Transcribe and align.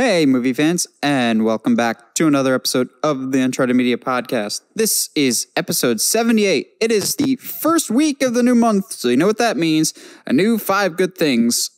Hey, 0.00 0.26
movie 0.26 0.52
fans, 0.52 0.86
and 1.02 1.44
welcome 1.44 1.74
back 1.74 2.14
to 2.14 2.28
another 2.28 2.54
episode 2.54 2.88
of 3.02 3.32
the 3.32 3.40
Uncharted 3.40 3.74
Media 3.74 3.96
Podcast. 3.96 4.60
This 4.76 5.10
is 5.16 5.48
episode 5.56 6.00
78. 6.00 6.68
It 6.80 6.92
is 6.92 7.16
the 7.16 7.34
first 7.34 7.90
week 7.90 8.22
of 8.22 8.34
the 8.34 8.44
new 8.44 8.54
month, 8.54 8.92
so 8.92 9.08
you 9.08 9.16
know 9.16 9.26
what 9.26 9.38
that 9.38 9.56
means 9.56 9.92
a 10.24 10.32
new 10.32 10.56
five 10.56 10.96
good 10.96 11.18
things. 11.18 11.72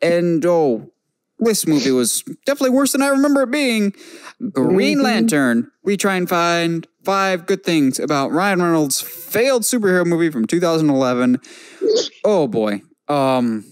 And 0.00 0.42
oh, 0.46 0.90
this 1.38 1.66
movie 1.66 1.90
was 1.90 2.22
definitely 2.46 2.70
worse 2.70 2.92
than 2.92 3.02
I 3.02 3.08
remember 3.08 3.42
it 3.42 3.50
being. 3.50 3.92
Green 4.52 5.02
Lantern. 5.02 5.70
We 5.84 5.98
try 5.98 6.14
and 6.16 6.26
find 6.26 6.86
five 7.04 7.44
good 7.44 7.62
things 7.62 7.98
about 7.98 8.32
Ryan 8.32 8.62
Reynolds' 8.62 9.02
failed 9.02 9.64
superhero 9.64 10.06
movie 10.06 10.30
from 10.30 10.46
2011. 10.46 11.42
Oh 12.24 12.48
boy. 12.48 12.80
Um, 13.06 13.66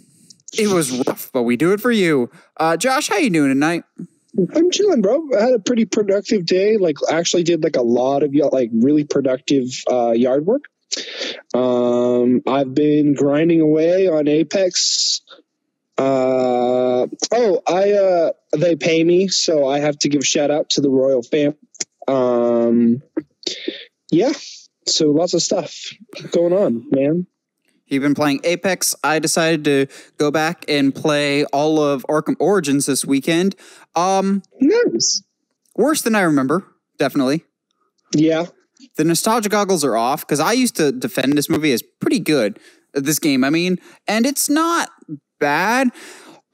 it 0.58 0.68
was 0.68 0.90
rough, 1.06 1.30
but 1.32 1.42
we 1.42 1.56
do 1.56 1.72
it 1.72 1.80
for 1.80 1.92
you. 1.92 2.30
Uh, 2.56 2.76
Josh, 2.76 3.08
how 3.08 3.16
you 3.16 3.30
doing 3.30 3.50
tonight? 3.50 3.84
I'm 4.54 4.70
chilling, 4.70 5.00
bro. 5.00 5.28
I 5.38 5.42
had 5.42 5.52
a 5.52 5.58
pretty 5.58 5.84
productive 5.84 6.44
day. 6.44 6.76
Like, 6.76 6.96
actually 7.10 7.44
did 7.44 7.62
like 7.62 7.76
a 7.76 7.82
lot 7.82 8.22
of 8.22 8.34
like 8.52 8.70
really 8.72 9.04
productive 9.04 9.68
uh, 9.90 10.10
yard 10.10 10.46
work. 10.46 10.64
Um, 11.54 12.42
I've 12.46 12.74
been 12.74 13.14
grinding 13.14 13.60
away 13.60 14.08
on 14.08 14.28
Apex. 14.28 15.20
Uh, 15.96 17.06
oh, 17.32 17.62
I 17.68 17.92
uh, 17.92 18.32
they 18.56 18.74
pay 18.74 19.04
me, 19.04 19.28
so 19.28 19.68
I 19.68 19.78
have 19.78 19.98
to 20.00 20.08
give 20.08 20.26
shout 20.26 20.50
out 20.50 20.70
to 20.70 20.80
the 20.80 20.90
royal 20.90 21.22
fam. 21.22 21.54
Um, 22.08 23.02
yeah, 24.10 24.32
so 24.86 25.10
lots 25.10 25.34
of 25.34 25.42
stuff 25.42 25.92
going 26.32 26.52
on, 26.52 26.86
man. 26.90 27.26
You've 27.86 28.02
been 28.02 28.14
playing 28.14 28.40
Apex. 28.44 28.94
I 29.04 29.18
decided 29.18 29.64
to 29.64 29.86
go 30.16 30.30
back 30.30 30.64
and 30.68 30.94
play 30.94 31.44
all 31.46 31.78
of 31.78 32.04
Arkham 32.08 32.36
Origins 32.38 32.86
this 32.86 33.04
weekend. 33.04 33.56
Um, 33.94 34.42
Nice. 34.60 35.22
worse 35.76 36.02
than 36.02 36.14
I 36.14 36.22
remember, 36.22 36.66
definitely. 36.98 37.44
Yeah. 38.14 38.46
The 38.96 39.04
nostalgia 39.04 39.48
goggles 39.48 39.84
are 39.84 39.96
off 39.96 40.20
because 40.20 40.40
I 40.40 40.52
used 40.52 40.76
to 40.76 40.92
defend 40.92 41.36
this 41.36 41.48
movie 41.48 41.72
as 41.72 41.82
pretty 42.00 42.20
good. 42.20 42.58
This 42.92 43.18
game, 43.18 43.42
I 43.44 43.50
mean, 43.50 43.78
and 44.06 44.24
it's 44.24 44.48
not 44.48 44.88
bad. 45.40 45.88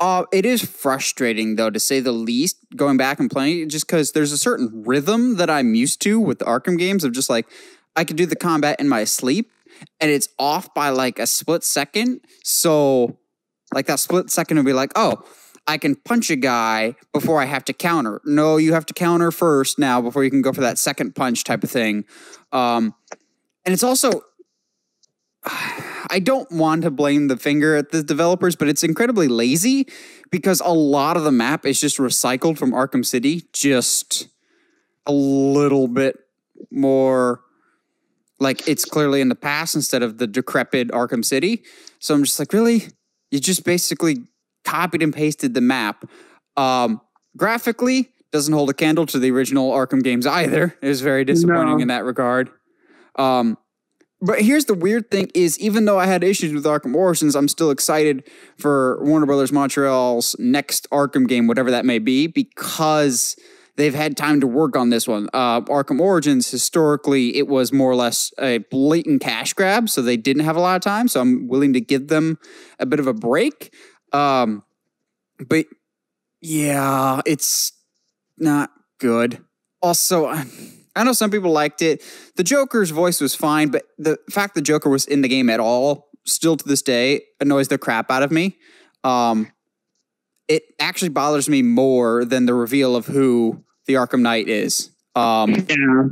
Uh, 0.01 0.25
it 0.33 0.47
is 0.47 0.65
frustrating 0.65 1.57
though, 1.57 1.69
to 1.71 1.79
say 1.79 2.01
the 2.01 2.13
least. 2.13 2.57
Going 2.75 2.97
back 2.97 3.21
and 3.21 3.31
playing 3.31 3.61
it, 3.61 3.67
just 3.69 3.87
because 3.87 4.13
there's 4.13 4.33
a 4.33 4.39
certain 4.39 4.83
rhythm 4.87 5.37
that 5.37 5.51
I'm 5.51 5.75
used 5.75 6.01
to 6.03 6.19
with 6.19 6.39
the 6.39 6.47
Arkham 6.47 6.79
games 6.79 7.05
of 7.05 7.13
just 7.13 7.29
like 7.29 7.47
I 7.95 8.05
could 8.05 8.17
do 8.17 8.25
the 8.25 8.37
combat 8.37 8.81
in 8.81 8.89
my 8.89 9.05
sleep, 9.05 9.51
and 10.01 10.11
it's 10.11 10.29
off 10.39 10.73
by 10.75 10.91
like 10.91 11.19
a 11.19 11.27
split 11.27 11.65
second. 11.65 12.21
So, 12.45 13.19
like 13.75 13.87
that 13.87 14.01
split 14.01 14.31
second 14.31 14.57
would 14.57 14.67
be 14.67 14.73
like, 14.73 14.93
oh, 14.97 15.25
I 15.67 15.79
can 15.79 15.95
punch 15.95 16.31
a 16.31 16.37
guy 16.37 16.97
before 17.13 17.41
I 17.41 17.45
have 17.45 17.65
to 17.67 17.73
counter. 17.73 18.21
No, 18.25 18.57
you 18.57 18.73
have 18.73 18.87
to 18.87 18.95
counter 18.95 19.31
first 19.31 19.79
now 19.79 20.01
before 20.01 20.25
you 20.25 20.31
can 20.31 20.43
go 20.43 20.53
for 20.53 20.63
that 20.63 20.79
second 20.79 21.15
punch 21.15 21.45
type 21.45 21.63
of 21.63 21.71
thing. 21.71 22.05
Um, 22.53 22.95
and 23.65 23.73
it's 23.73 23.85
also, 23.85 24.23
I 25.45 26.19
don't 26.21 26.51
want 26.51 26.83
to 26.83 26.91
blame 26.91 27.29
the 27.29 27.37
finger 27.37 27.77
at 27.77 27.91
the 27.91 28.03
developers, 28.03 28.57
but 28.57 28.69
it's 28.69 28.83
incredibly 28.83 29.29
lazy 29.29 29.87
because 30.31 30.61
a 30.61 30.73
lot 30.73 31.17
of 31.17 31.23
the 31.23 31.31
map 31.31 31.65
is 31.65 31.81
just 31.81 31.99
recycled 31.99 32.59
from 32.59 32.73
Arkham 32.73 33.07
City, 33.07 33.45
just 33.53 34.27
a 35.07 35.13
little 35.13 35.87
bit 35.87 36.19
more 36.71 37.43
like 38.41 38.67
it's 38.67 38.85
clearly 38.85 39.21
in 39.21 39.29
the 39.29 39.35
past 39.35 39.75
instead 39.75 40.03
of 40.03 40.19
the 40.19 40.27
decrepit 40.27 40.89
Arkham 40.89 41.25
City. 41.25 41.63
So 41.99 42.15
I'm 42.15 42.25
just 42.25 42.39
like, 42.39 42.53
really? 42.53 42.85
You 43.31 43.39
just 43.39 43.65
basically 43.65 44.17
copied 44.65 45.03
and 45.03 45.15
pasted 45.15 45.55
the 45.55 45.61
map. 45.61 46.05
Um, 46.57 47.01
graphically, 47.37 48.11
doesn't 48.33 48.53
hold 48.53 48.71
a 48.71 48.75
candle 48.75 49.07
to 49.07 49.19
the 49.19 49.31
original 49.31 49.71
Arkham 49.73 50.03
games 50.03 50.27
either. 50.27 50.77
It 50.83 50.89
was 50.89 51.01
very 51.01 51.25
disappointing 51.25 51.77
No. 51.77 51.83
in 51.83 51.89
that 51.89 52.05
regard. 52.05 52.51
Um, 53.17 53.59
but 54.23 54.41
here's 54.43 54.67
the 54.67 54.75
weird 54.75 55.11
thing: 55.11 55.31
is 55.35 55.59
even 55.59 55.85
though 55.85 55.99
I 55.99 56.07
had 56.07 56.23
issues 56.23 56.53
with 56.53 56.65
Arkham 56.65 56.95
Origins, 56.95 57.35
I'm 57.35 57.49
still 57.49 57.71
excited 57.71 58.25
for 58.59 59.03
Warner 59.03 59.27
Brothers 59.27 59.53
Montreal's 59.53 60.37
next 60.39 60.89
Arkham 60.91 61.27
game, 61.27 61.47
whatever 61.47 61.71
that 61.71 61.85
may 61.85 61.99
be, 61.99 62.27
because 62.27 63.37
they've 63.77 63.95
had 63.95 64.17
time 64.17 64.41
to 64.41 64.47
work 64.47 64.77
on 64.77 64.91
this 64.91 65.09
one. 65.09 65.29
Uh, 65.33 65.61
Arkham 65.63 66.01
Origins, 66.01 66.51
historically, 66.51 67.37
it 67.37 67.49
was 67.49 67.73
more 67.73 67.91
or 67.91 67.95
less 67.95 68.33
a 68.39 68.59
blatant 68.71 69.21
cash 69.21 69.53
grab, 69.53 69.89
so 69.89 70.03
they 70.03 70.17
didn't 70.17 70.45
have 70.45 70.57
a 70.57 70.61
lot 70.61 70.77
of 70.77 70.83
time. 70.83 71.09
So 71.09 71.21
I'm 71.21 71.49
willing 71.49 71.73
to 71.73 71.81
give 71.81 72.09
them 72.09 72.39
a 72.79 72.87
bit 72.87 73.01
of 73.01 73.07
a 73.07 73.15
break. 73.15 73.75
Um, 74.13 74.63
but 75.49 75.67
yeah, 76.41 77.21
it's 77.27 77.73
not 78.39 78.71
good. 78.99 79.45
Also, 79.83 80.27
I 80.97 81.05
know 81.05 81.13
some 81.13 81.31
people 81.31 81.53
liked 81.53 81.83
it. 81.83 82.03
The 82.37 82.45
Joker's 82.45 82.91
voice 82.91 83.21
was 83.21 83.35
fine, 83.35 83.69
but 83.69 83.85
the 83.99 84.19
fact 84.29 84.55
the 84.55 84.63
Joker 84.63 84.91
was 84.91 85.07
in 85.07 85.23
the 85.23 85.29
game 85.29 85.49
at 85.49 85.61
all, 85.61 86.11
still 86.25 86.57
to 86.57 86.69
this 86.69 86.83
day, 86.83 87.23
annoys 87.41 87.69
the 87.69 87.79
crap 87.79 88.11
out 88.11 88.23
of 88.23 88.31
me. 88.31 88.59
Um, 89.05 89.53
it 90.51 90.65
actually 90.81 91.09
bothers 91.11 91.49
me 91.49 91.63
more 91.63 92.25
than 92.25 92.45
the 92.45 92.55
reveal 92.55 92.97
of 92.97 93.07
who 93.07 93.63
the 93.87 93.95
Arkham 93.95 94.21
Knight 94.21 94.49
is. 94.49 94.91
Um, 95.15 95.55
Yeah. 95.55 96.09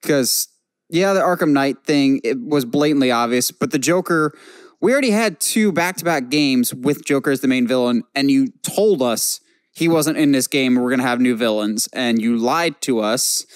because 0.00 0.48
yeah, 0.90 1.14
the 1.14 1.20
Arkham 1.20 1.52
Knight 1.52 1.84
thing 1.84 2.20
it 2.22 2.38
was 2.38 2.64
blatantly 2.66 3.10
obvious, 3.10 3.50
but 3.50 3.70
the 3.70 3.78
Joker, 3.78 4.32
we 4.80 4.92
already 4.92 5.10
had 5.10 5.40
two 5.40 5.72
back-to-back 5.72 6.28
games 6.28 6.74
with 6.74 7.04
Joker 7.04 7.30
as 7.30 7.40
the 7.40 7.48
main 7.48 7.66
villain, 7.66 8.02
and 8.14 8.30
you 8.30 8.48
told 8.62 9.00
us 9.00 9.40
he 9.72 9.88
wasn't 9.88 10.18
in 10.18 10.32
this 10.32 10.46
game. 10.46 10.74
We're 10.74 10.90
gonna 10.90 11.02
have 11.02 11.20
new 11.20 11.36
villains, 11.36 11.88
and 11.94 12.20
you 12.20 12.36
lied 12.36 12.80
to 12.82 13.00
us. 13.00 13.46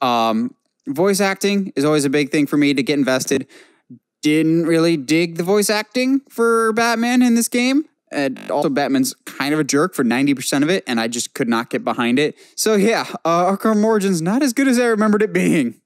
Um, 0.00 0.54
voice 0.86 1.20
acting 1.20 1.72
is 1.74 1.84
always 1.84 2.04
a 2.04 2.10
big 2.10 2.30
thing 2.30 2.46
for 2.46 2.56
me 2.56 2.74
to 2.74 2.82
get 2.82 2.98
invested. 2.98 3.48
Didn't 4.22 4.66
really 4.66 4.96
dig 4.96 5.36
the 5.36 5.42
voice 5.42 5.68
acting 5.70 6.20
for 6.30 6.72
Batman 6.74 7.22
in 7.22 7.34
this 7.34 7.48
game. 7.48 7.86
And 8.14 8.50
also, 8.50 8.68
Batman's 8.68 9.14
kind 9.24 9.52
of 9.52 9.60
a 9.60 9.64
jerk 9.64 9.94
for 9.94 10.04
90% 10.04 10.62
of 10.62 10.70
it, 10.70 10.84
and 10.86 11.00
I 11.00 11.08
just 11.08 11.34
could 11.34 11.48
not 11.48 11.70
get 11.70 11.84
behind 11.84 12.18
it. 12.18 12.36
So, 12.56 12.74
yeah, 12.74 13.06
uh, 13.24 13.56
Arkham 13.56 13.84
Origins 13.84 14.22
not 14.22 14.42
as 14.42 14.52
good 14.52 14.68
as 14.68 14.78
I 14.78 14.86
remembered 14.86 15.22
it 15.22 15.32
being. 15.32 15.80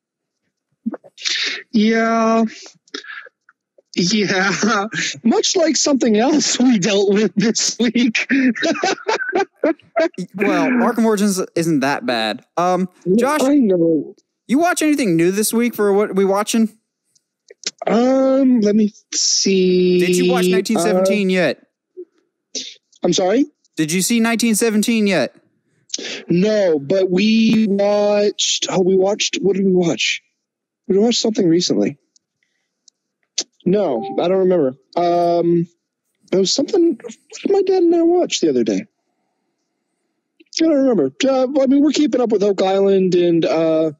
Yeah. 1.72 2.44
Yeah. 3.96 4.86
Much 5.24 5.56
like 5.56 5.76
something 5.76 6.16
else 6.16 6.58
we 6.58 6.78
dealt 6.78 7.12
with 7.12 7.32
this 7.34 7.78
week. 7.78 8.26
Well, 10.34 10.68
Arkham 10.68 11.04
Origins 11.04 11.40
isn't 11.56 11.80
that 11.80 12.06
bad. 12.06 12.44
Um, 12.56 12.88
Josh, 13.16 13.40
you 13.42 14.58
watch 14.58 14.80
anything 14.80 15.16
new 15.16 15.32
this 15.32 15.52
week 15.52 15.74
for 15.74 15.92
what 15.92 16.14
we 16.14 16.24
watching? 16.24 16.70
Um, 17.86 18.60
let 18.60 18.74
me 18.76 18.92
see. 19.12 19.98
Did 19.98 20.16
you 20.16 20.30
watch 20.30 20.46
1917 20.48 21.30
yet? 21.30 21.67
I'm 23.02 23.12
sorry? 23.12 23.46
Did 23.76 23.92
you 23.92 24.02
see 24.02 24.16
1917 24.16 25.06
yet? 25.06 25.34
No, 26.28 26.78
but 26.78 27.10
we 27.10 27.66
watched 27.68 28.66
oh 28.70 28.82
we 28.82 28.96
watched 28.96 29.38
what 29.40 29.56
did 29.56 29.64
we 29.64 29.72
watch? 29.72 30.22
We 30.86 30.98
watched 30.98 31.20
something 31.20 31.48
recently. 31.48 31.98
No, 33.64 34.16
I 34.20 34.28
don't 34.28 34.48
remember. 34.48 34.76
Um 34.96 35.66
it 36.32 36.36
was 36.36 36.52
something 36.52 36.98
what 37.00 37.42
did 37.42 37.50
my 37.50 37.62
dad 37.62 37.82
and 37.82 37.94
I 37.94 38.02
watch 38.02 38.40
the 38.40 38.50
other 38.50 38.64
day? 38.64 38.86
I 40.60 40.64
don't 40.64 40.88
remember. 40.88 41.12
Uh, 41.24 41.46
I 41.60 41.66
mean, 41.66 41.82
we're 41.82 41.92
keeping 41.92 42.20
up 42.20 42.30
with 42.30 42.42
Oak 42.42 42.62
Island 42.62 43.14
and 43.14 43.44
uh, 43.44 43.92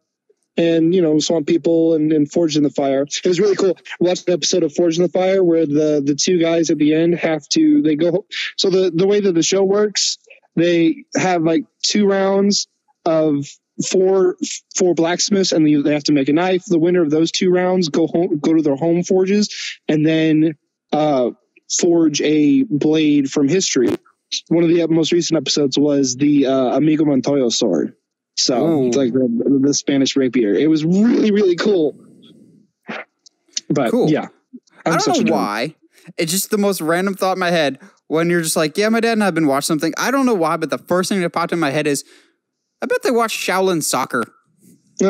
and 0.59 0.95
you 0.95 1.01
know 1.01 1.19
Swamp 1.21 1.47
People 1.47 1.95
and, 1.95 2.13
and 2.13 2.31
Forged 2.31 2.57
in 2.59 2.65
the 2.65 2.71
Fire. 2.71 3.03
It 3.03 3.27
was 3.27 3.41
really 3.41 3.57
cool. 3.57 3.79
We 4.01 4.09
watched 4.09 4.29
episode 4.29 4.65
of 4.65 4.75
Forged 4.75 4.99
in 4.99 5.05
the 5.05 5.09
Fire 5.09 5.43
where 5.43 5.65
the 5.65 6.03
the 6.05 6.15
two 6.15 6.39
guys 6.39 6.69
at 6.71 6.79
the 6.79 6.95
end 6.95 7.15
have 7.15 7.49
to 7.51 7.81
they 7.81 7.97
go. 7.97 8.27
So 8.57 8.69
the 8.69 8.91
the 8.95 9.07
way 9.07 9.21
that 9.21 9.33
the 9.33 9.43
show 9.43 9.63
works, 9.63 10.19
they 10.57 11.05
have 11.17 11.43
like 11.43 11.65
two 11.83 12.07
rounds 12.07 12.67
of 13.07 13.47
four 13.87 14.37
four 14.77 14.95
blacksmiths, 14.95 15.53
and 15.53 15.67
they 15.67 15.95
have 15.95 16.05
to 16.05 16.13
make 16.13 16.29
a 16.29 16.33
knife. 16.33 16.65
The 16.67 16.79
winner 16.79 17.03
of 17.03 17.11
those 17.11 17.31
two 17.31 17.51
rounds 17.51 17.89
go 17.89 18.07
home 18.07 18.39
go 18.39 18.55
to 18.55 18.63
their 18.63 18.77
home 18.77 19.05
forges, 19.05 19.79
and 19.89 20.05
then 20.05 20.57
uh, 20.93 21.31
forge 21.81 22.21
a 22.21 22.65
blade 22.65 23.31
from 23.31 23.49
history. 23.49 23.95
One 24.49 24.65
of 24.65 24.69
the 24.69 24.87
most 24.89 25.13
recent 25.13 25.39
episodes 25.39 25.79
was 25.79 26.17
the 26.17 26.47
uh, 26.47 26.77
Inigo 26.77 27.05
Montoya 27.05 27.51
sword. 27.51 27.95
So 28.39 28.87
it's 28.87 28.97
like 28.97 29.13
the, 29.13 29.61
the 29.63 29.75
Spanish 29.75 30.15
rapier. 30.17 30.55
It 30.55 30.71
was 30.71 30.85
really 30.85 31.33
really 31.33 31.57
cool. 31.57 31.97
But 33.69 33.91
Cool. 33.91 34.09
yeah, 34.11 34.29
I'm 34.87 34.95
I 34.95 34.97
do 34.97 35.01
such 35.01 35.17
not 35.17 35.19
a 35.19 35.25
know 35.25 35.33
why. 35.33 35.75
It's 36.17 36.33
just 36.33 36.51
the 36.51 36.57
most 36.57 36.81
random 36.81 37.15
thought 37.15 37.33
in 37.33 37.41
my 37.41 37.51
head 37.51 37.81
when 38.07 38.31
you're 38.31 38.41
just 38.41 38.57
like, 38.57 38.79
yeah, 38.79 38.89
my 38.89 39.01
dad 39.01 39.13
and 39.13 39.23
I 39.23 39.27
have 39.27 39.35
been 39.35 39.47
watching 39.47 39.67
something. 39.67 39.93
I 39.99 40.11
don't 40.11 40.25
know 40.25 40.35
why, 40.35 40.57
but 40.57 40.71
the 40.71 40.79
first 40.79 41.09
thing 41.09 41.21
that 41.21 41.31
popped 41.31 41.53
in 41.53 41.59
my 41.59 41.71
head 41.71 41.87
is, 41.87 42.05
I 42.81 42.87
bet 42.87 43.03
they 43.03 43.11
watch 43.11 43.37
Shaolin 43.37 43.83
Soccer. 43.83 44.25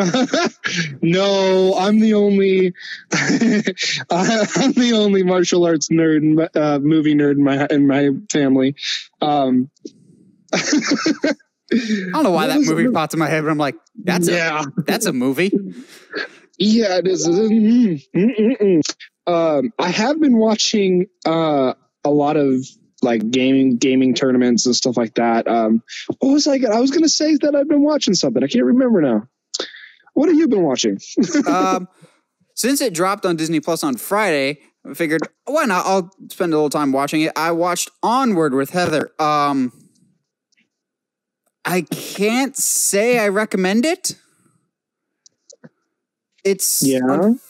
no, 1.02 1.74
I'm 1.78 2.00
the 2.00 2.14
only 2.14 2.74
I'm 3.12 4.72
the 4.72 4.92
only 4.94 5.22
martial 5.22 5.64
arts 5.66 5.88
nerd, 5.88 6.48
uh, 6.56 6.78
movie 6.78 7.14
nerd 7.14 7.32
in 7.32 7.44
my 7.44 7.66
in 7.70 7.86
my 7.86 8.10
family. 8.30 8.74
Um, 9.20 9.70
I 11.70 12.10
don't 12.12 12.24
know 12.24 12.30
why 12.30 12.46
that 12.46 12.60
movie 12.60 12.90
popped 12.90 13.12
in 13.12 13.18
my 13.18 13.28
head, 13.28 13.42
but 13.44 13.50
I'm 13.50 13.58
like, 13.58 13.76
that's 14.02 14.28
yeah, 14.28 14.64
a, 14.64 14.82
that's 14.82 15.06
a 15.06 15.12
movie. 15.12 15.52
Yeah, 16.58 16.98
it 16.98 17.06
is. 17.06 17.26
Mm, 17.28 18.02
mm, 18.14 18.60
mm, 18.60 18.82
um, 19.26 19.72
I 19.78 19.90
have 19.90 20.20
been 20.20 20.38
watching 20.38 21.06
uh, 21.26 21.74
a 22.04 22.10
lot 22.10 22.36
of 22.36 22.66
like 23.02 23.30
gaming 23.30 23.76
gaming 23.76 24.14
tournaments 24.14 24.66
and 24.66 24.74
stuff 24.74 24.96
like 24.96 25.14
that. 25.14 25.46
Um, 25.46 25.82
what 26.18 26.32
was 26.32 26.46
I? 26.46 26.54
I 26.54 26.80
was 26.80 26.90
going 26.90 27.02
to 27.02 27.08
say 27.08 27.36
that 27.36 27.54
I've 27.54 27.68
been 27.68 27.82
watching 27.82 28.14
something. 28.14 28.42
I 28.42 28.48
can't 28.48 28.64
remember 28.64 29.00
now. 29.00 29.28
What 30.14 30.28
have 30.28 30.36
you 30.36 30.48
been 30.48 30.62
watching? 30.62 30.98
um, 31.46 31.86
since 32.54 32.80
it 32.80 32.92
dropped 32.92 33.24
on 33.24 33.36
Disney 33.36 33.60
Plus 33.60 33.84
on 33.84 33.96
Friday, 33.96 34.60
I 34.88 34.94
figured 34.94 35.22
why 35.44 35.64
not? 35.66 35.86
I'll 35.86 36.10
spend 36.30 36.52
a 36.52 36.56
little 36.56 36.70
time 36.70 36.92
watching 36.92 37.20
it. 37.20 37.32
I 37.36 37.52
watched 37.52 37.90
Onward 38.02 38.54
with 38.54 38.70
Heather. 38.70 39.10
Um, 39.20 39.72
I 41.68 41.82
can't 41.82 42.56
say 42.56 43.18
I 43.18 43.28
recommend 43.28 43.84
it. 43.84 44.16
It's 46.42 46.82
yeah. 46.82 47.00
Un- 47.06 47.40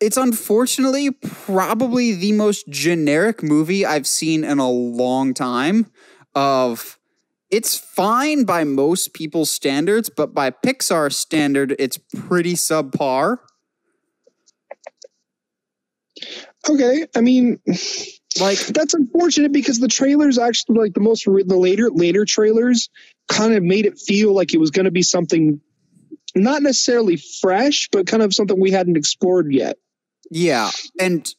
it's 0.00 0.16
unfortunately 0.16 1.12
probably 1.12 2.14
the 2.14 2.32
most 2.32 2.68
generic 2.68 3.40
movie 3.40 3.86
I've 3.86 4.06
seen 4.06 4.42
in 4.42 4.58
a 4.58 4.68
long 4.68 5.32
time. 5.32 5.86
Of 6.34 6.98
it's 7.50 7.76
fine 7.76 8.44
by 8.44 8.64
most 8.64 9.14
people's 9.14 9.50
standards, 9.50 10.10
but 10.10 10.34
by 10.34 10.50
Pixar 10.50 11.12
standard, 11.12 11.76
it's 11.78 11.98
pretty 11.98 12.54
subpar. 12.54 13.38
Okay, 16.68 17.06
I 17.14 17.20
mean, 17.20 17.60
like 18.40 18.58
that's 18.58 18.94
unfortunate 18.94 19.52
because 19.52 19.78
the 19.78 19.88
trailers 19.88 20.36
actually 20.36 20.78
like 20.78 20.94
the 20.94 21.00
most 21.00 21.24
the 21.24 21.56
later 21.56 21.90
later 21.90 22.24
trailers 22.24 22.88
kind 23.28 23.54
of 23.54 23.62
made 23.62 23.86
it 23.86 23.98
feel 23.98 24.34
like 24.34 24.54
it 24.54 24.58
was 24.58 24.70
going 24.70 24.84
to 24.84 24.90
be 24.90 25.02
something 25.02 25.60
not 26.34 26.62
necessarily 26.62 27.16
fresh, 27.16 27.88
but 27.90 28.06
kind 28.06 28.22
of 28.22 28.34
something 28.34 28.58
we 28.60 28.70
hadn't 28.70 28.96
explored 28.96 29.52
yet. 29.52 29.76
Yeah, 30.30 30.70
and 31.00 31.32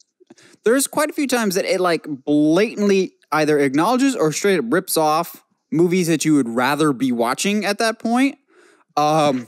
there's 0.64 0.86
quite 0.86 1.10
a 1.10 1.12
few 1.12 1.26
times 1.26 1.54
that 1.54 1.64
it 1.64 1.80
like 1.80 2.06
blatantly 2.08 3.12
either 3.32 3.58
acknowledges 3.58 4.16
or 4.16 4.32
straight 4.32 4.58
up 4.58 4.64
rips 4.68 4.96
off 4.96 5.44
movies 5.70 6.08
that 6.08 6.24
you 6.24 6.34
would 6.34 6.48
rather 6.48 6.92
be 6.92 7.12
watching 7.12 7.64
at 7.64 7.78
that 7.78 7.98
point. 7.98 8.36
Um, 8.96 9.46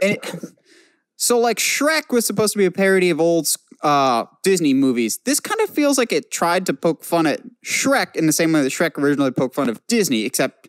and 0.00 0.12
it, 0.12 0.34
so 1.16 1.38
like 1.38 1.58
Shrek 1.58 2.10
was 2.10 2.26
supposed 2.26 2.52
to 2.52 2.58
be 2.58 2.64
a 2.64 2.70
parody 2.70 3.10
of 3.10 3.20
old 3.20 3.48
uh, 3.82 4.24
Disney 4.42 4.74
movies. 4.74 5.18
This 5.24 5.40
kind 5.40 5.60
of 5.60 5.70
feels 5.70 5.98
like 5.98 6.12
it 6.12 6.30
tried 6.30 6.66
to 6.66 6.74
poke 6.74 7.04
fun 7.04 7.26
at 7.26 7.40
Shrek 7.64 8.16
in 8.16 8.26
the 8.26 8.32
same 8.32 8.52
way 8.52 8.62
that 8.62 8.70
Shrek 8.70 8.96
originally 8.98 9.30
poked 9.30 9.54
fun 9.54 9.68
of 9.68 9.84
Disney, 9.88 10.24
except 10.24 10.68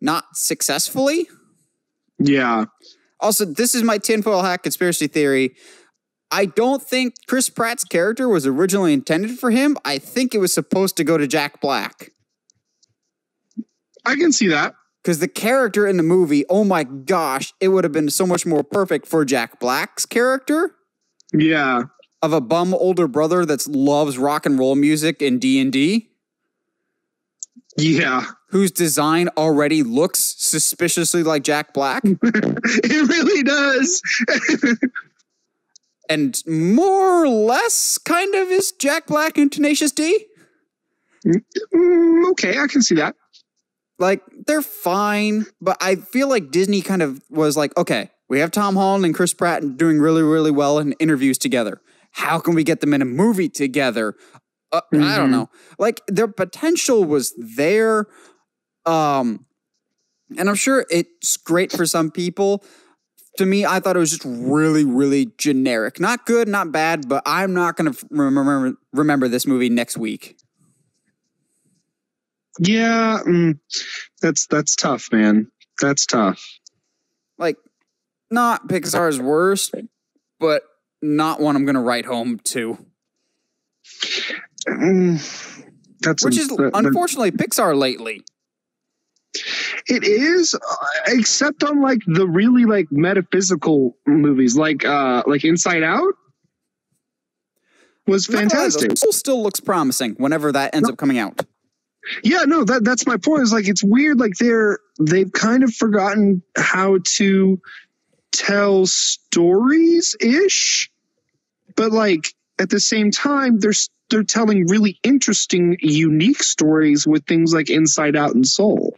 not 0.00 0.24
successfully. 0.34 1.28
Yeah. 2.18 2.66
Also, 3.20 3.44
this 3.44 3.74
is 3.74 3.82
my 3.82 3.98
tinfoil 3.98 4.42
hat 4.42 4.62
conspiracy 4.62 5.06
theory. 5.06 5.54
I 6.30 6.44
don't 6.44 6.82
think 6.82 7.14
Chris 7.26 7.48
Pratt's 7.48 7.84
character 7.84 8.28
was 8.28 8.46
originally 8.46 8.92
intended 8.92 9.38
for 9.38 9.50
him. 9.50 9.76
I 9.84 9.98
think 9.98 10.34
it 10.34 10.38
was 10.38 10.52
supposed 10.52 10.96
to 10.98 11.04
go 11.04 11.16
to 11.16 11.26
Jack 11.26 11.60
Black. 11.60 12.10
I 14.04 14.14
can 14.14 14.32
see 14.32 14.48
that. 14.48 14.74
Because 15.02 15.20
the 15.20 15.28
character 15.28 15.86
in 15.86 15.96
the 15.96 16.02
movie, 16.02 16.44
oh 16.50 16.64
my 16.64 16.84
gosh, 16.84 17.54
it 17.60 17.68
would 17.68 17.84
have 17.84 17.92
been 17.92 18.10
so 18.10 18.26
much 18.26 18.44
more 18.44 18.62
perfect 18.62 19.06
for 19.06 19.24
Jack 19.24 19.58
Black's 19.58 20.04
character. 20.04 20.74
Yeah. 21.32 21.84
Of 22.20 22.32
a 22.32 22.40
bum 22.40 22.74
older 22.74 23.08
brother 23.08 23.46
that 23.46 23.66
loves 23.66 24.18
rock 24.18 24.44
and 24.44 24.58
roll 24.58 24.74
music 24.74 25.22
and 25.22 25.40
D 25.40 25.60
and 25.60 25.72
D. 25.72 26.10
Yeah. 27.78 28.24
Whose 28.48 28.72
design 28.72 29.28
already 29.36 29.82
looks 29.84 30.34
suspiciously 30.38 31.22
like 31.22 31.44
Jack 31.44 31.72
Black. 31.72 32.02
it 32.04 33.08
really 33.08 33.42
does. 33.44 34.02
and 36.08 36.42
more 36.46 37.22
or 37.22 37.28
less 37.28 37.96
kind 37.98 38.34
of 38.34 38.48
is 38.48 38.72
Jack 38.72 39.06
Black 39.06 39.38
and 39.38 39.52
Tenacious 39.52 39.92
D. 39.92 40.26
Mm, 41.24 42.30
okay, 42.32 42.58
I 42.58 42.66
can 42.66 42.82
see 42.82 42.96
that. 42.96 43.14
Like 44.00 44.22
they're 44.46 44.62
fine, 44.62 45.46
but 45.60 45.76
I 45.80 45.96
feel 45.96 46.28
like 46.28 46.50
Disney 46.50 46.82
kind 46.82 47.02
of 47.02 47.22
was 47.30 47.56
like, 47.56 47.76
okay, 47.76 48.10
we 48.28 48.40
have 48.40 48.50
Tom 48.50 48.74
Holland 48.74 49.04
and 49.04 49.14
Chris 49.14 49.34
Pratt 49.34 49.76
doing 49.76 50.00
really, 50.00 50.22
really 50.22 50.50
well 50.50 50.78
in 50.78 50.92
interviews 50.94 51.38
together. 51.38 51.80
How 52.12 52.40
can 52.40 52.54
we 52.54 52.64
get 52.64 52.80
them 52.80 52.92
in 52.92 53.02
a 53.02 53.06
movie 53.06 53.48
together? 53.48 54.16
Uh, 54.70 54.80
mm-hmm. 54.92 55.02
I 55.02 55.16
don't 55.16 55.26
mm-hmm. 55.26 55.32
know. 55.32 55.50
Like 55.78 56.00
their 56.08 56.28
potential 56.28 57.04
was 57.04 57.34
there. 57.38 58.06
Um, 58.86 59.46
and 60.36 60.48
I'm 60.48 60.54
sure 60.54 60.86
it's 60.90 61.36
great 61.36 61.72
for 61.72 61.86
some 61.86 62.10
people, 62.10 62.62
to 63.38 63.46
me, 63.46 63.64
I 63.64 63.80
thought 63.80 63.96
it 63.96 64.00
was 64.00 64.10
just 64.10 64.24
really, 64.24 64.84
really 64.84 65.30
generic. 65.38 66.00
Not 66.00 66.26
good, 66.26 66.48
not 66.48 66.72
bad, 66.72 67.08
but 67.08 67.22
I'm 67.24 67.54
not 67.54 67.76
going 67.76 67.92
to 67.92 68.06
remember 68.10 68.74
remember 68.92 69.28
this 69.28 69.46
movie 69.46 69.70
next 69.70 69.96
week. 69.96 70.36
Yeah, 72.58 73.20
mm, 73.24 73.58
that's 74.20 74.46
that's 74.48 74.74
tough, 74.74 75.08
man. 75.12 75.50
That's 75.80 76.04
tough. 76.04 76.44
Like, 77.38 77.56
not 78.30 78.66
Pixar's 78.66 79.20
worst, 79.20 79.72
but 80.40 80.64
not 81.00 81.40
one 81.40 81.54
I'm 81.54 81.64
going 81.64 81.76
to 81.76 81.80
write 81.80 82.04
home 82.06 82.40
to. 82.46 82.76
Mm, 84.66 85.64
that's 86.00 86.24
which 86.24 86.38
is 86.38 86.50
unfortunately 86.74 87.30
Pixar 87.30 87.76
lately. 87.76 88.24
It 89.86 90.04
is, 90.04 90.54
uh, 90.54 90.86
except 91.06 91.62
on 91.62 91.82
like 91.82 92.00
the 92.06 92.26
really 92.26 92.64
like 92.64 92.90
metaphysical 92.90 93.96
movies, 94.06 94.56
like 94.56 94.84
uh 94.84 95.22
like 95.26 95.44
Inside 95.44 95.82
Out 95.82 96.14
was 98.06 98.26
fantastic. 98.26 98.96
Soul 98.96 99.12
still 99.12 99.42
looks 99.42 99.60
promising 99.60 100.14
whenever 100.14 100.50
that 100.52 100.74
ends 100.74 100.88
no. 100.88 100.92
up 100.92 100.98
coming 100.98 101.18
out. 101.18 101.40
Yeah, 102.22 102.44
no, 102.46 102.64
that 102.64 102.84
that's 102.84 103.06
my 103.06 103.18
point. 103.18 103.42
Is 103.42 103.52
like 103.52 103.68
it's 103.68 103.84
weird. 103.84 104.18
Like 104.18 104.34
they're 104.34 104.78
they've 104.98 105.30
kind 105.30 105.62
of 105.62 105.74
forgotten 105.74 106.42
how 106.56 106.98
to 107.16 107.60
tell 108.32 108.86
stories 108.86 110.16
ish, 110.20 110.90
but 111.76 111.92
like 111.92 112.34
at 112.58 112.70
the 112.70 112.80
same 112.80 113.10
time, 113.10 113.58
they're 113.58 113.72
they're 114.10 114.22
telling 114.22 114.66
really 114.68 114.98
interesting, 115.02 115.76
unique 115.80 116.42
stories 116.42 117.06
with 117.06 117.26
things 117.26 117.54
like 117.54 117.70
Inside 117.70 118.16
Out 118.16 118.34
and 118.34 118.46
Soul 118.46 118.96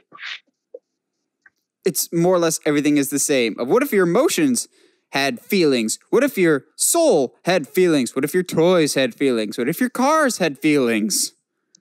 it's 1.84 2.12
more 2.12 2.34
or 2.34 2.38
less 2.38 2.60
everything 2.66 2.96
is 2.96 3.10
the 3.10 3.18
same. 3.18 3.58
Of 3.58 3.68
what 3.68 3.82
if 3.82 3.92
your 3.92 4.06
emotions 4.06 4.68
had 5.10 5.40
feelings? 5.40 5.98
What 6.10 6.22
if 6.22 6.38
your 6.38 6.64
soul 6.76 7.34
had 7.44 7.66
feelings? 7.66 8.14
What 8.14 8.24
if 8.24 8.34
your 8.34 8.42
toys 8.42 8.94
had 8.94 9.14
feelings? 9.14 9.58
What 9.58 9.68
if 9.68 9.80
your 9.80 9.90
cars 9.90 10.38
had 10.38 10.58
feelings? 10.58 11.32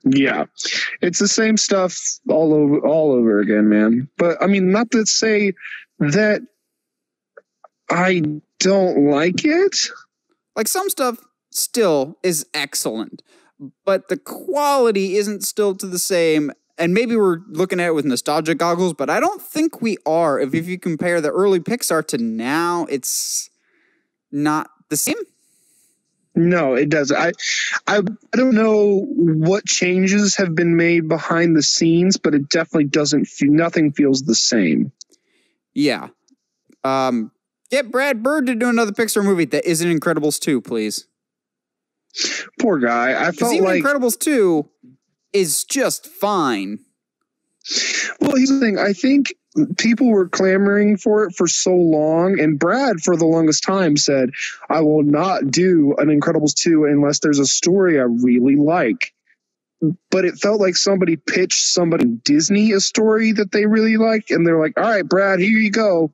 Yeah. 0.04 0.46
It's 1.02 1.18
the 1.18 1.28
same 1.28 1.56
stuff 1.56 1.96
all 2.28 2.54
over 2.54 2.78
all 2.80 3.12
over 3.12 3.40
again, 3.40 3.68
man. 3.68 4.08
But 4.16 4.42
I 4.42 4.46
mean 4.46 4.72
not 4.72 4.90
to 4.92 5.04
say 5.06 5.52
that 5.98 6.40
I 7.90 8.22
don't 8.58 9.10
like 9.10 9.44
it. 9.44 9.76
Like 10.56 10.68
some 10.68 10.88
stuff 10.88 11.18
still 11.50 12.18
is 12.22 12.46
excellent, 12.54 13.22
but 13.84 14.08
the 14.08 14.16
quality 14.16 15.16
isn't 15.16 15.42
still 15.42 15.74
to 15.76 15.86
the 15.86 15.98
same 15.98 16.52
and 16.80 16.94
maybe 16.94 17.14
we're 17.14 17.40
looking 17.48 17.78
at 17.78 17.88
it 17.88 17.94
with 17.94 18.06
nostalgia 18.06 18.54
goggles, 18.54 18.94
but 18.94 19.10
I 19.10 19.20
don't 19.20 19.42
think 19.42 19.82
we 19.82 19.98
are. 20.06 20.40
If, 20.40 20.54
if 20.54 20.66
you 20.66 20.78
compare 20.78 21.20
the 21.20 21.30
early 21.30 21.60
Pixar 21.60 22.06
to 22.08 22.18
now, 22.18 22.86
it's 22.88 23.50
not 24.32 24.70
the 24.88 24.96
same. 24.96 25.16
No, 26.34 26.74
it 26.74 26.88
doesn't. 26.88 27.16
I, 27.16 27.32
I, 27.86 27.98
I 27.98 28.36
don't 28.36 28.54
know 28.54 29.04
what 29.10 29.66
changes 29.66 30.36
have 30.36 30.54
been 30.54 30.74
made 30.74 31.06
behind 31.06 31.54
the 31.54 31.62
scenes, 31.62 32.16
but 32.16 32.34
it 32.34 32.48
definitely 32.48 32.84
doesn't. 32.84 33.26
Feel, 33.26 33.52
nothing 33.52 33.92
feels 33.92 34.22
the 34.22 34.34
same. 34.34 34.90
Yeah. 35.74 36.08
Um, 36.82 37.30
get 37.70 37.90
Brad 37.90 38.22
Bird 38.22 38.46
to 38.46 38.54
do 38.54 38.70
another 38.70 38.92
Pixar 38.92 39.22
movie 39.22 39.44
that 39.46 39.68
isn't 39.68 40.00
Incredibles 40.00 40.40
two, 40.40 40.62
please. 40.62 41.06
Poor 42.58 42.78
guy. 42.78 43.26
I 43.26 43.32
felt 43.32 43.54
even 43.54 43.64
like 43.64 43.82
Incredibles 43.82 44.18
two 44.18 44.68
is 45.32 45.64
just 45.64 46.06
fine. 46.06 46.80
Well, 48.20 48.36
here's 48.36 48.48
the 48.48 48.60
thing. 48.60 48.78
I 48.78 48.92
think 48.92 49.34
people 49.78 50.10
were 50.10 50.28
clamoring 50.28 50.96
for 50.96 51.24
it 51.24 51.34
for 51.36 51.46
so 51.46 51.74
long, 51.74 52.38
and 52.40 52.58
Brad, 52.58 53.00
for 53.00 53.16
the 53.16 53.26
longest 53.26 53.62
time, 53.62 53.96
said, 53.96 54.30
"I 54.68 54.80
will 54.80 55.02
not 55.02 55.50
do 55.50 55.94
an 55.98 56.08
Incredibles 56.08 56.54
two 56.54 56.84
unless 56.84 57.20
there's 57.20 57.38
a 57.38 57.46
story 57.46 57.98
I 57.98 58.04
really 58.04 58.56
like." 58.56 59.12
But 60.10 60.26
it 60.26 60.38
felt 60.38 60.60
like 60.60 60.76
somebody 60.76 61.16
pitched 61.16 61.72
somebody 61.72 62.04
Disney 62.04 62.72
a 62.72 62.80
story 62.80 63.32
that 63.32 63.52
they 63.52 63.66
really 63.66 63.96
liked, 63.96 64.30
and 64.30 64.46
they're 64.46 64.60
like, 64.60 64.78
"All 64.78 64.84
right, 64.84 65.06
Brad, 65.06 65.40
here 65.40 65.58
you 65.58 65.70
go." 65.70 66.12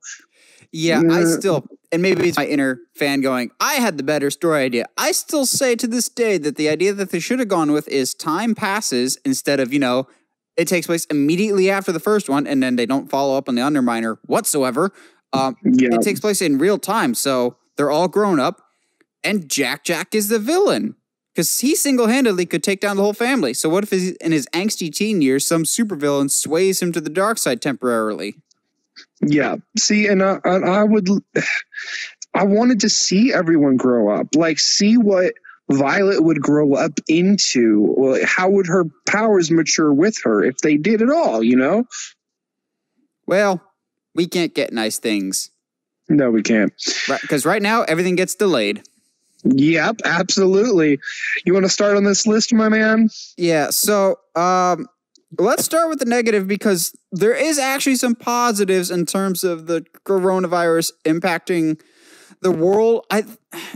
Yeah, 0.72 0.98
I 0.98 1.02
mm. 1.02 1.38
still 1.38 1.66
and 1.92 2.02
maybe 2.02 2.28
it's 2.28 2.36
my 2.38 2.46
inner 2.46 2.80
fan 2.94 3.20
going, 3.20 3.50
I 3.60 3.74
had 3.74 3.96
the 3.96 4.02
better 4.02 4.30
story 4.30 4.62
idea. 4.64 4.86
I 4.96 5.12
still 5.12 5.46
say 5.46 5.74
to 5.76 5.86
this 5.86 6.08
day 6.08 6.38
that 6.38 6.56
the 6.56 6.68
idea 6.68 6.92
that 6.94 7.10
they 7.10 7.20
should 7.20 7.38
have 7.38 7.48
gone 7.48 7.72
with 7.72 7.88
is 7.88 8.14
time 8.14 8.54
passes 8.54 9.18
instead 9.24 9.60
of, 9.60 9.72
you 9.72 9.78
know, 9.78 10.06
It 10.56 10.68
takes 10.68 10.86
place 10.86 11.04
immediately 11.10 11.70
after 11.70 11.92
the 11.92 12.00
first 12.00 12.30
one, 12.30 12.46
and 12.46 12.62
then 12.62 12.76
they 12.76 12.86
don't 12.86 13.10
follow 13.10 13.36
up 13.36 13.46
on 13.46 13.56
the 13.56 13.60
Underminer 13.60 14.16
whatsoever. 14.24 14.90
Um, 15.34 15.54
Yeah. 15.62 15.90
it 15.92 16.00
takes 16.00 16.18
place 16.18 16.40
in 16.40 16.56
real 16.56 16.78
time, 16.78 17.14
so 17.14 17.56
they're 17.76 17.90
all 17.90 18.08
grown 18.08 18.40
up, 18.40 18.62
and 19.22 19.50
Jack 19.50 19.84
Jack 19.84 20.14
is 20.14 20.28
the 20.28 20.38
villain 20.38 20.94
because 21.34 21.58
he 21.58 21.74
single 21.76 22.06
handedly 22.06 22.46
could 22.46 22.62
take 22.62 22.80
down 22.80 22.96
the 22.96 23.02
whole 23.02 23.12
family. 23.12 23.52
So 23.52 23.68
what 23.68 23.84
if 23.84 23.92
in 23.92 24.32
his 24.32 24.46
angsty 24.54 24.90
teen 24.90 25.20
years, 25.20 25.46
some 25.46 25.64
supervillain 25.64 26.30
sways 26.30 26.80
him 26.80 26.90
to 26.92 27.00
the 27.02 27.10
dark 27.10 27.36
side 27.36 27.60
temporarily? 27.60 28.36
Yeah. 29.20 29.56
See, 29.78 30.06
and 30.06 30.22
I, 30.22 30.38
and 30.44 30.64
I 30.64 30.84
would, 30.84 31.08
I 32.34 32.44
wanted 32.44 32.80
to 32.80 32.88
see 32.90 33.32
everyone 33.32 33.76
grow 33.76 34.10
up, 34.10 34.28
like 34.34 34.58
see 34.58 34.96
what 34.98 35.34
Violet 35.70 36.22
would 36.22 36.40
grow 36.40 36.74
up 36.74 37.00
into. 37.08 37.94
Well, 37.96 38.20
how 38.24 38.50
would 38.50 38.66
her 38.66 38.84
powers 39.06 39.50
mature 39.50 39.92
with 39.92 40.16
her 40.24 40.44
if 40.44 40.58
they 40.58 40.76
did 40.76 41.02
at 41.02 41.10
all? 41.10 41.42
You 41.42 41.56
know? 41.56 41.84
Well, 43.26 43.60
we 44.14 44.26
can't 44.26 44.54
get 44.54 44.72
nice 44.72 44.98
things 44.98 45.50
No, 46.08 46.30
we 46.30 46.42
can't. 46.42 46.72
because 47.20 47.44
right 47.44 47.60
now 47.62 47.82
everything 47.82 48.14
gets 48.16 48.34
delayed. 48.34 48.82
Yep, 49.44 50.00
absolutely. 50.04 50.98
You 51.44 51.52
want 51.52 51.64
to 51.64 51.68
start 51.70 51.96
on 51.96 52.04
this 52.04 52.26
list, 52.26 52.52
my 52.52 52.68
man? 52.68 53.08
Yeah, 53.36 53.70
so 53.70 54.16
um 54.34 54.86
let's 55.38 55.64
start 55.64 55.88
with 55.88 55.98
the 55.98 56.04
negative 56.04 56.46
because 56.46 56.96
there 57.12 57.34
is 57.34 57.58
actually 57.58 57.96
some 57.96 58.14
positives 58.14 58.90
in 58.90 59.06
terms 59.06 59.44
of 59.44 59.66
the 59.66 59.84
coronavirus 60.04 60.92
impacting 61.04 61.80
the 62.42 62.50
world. 62.50 63.06
I 63.10 63.24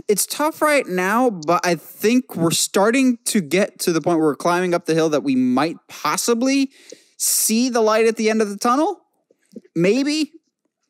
it's 0.06 0.26
tough 0.26 0.60
right 0.60 0.86
now, 0.86 1.30
but 1.30 1.64
I 1.64 1.74
think 1.74 2.36
we're 2.36 2.50
starting 2.50 3.18
to 3.26 3.40
get 3.40 3.78
to 3.80 3.92
the 3.92 4.00
point 4.00 4.18
where 4.18 4.28
we're 4.28 4.36
climbing 4.36 4.74
up 4.74 4.86
the 4.86 4.94
hill 4.94 5.08
that 5.10 5.22
we 5.22 5.34
might 5.34 5.76
possibly 5.88 6.70
see 7.16 7.68
the 7.68 7.80
light 7.80 8.06
at 8.06 8.16
the 8.16 8.30
end 8.30 8.42
of 8.42 8.48
the 8.48 8.56
tunnel. 8.56 9.00
Maybe. 9.74 10.32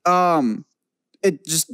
Um 0.05 0.65
it 1.23 1.45
just 1.45 1.71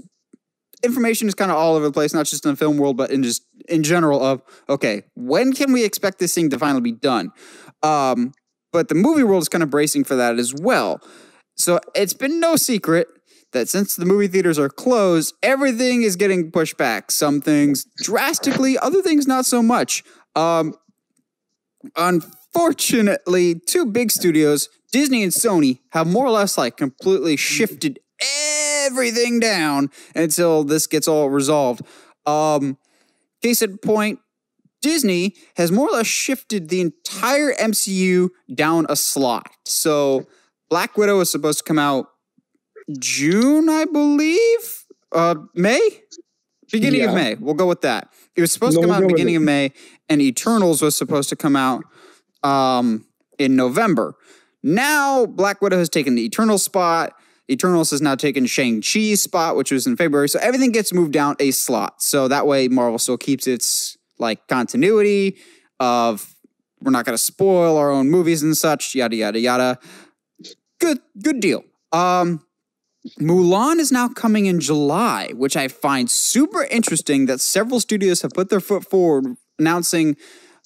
information 0.82 1.28
is 1.28 1.34
kind 1.34 1.50
of 1.50 1.56
all 1.56 1.74
over 1.74 1.84
the 1.84 1.92
place, 1.92 2.12
not 2.12 2.26
just 2.26 2.44
in 2.44 2.52
the 2.52 2.56
film 2.56 2.76
world, 2.76 2.96
but 2.96 3.10
in 3.10 3.22
just 3.22 3.42
in 3.68 3.82
general 3.82 4.22
of 4.22 4.42
okay, 4.68 5.02
when 5.14 5.52
can 5.52 5.72
we 5.72 5.84
expect 5.84 6.18
this 6.18 6.34
thing 6.34 6.50
to 6.50 6.58
finally 6.58 6.80
be 6.80 6.92
done? 6.92 7.32
Um, 7.82 8.32
but 8.72 8.88
the 8.88 8.94
movie 8.94 9.22
world 9.22 9.42
is 9.42 9.48
kind 9.48 9.62
of 9.62 9.70
bracing 9.70 10.04
for 10.04 10.16
that 10.16 10.38
as 10.38 10.54
well. 10.54 11.00
So 11.56 11.80
it's 11.94 12.14
been 12.14 12.40
no 12.40 12.56
secret 12.56 13.08
that 13.52 13.68
since 13.68 13.96
the 13.96 14.04
movie 14.04 14.28
theaters 14.28 14.58
are 14.58 14.68
closed, 14.68 15.34
everything 15.42 16.02
is 16.02 16.16
getting 16.16 16.50
pushed 16.50 16.76
back. 16.76 17.10
Some 17.10 17.40
things 17.40 17.86
drastically, 18.02 18.78
other 18.78 19.02
things 19.02 19.26
not 19.26 19.46
so 19.46 19.62
much. 19.62 20.02
Um, 20.34 20.74
unfortunately, 21.96 23.60
two 23.66 23.86
big 23.86 24.10
studios, 24.10 24.68
Disney 24.92 25.22
and 25.22 25.32
Sony, 25.32 25.80
have 25.90 26.06
more 26.06 26.26
or 26.26 26.30
less 26.30 26.58
like 26.58 26.76
completely 26.76 27.36
shifted 27.36 27.98
everything 28.86 29.40
down 29.40 29.90
until 30.14 30.64
this 30.64 30.86
gets 30.86 31.08
all 31.08 31.30
resolved. 31.30 31.82
Um, 32.26 32.76
case 33.42 33.62
in 33.62 33.78
point, 33.78 34.18
Disney 34.82 35.34
has 35.56 35.72
more 35.72 35.88
or 35.88 35.92
less 35.92 36.06
shifted 36.06 36.68
the 36.68 36.80
entire 36.80 37.52
MCU 37.54 38.28
down 38.54 38.86
a 38.88 38.96
slot. 38.96 39.50
So 39.64 40.26
Black 40.70 40.96
Widow 40.96 41.20
is 41.20 41.30
supposed 41.30 41.58
to 41.58 41.64
come 41.64 41.78
out 41.78 42.08
June, 42.98 43.68
I 43.68 43.84
believe. 43.84 44.84
Uh, 45.12 45.36
May, 45.54 45.80
beginning 46.70 47.04
of 47.04 47.14
May. 47.14 47.34
We'll 47.36 47.54
go 47.54 47.66
with 47.66 47.80
that. 47.82 48.08
It 48.34 48.40
was 48.40 48.52
supposed 48.52 48.76
No, 48.76 48.82
to 48.82 48.88
come 48.88 49.02
out 49.02 49.08
beginning 49.08 49.36
of 49.36 49.42
May, 49.42 49.72
and 50.08 50.20
Eternals 50.20 50.82
was 50.82 50.96
supposed 50.96 51.28
to 51.30 51.36
come 51.36 51.56
out 51.56 51.84
um, 52.42 53.06
in 53.38 53.56
November. 53.56 54.14
Now 54.62 55.26
Black 55.26 55.62
Widow 55.62 55.78
has 55.78 55.88
taken 55.88 56.16
the 56.16 56.24
Eternal 56.24 56.58
spot. 56.58 57.12
Eternals 57.50 57.90
has 57.92 58.02
now 58.02 58.16
taken 58.16 58.46
Shang 58.46 58.80
Chi's 58.80 59.20
spot, 59.20 59.54
which 59.56 59.70
was 59.70 59.86
in 59.86 59.96
February. 59.96 60.28
So 60.28 60.40
everything 60.40 60.72
gets 60.72 60.92
moved 60.92 61.12
down 61.12 61.36
a 61.38 61.52
slot. 61.52 62.02
So 62.02 62.26
that 62.26 62.46
way 62.46 62.66
Marvel 62.66 62.98
still 62.98 63.16
keeps 63.16 63.46
its 63.46 63.95
like 64.18 64.46
continuity 64.48 65.36
of 65.80 66.34
we're 66.80 66.90
not 66.92 67.04
going 67.04 67.14
to 67.16 67.22
spoil 67.22 67.76
our 67.76 67.90
own 67.90 68.10
movies 68.10 68.42
and 68.42 68.56
such. 68.56 68.94
Yada 68.94 69.16
yada 69.16 69.38
yada. 69.38 69.78
Good 70.80 71.00
good 71.22 71.40
deal. 71.40 71.64
Um, 71.92 72.44
Mulan 73.20 73.78
is 73.78 73.92
now 73.92 74.08
coming 74.08 74.46
in 74.46 74.60
July, 74.60 75.30
which 75.34 75.56
I 75.56 75.68
find 75.68 76.10
super 76.10 76.64
interesting 76.64 77.26
that 77.26 77.40
several 77.40 77.80
studios 77.80 78.22
have 78.22 78.32
put 78.32 78.50
their 78.50 78.60
foot 78.60 78.84
forward 78.84 79.36
announcing 79.58 80.16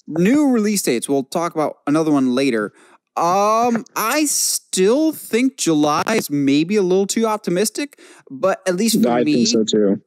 new 0.07 0.49
release 0.49 0.81
dates. 0.81 1.07
We'll 1.07 1.23
talk 1.23 1.53
about 1.53 1.77
another 1.87 2.11
one 2.11 2.33
later. 2.33 2.73
Um, 3.15 3.83
I 3.95 4.25
still 4.25 5.11
think 5.11 5.57
July 5.57 6.03
is 6.09 6.29
maybe 6.29 6.77
a 6.77 6.81
little 6.81 7.05
too 7.05 7.25
optimistic, 7.25 7.99
but 8.29 8.61
at 8.67 8.75
least 8.75 9.01
for 9.03 9.09
I 9.09 9.23
me, 9.23 9.45
think 9.45 9.47
so 9.47 9.63
too. 9.63 10.01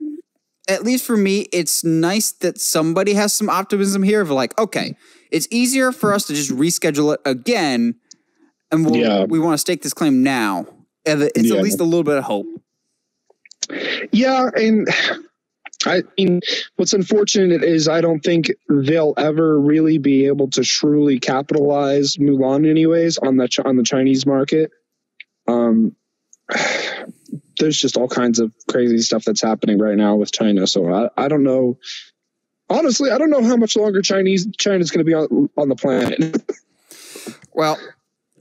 At 0.69 0.83
least 0.85 1.05
for 1.05 1.17
me, 1.17 1.41
it's 1.53 1.85
nice 1.85 2.33
that 2.33 2.61
somebody 2.61 3.15
has 3.15 3.35
some 3.35 3.51
optimism 3.51 4.03
here 4.03 4.21
of 4.21 4.31
like, 4.31 4.59
okay, 4.59 4.97
it's 5.31 5.49
easier 5.51 5.93
for 5.93 6.13
us 6.15 6.27
to 6.27 6.35
just 6.35 6.51
reschedule 6.51 7.15
it 7.15 7.21
again, 7.25 7.97
and 8.71 8.85
we'll, 8.85 8.97
Yeah. 8.97 9.25
we 9.25 9.39
want 9.39 9.55
to 9.55 9.59
stake 9.59 9.83
this 9.83 9.95
claim 9.95 10.23
now. 10.23 10.67
It's 11.05 11.49
Yeah. 11.49 11.57
at 11.57 11.63
least 11.63 11.81
a 11.81 11.85
little 11.85 12.03
bit 12.05 12.17
of 12.17 12.25
hope. 12.25 12.47
Yeah, 14.13 14.49
and 14.57 14.89
I 15.87 16.03
mean, 16.17 16.41
what's 16.77 16.95
unfortunate 16.95 17.63
is 17.63 17.89
I 17.89 18.01
don't 18.01 18.21
think 18.21 18.51
they'll 18.71 19.13
ever 19.19 19.61
really 19.61 19.99
be 19.99 20.27
able 20.27 20.49
to 20.51 20.63
truly 20.63 21.19
capitalize 21.19 22.17
Mulan, 22.17 22.67
anyways, 22.69 23.19
on 23.19 23.37
the 23.37 23.49
on 23.67 23.77
the 23.77 23.83
Chinese 23.83 24.25
market. 24.25 24.71
Um, 25.47 25.95
there's 27.59 27.79
just 27.79 27.97
all 27.97 28.09
kinds 28.09 28.39
of 28.39 28.53
crazy 28.71 28.99
stuff 28.99 29.25
that's 29.25 29.43
happening 29.43 29.79
right 29.79 29.97
now 29.97 30.17
with 30.17 30.33
China, 30.33 30.67
so 30.67 30.93
I, 30.93 31.09
I 31.17 31.29
don't 31.29 31.45
know. 31.45 31.79
Honestly, 32.71 33.11
I 33.11 33.19
don't 33.19 33.31
know 33.31 33.45
how 33.45 33.57
much 33.57 33.77
longer 33.77 34.03
Chinese 34.03 34.47
China's 34.59 34.91
going 34.91 35.05
to 35.05 35.05
be 35.05 35.15
on 35.15 35.49
on 35.57 35.69
the 35.69 35.77
planet. 35.77 36.43
Well, 37.53 37.79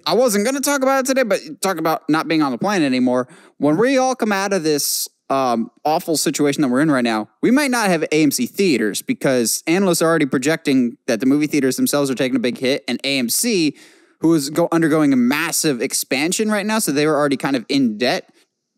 I 0.05 0.15
wasn't 0.15 0.45
going 0.45 0.55
to 0.55 0.61
talk 0.61 0.81
about 0.81 1.01
it 1.01 1.05
today, 1.05 1.23
but 1.23 1.39
talk 1.61 1.77
about 1.77 2.09
not 2.09 2.27
being 2.27 2.41
on 2.41 2.51
the 2.51 2.57
planet 2.57 2.85
anymore. 2.85 3.27
When 3.57 3.77
we 3.77 3.97
all 3.97 4.15
come 4.15 4.31
out 4.31 4.51
of 4.51 4.63
this 4.63 5.07
um, 5.29 5.71
awful 5.85 6.17
situation 6.17 6.61
that 6.61 6.69
we're 6.69 6.81
in 6.81 6.91
right 6.91 7.03
now, 7.03 7.29
we 7.41 7.51
might 7.51 7.71
not 7.71 7.89
have 7.89 8.01
AMC 8.01 8.49
theaters 8.49 9.01
because 9.01 9.63
analysts 9.67 10.01
are 10.01 10.09
already 10.09 10.25
projecting 10.25 10.97
that 11.07 11.19
the 11.19 11.25
movie 11.25 11.47
theaters 11.47 11.77
themselves 11.77 12.09
are 12.09 12.15
taking 12.15 12.35
a 12.35 12.39
big 12.39 12.57
hit, 12.57 12.83
and 12.87 13.01
AMC, 13.03 13.77
who 14.19 14.33
is 14.33 14.49
go- 14.49 14.67
undergoing 14.71 15.13
a 15.13 15.17
massive 15.17 15.81
expansion 15.81 16.49
right 16.49 16.65
now, 16.65 16.79
so 16.79 16.91
they 16.91 17.07
were 17.07 17.15
already 17.15 17.37
kind 17.37 17.55
of 17.55 17.65
in 17.69 17.97
debt 17.97 18.33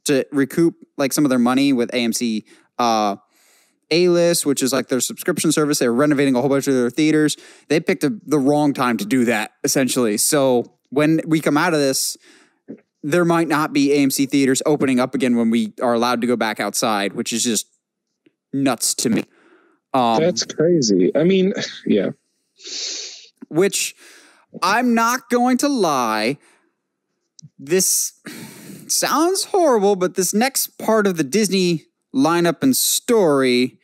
to 0.05 0.25
recoup 0.31 0.75
like 0.97 1.13
some 1.13 1.25
of 1.25 1.29
their 1.29 1.39
money 1.39 1.73
with 1.73 1.91
AMC. 1.91 2.43
Uh, 2.77 3.17
a 3.91 4.09
List, 4.09 4.45
which 4.45 4.63
is 4.63 4.73
like 4.73 4.87
their 4.87 4.99
subscription 4.99 5.51
service. 5.51 5.79
They're 5.79 5.93
renovating 5.93 6.35
a 6.35 6.41
whole 6.41 6.49
bunch 6.49 6.67
of 6.67 6.73
their 6.73 6.89
theaters. 6.89 7.37
They 7.67 7.79
picked 7.79 8.03
a, 8.03 8.17
the 8.25 8.39
wrong 8.39 8.73
time 8.73 8.97
to 8.97 9.05
do 9.05 9.25
that, 9.25 9.51
essentially. 9.63 10.17
So 10.17 10.73
when 10.89 11.21
we 11.25 11.39
come 11.39 11.57
out 11.57 11.73
of 11.73 11.79
this, 11.79 12.17
there 13.03 13.25
might 13.25 13.47
not 13.47 13.73
be 13.73 13.89
AMC 13.89 14.29
theaters 14.29 14.63
opening 14.65 14.99
up 14.99 15.13
again 15.13 15.35
when 15.35 15.51
we 15.51 15.73
are 15.81 15.93
allowed 15.93 16.21
to 16.21 16.27
go 16.27 16.35
back 16.35 16.59
outside, 16.59 17.13
which 17.13 17.31
is 17.31 17.43
just 17.43 17.67
nuts 18.51 18.95
to 18.95 19.09
me. 19.09 19.23
Um, 19.93 20.19
That's 20.19 20.43
crazy. 20.43 21.15
I 21.15 21.23
mean, 21.23 21.53
yeah. 21.85 22.09
which 23.49 23.95
I'm 24.63 24.95
not 24.95 25.29
going 25.29 25.57
to 25.59 25.69
lie, 25.69 26.37
this 27.59 28.13
sounds 28.91 29.45
horrible, 29.45 29.95
but 29.95 30.15
this 30.15 30.33
next 30.33 30.77
part 30.77 31.07
of 31.07 31.17
the 31.17 31.23
Disney 31.23 31.85
lineup 32.13 32.63
and 32.63 32.75
story 32.75 33.79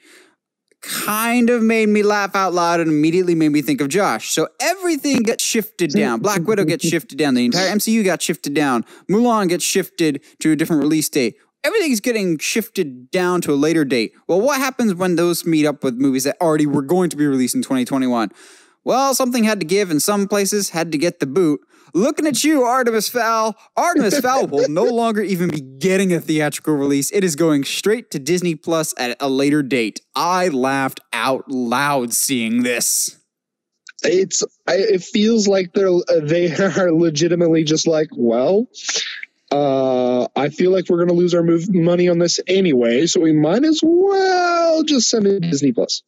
kind 0.81 1.49
of 1.49 1.61
made 1.61 1.89
me 1.89 2.01
laugh 2.01 2.35
out 2.35 2.53
loud 2.53 2.79
and 2.79 2.89
immediately 2.89 3.35
made 3.35 3.49
me 3.49 3.61
think 3.61 3.81
of 3.81 3.89
Josh. 3.89 4.31
So 4.31 4.47
everything 4.59 5.17
gets 5.17 5.43
shifted 5.43 5.91
down. 5.91 6.19
Black 6.19 6.41
Widow 6.41 6.65
gets 6.65 6.87
shifted 6.87 7.17
down. 7.17 7.35
The 7.35 7.45
entire 7.45 7.69
MCU 7.69 8.03
got 8.03 8.21
shifted 8.21 8.53
down. 8.53 8.83
Mulan 9.09 9.47
gets 9.47 9.63
shifted 9.63 10.23
to 10.39 10.51
a 10.51 10.55
different 10.55 10.81
release 10.81 11.07
date. 11.07 11.35
Everything's 11.63 11.99
getting 11.99 12.39
shifted 12.39 13.11
down 13.11 13.41
to 13.41 13.53
a 13.53 13.55
later 13.55 13.85
date. 13.85 14.13
Well, 14.27 14.41
what 14.41 14.57
happens 14.57 14.95
when 14.95 15.15
those 15.15 15.45
meet 15.45 15.67
up 15.67 15.83
with 15.83 15.95
movies 15.95 16.23
that 16.23 16.41
already 16.41 16.65
were 16.65 16.81
going 16.81 17.11
to 17.11 17.17
be 17.17 17.27
released 17.27 17.53
in 17.53 17.61
2021? 17.61 18.31
Well, 18.83 19.13
something 19.13 19.43
had 19.43 19.59
to 19.59 19.65
give, 19.67 19.91
and 19.91 20.01
some 20.01 20.27
places 20.27 20.71
had 20.71 20.91
to 20.91 20.97
get 20.97 21.19
the 21.19 21.27
boot. 21.27 21.61
Looking 21.93 22.25
at 22.27 22.43
you, 22.43 22.63
Artemis 22.63 23.09
Fowl. 23.09 23.55
Artemis 23.75 24.19
Fowl 24.21 24.47
will 24.47 24.69
no 24.69 24.83
longer 24.85 25.21
even 25.21 25.49
be 25.49 25.61
getting 25.61 26.13
a 26.13 26.19
theatrical 26.19 26.75
release. 26.75 27.11
It 27.11 27.23
is 27.23 27.35
going 27.35 27.63
straight 27.65 28.11
to 28.11 28.19
Disney 28.19 28.55
Plus 28.55 28.93
at 28.97 29.17
a 29.19 29.29
later 29.29 29.61
date. 29.63 30.01
I 30.15 30.47
laughed 30.49 30.99
out 31.13 31.49
loud 31.49 32.13
seeing 32.13 32.63
this. 32.63 33.17
it's 34.03 34.43
I, 34.67 34.75
it 34.77 35.03
feels 35.03 35.47
like 35.47 35.73
they're 35.73 35.91
they 36.21 36.53
are 36.81 36.91
legitimately 36.91 37.63
just 37.63 37.85
like 37.87 38.07
well 38.15 38.67
uh 39.51 40.25
i 40.35 40.49
feel 40.49 40.71
like 40.71 40.85
we're 40.89 40.97
going 40.97 41.09
to 41.09 41.13
lose 41.13 41.35
our 41.35 41.43
move 41.43 41.71
money 41.73 42.07
on 42.09 42.17
this 42.17 42.39
anyway 42.47 43.05
so 43.05 43.19
we 43.19 43.31
might 43.33 43.63
as 43.63 43.79
well 43.83 44.81
just 44.83 45.07
send 45.09 45.27
it 45.27 45.41
to 45.41 45.49
disney 45.49 45.71
plus 45.71 46.01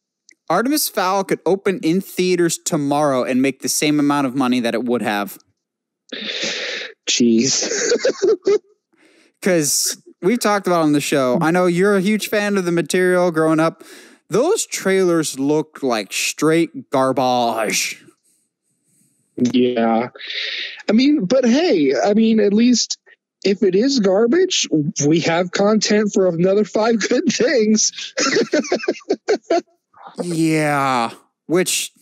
Artemis 0.50 0.88
Fowl 0.88 1.24
could 1.24 1.40
open 1.46 1.78
in 1.82 2.00
theaters 2.00 2.58
tomorrow 2.58 3.22
and 3.22 3.40
make 3.40 3.62
the 3.62 3.68
same 3.68 3.98
amount 4.00 4.26
of 4.26 4.34
money 4.34 4.60
that 4.60 4.74
it 4.74 4.84
would 4.84 5.00
have. 5.00 5.38
Jeez. 7.06 7.70
because 9.40 10.02
we've 10.22 10.40
talked 10.40 10.66
about 10.66 10.82
on 10.82 10.92
the 10.92 11.00
show. 11.00 11.38
I 11.40 11.50
know 11.50 11.66
you're 11.66 11.96
a 11.96 12.00
huge 12.00 12.28
fan 12.28 12.56
of 12.56 12.64
the 12.64 12.72
material 12.72 13.30
growing 13.30 13.60
up. 13.60 13.84
Those 14.28 14.66
trailers 14.66 15.38
look 15.38 15.82
like 15.82 16.12
straight 16.12 16.90
garbage. 16.90 18.02
yeah. 19.36 20.08
I 20.88 20.92
mean, 20.92 21.24
but 21.26 21.44
hey, 21.44 21.92
I 22.02 22.14
mean, 22.14 22.40
at 22.40 22.52
least 22.52 22.98
if 23.44 23.62
it 23.62 23.74
is 23.74 24.00
garbage, 24.00 24.66
we 25.06 25.20
have 25.20 25.50
content 25.50 26.12
for 26.14 26.26
another 26.26 26.64
five 26.64 27.06
good 27.08 27.24
things. 27.30 28.14
Yeah, 30.22 31.10
which, 31.46 31.92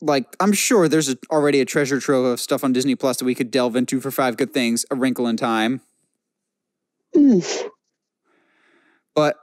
like, 0.00 0.34
I'm 0.40 0.52
sure 0.52 0.88
there's 0.88 1.08
a, 1.08 1.16
already 1.30 1.60
a 1.60 1.64
treasure 1.64 2.00
trove 2.00 2.24
of 2.24 2.40
stuff 2.40 2.64
on 2.64 2.72
Disney 2.72 2.94
Plus 2.94 3.18
that 3.18 3.24
we 3.24 3.34
could 3.34 3.50
delve 3.50 3.76
into 3.76 4.00
for 4.00 4.10
five 4.10 4.36
good 4.36 4.52
things. 4.52 4.84
A 4.90 4.94
Wrinkle 4.96 5.26
in 5.26 5.36
Time, 5.36 5.80
Oof. 7.16 7.64
but 9.14 9.36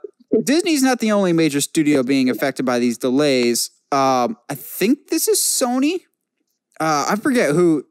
Disney's 0.44 0.82
not 0.82 1.00
the 1.00 1.12
only 1.12 1.32
major 1.32 1.60
studio 1.60 2.02
being 2.02 2.28
affected 2.28 2.64
by 2.64 2.78
these 2.78 2.98
delays. 2.98 3.70
Um, 3.90 4.36
I 4.48 4.54
think 4.54 5.08
this 5.08 5.28
is 5.28 5.38
Sony. 5.38 6.00
Uh, 6.80 7.06
I 7.08 7.16
forget 7.16 7.50
who 7.50 7.84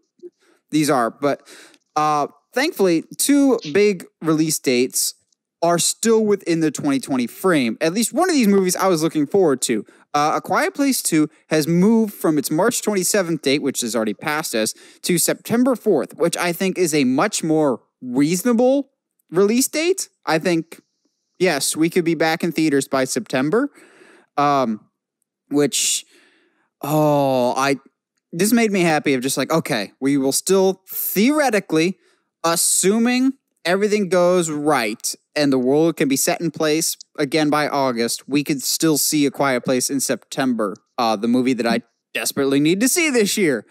these 0.72 0.90
are, 0.90 1.10
but 1.10 1.48
uh, 1.96 2.28
thankfully, 2.54 3.04
two 3.18 3.60
big 3.74 4.06
release 4.22 4.60
dates 4.60 5.16
are 5.62 5.80
still 5.80 6.24
within 6.24 6.60
the 6.60 6.72
2020 6.72 7.28
frame. 7.28 7.78
At 7.82 7.94
least 7.94 8.14
one 8.14 8.30
of 8.30 8.36
these 8.36 8.48
movies 8.48 8.76
I 8.76 8.88
was 8.88 9.02
looking 9.02 9.26
forward 9.26 9.62
to. 9.64 9.86
Uh, 10.14 10.34
A 10.36 10.42
Quiet 10.42 10.74
Place 10.74 11.02
2 11.02 11.30
has 11.50 11.68
moved 11.68 12.14
from 12.14 12.38
its 12.38 12.50
March 12.50 12.82
27th 12.82 13.42
date, 13.42 13.62
which 13.62 13.84
is 13.84 13.96
already 13.96 14.14
past 14.14 14.56
us, 14.56 14.74
to 15.04 15.18
September 15.18 15.76
4th, 15.76 16.18
which 16.18 16.38
I 16.38 16.54
think 16.54 16.78
is 16.78 16.94
a 16.94 17.04
much 17.04 17.44
more 17.44 17.82
reasonable 18.02 18.90
release 19.30 19.68
date. 19.68 20.10
I 20.26 20.40
think, 20.40 20.82
yes, 21.40 21.76
we 21.76 21.90
could 21.90 22.06
be 22.06 22.16
back 22.16 22.44
in 22.44 22.52
theaters 22.52 22.88
by 22.88 23.04
September. 23.04 23.70
Um, 24.38 24.82
which, 25.50 26.06
oh, 26.82 27.54
I, 27.56 27.78
this 28.32 28.52
made 28.52 28.72
me 28.72 28.82
happy 28.82 29.14
of 29.14 29.22
just 29.22 29.38
like, 29.38 29.52
okay, 29.52 29.94
we 30.00 30.18
will 30.18 30.32
still 30.32 30.84
theoretically, 30.90 31.98
assuming 32.44 33.34
everything 33.68 34.10
goes 34.10 34.50
right 34.50 35.14
and 35.36 35.54
the 35.54 35.60
world 35.60 35.98
can 35.98 36.08
be 36.08 36.16
set 36.16 36.42
in 36.42 36.50
place 36.50 36.98
again 37.20 37.50
by 37.50 37.68
August, 37.68 38.28
we 38.28 38.44
could 38.44 38.64
still 38.64 38.98
see 38.98 39.26
A 39.26 39.32
Quiet 39.32 39.64
Place 39.66 39.90
in 39.90 40.00
September, 40.00 40.76
uh, 40.98 41.16
the 41.16 41.28
movie 41.28 41.54
that 41.54 41.68
I 41.68 41.82
desperately 42.14 42.60
need 42.60 42.80
to 42.80 42.88
see 42.88 43.10
this 43.12 43.38
year. 43.38 43.66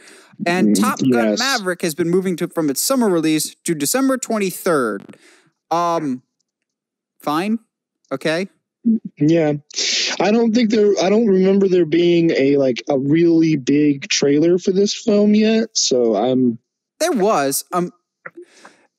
And 0.47 0.77
Mm, 0.77 0.81
Top 0.81 0.99
Gun 1.01 1.31
yes. 1.31 1.39
Maverick 1.39 1.83
has 1.83 1.95
been 1.95 2.11
moving 2.11 2.37
to 2.37 2.47
from 2.49 2.69
its 2.71 2.83
summer 2.83 3.09
release 3.09 3.57
to 3.65 3.75
December 3.75 4.19
23rd. 4.19 5.17
Um, 5.71 6.23
fine. 7.21 7.59
Okay. 8.13 8.49
Yeah. 9.19 9.55
I 10.21 10.31
don't 10.31 10.55
think 10.55 10.71
there 10.71 10.93
I 11.03 11.09
don't 11.09 11.27
remember 11.27 11.67
there 11.69 11.87
being 11.87 12.31
a 12.31 12.57
like 12.57 12.83
a 12.89 12.99
really 12.99 13.57
big 13.57 14.09
trailer 14.09 14.59
for 14.59 14.71
this 14.71 14.95
film 14.95 15.35
yet. 15.35 15.77
So 15.77 16.15
I'm 16.15 16.59
There 17.01 17.13
was. 17.13 17.65
Um, 17.73 17.91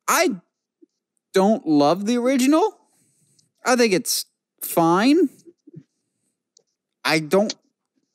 I 0.10 0.36
don't 1.38 1.68
love 1.68 2.08
the 2.08 2.18
original. 2.18 2.80
I 3.64 3.76
think 3.76 3.94
it's 3.94 4.26
fine. 4.60 5.30
I 7.06 7.20
don't 7.20 7.54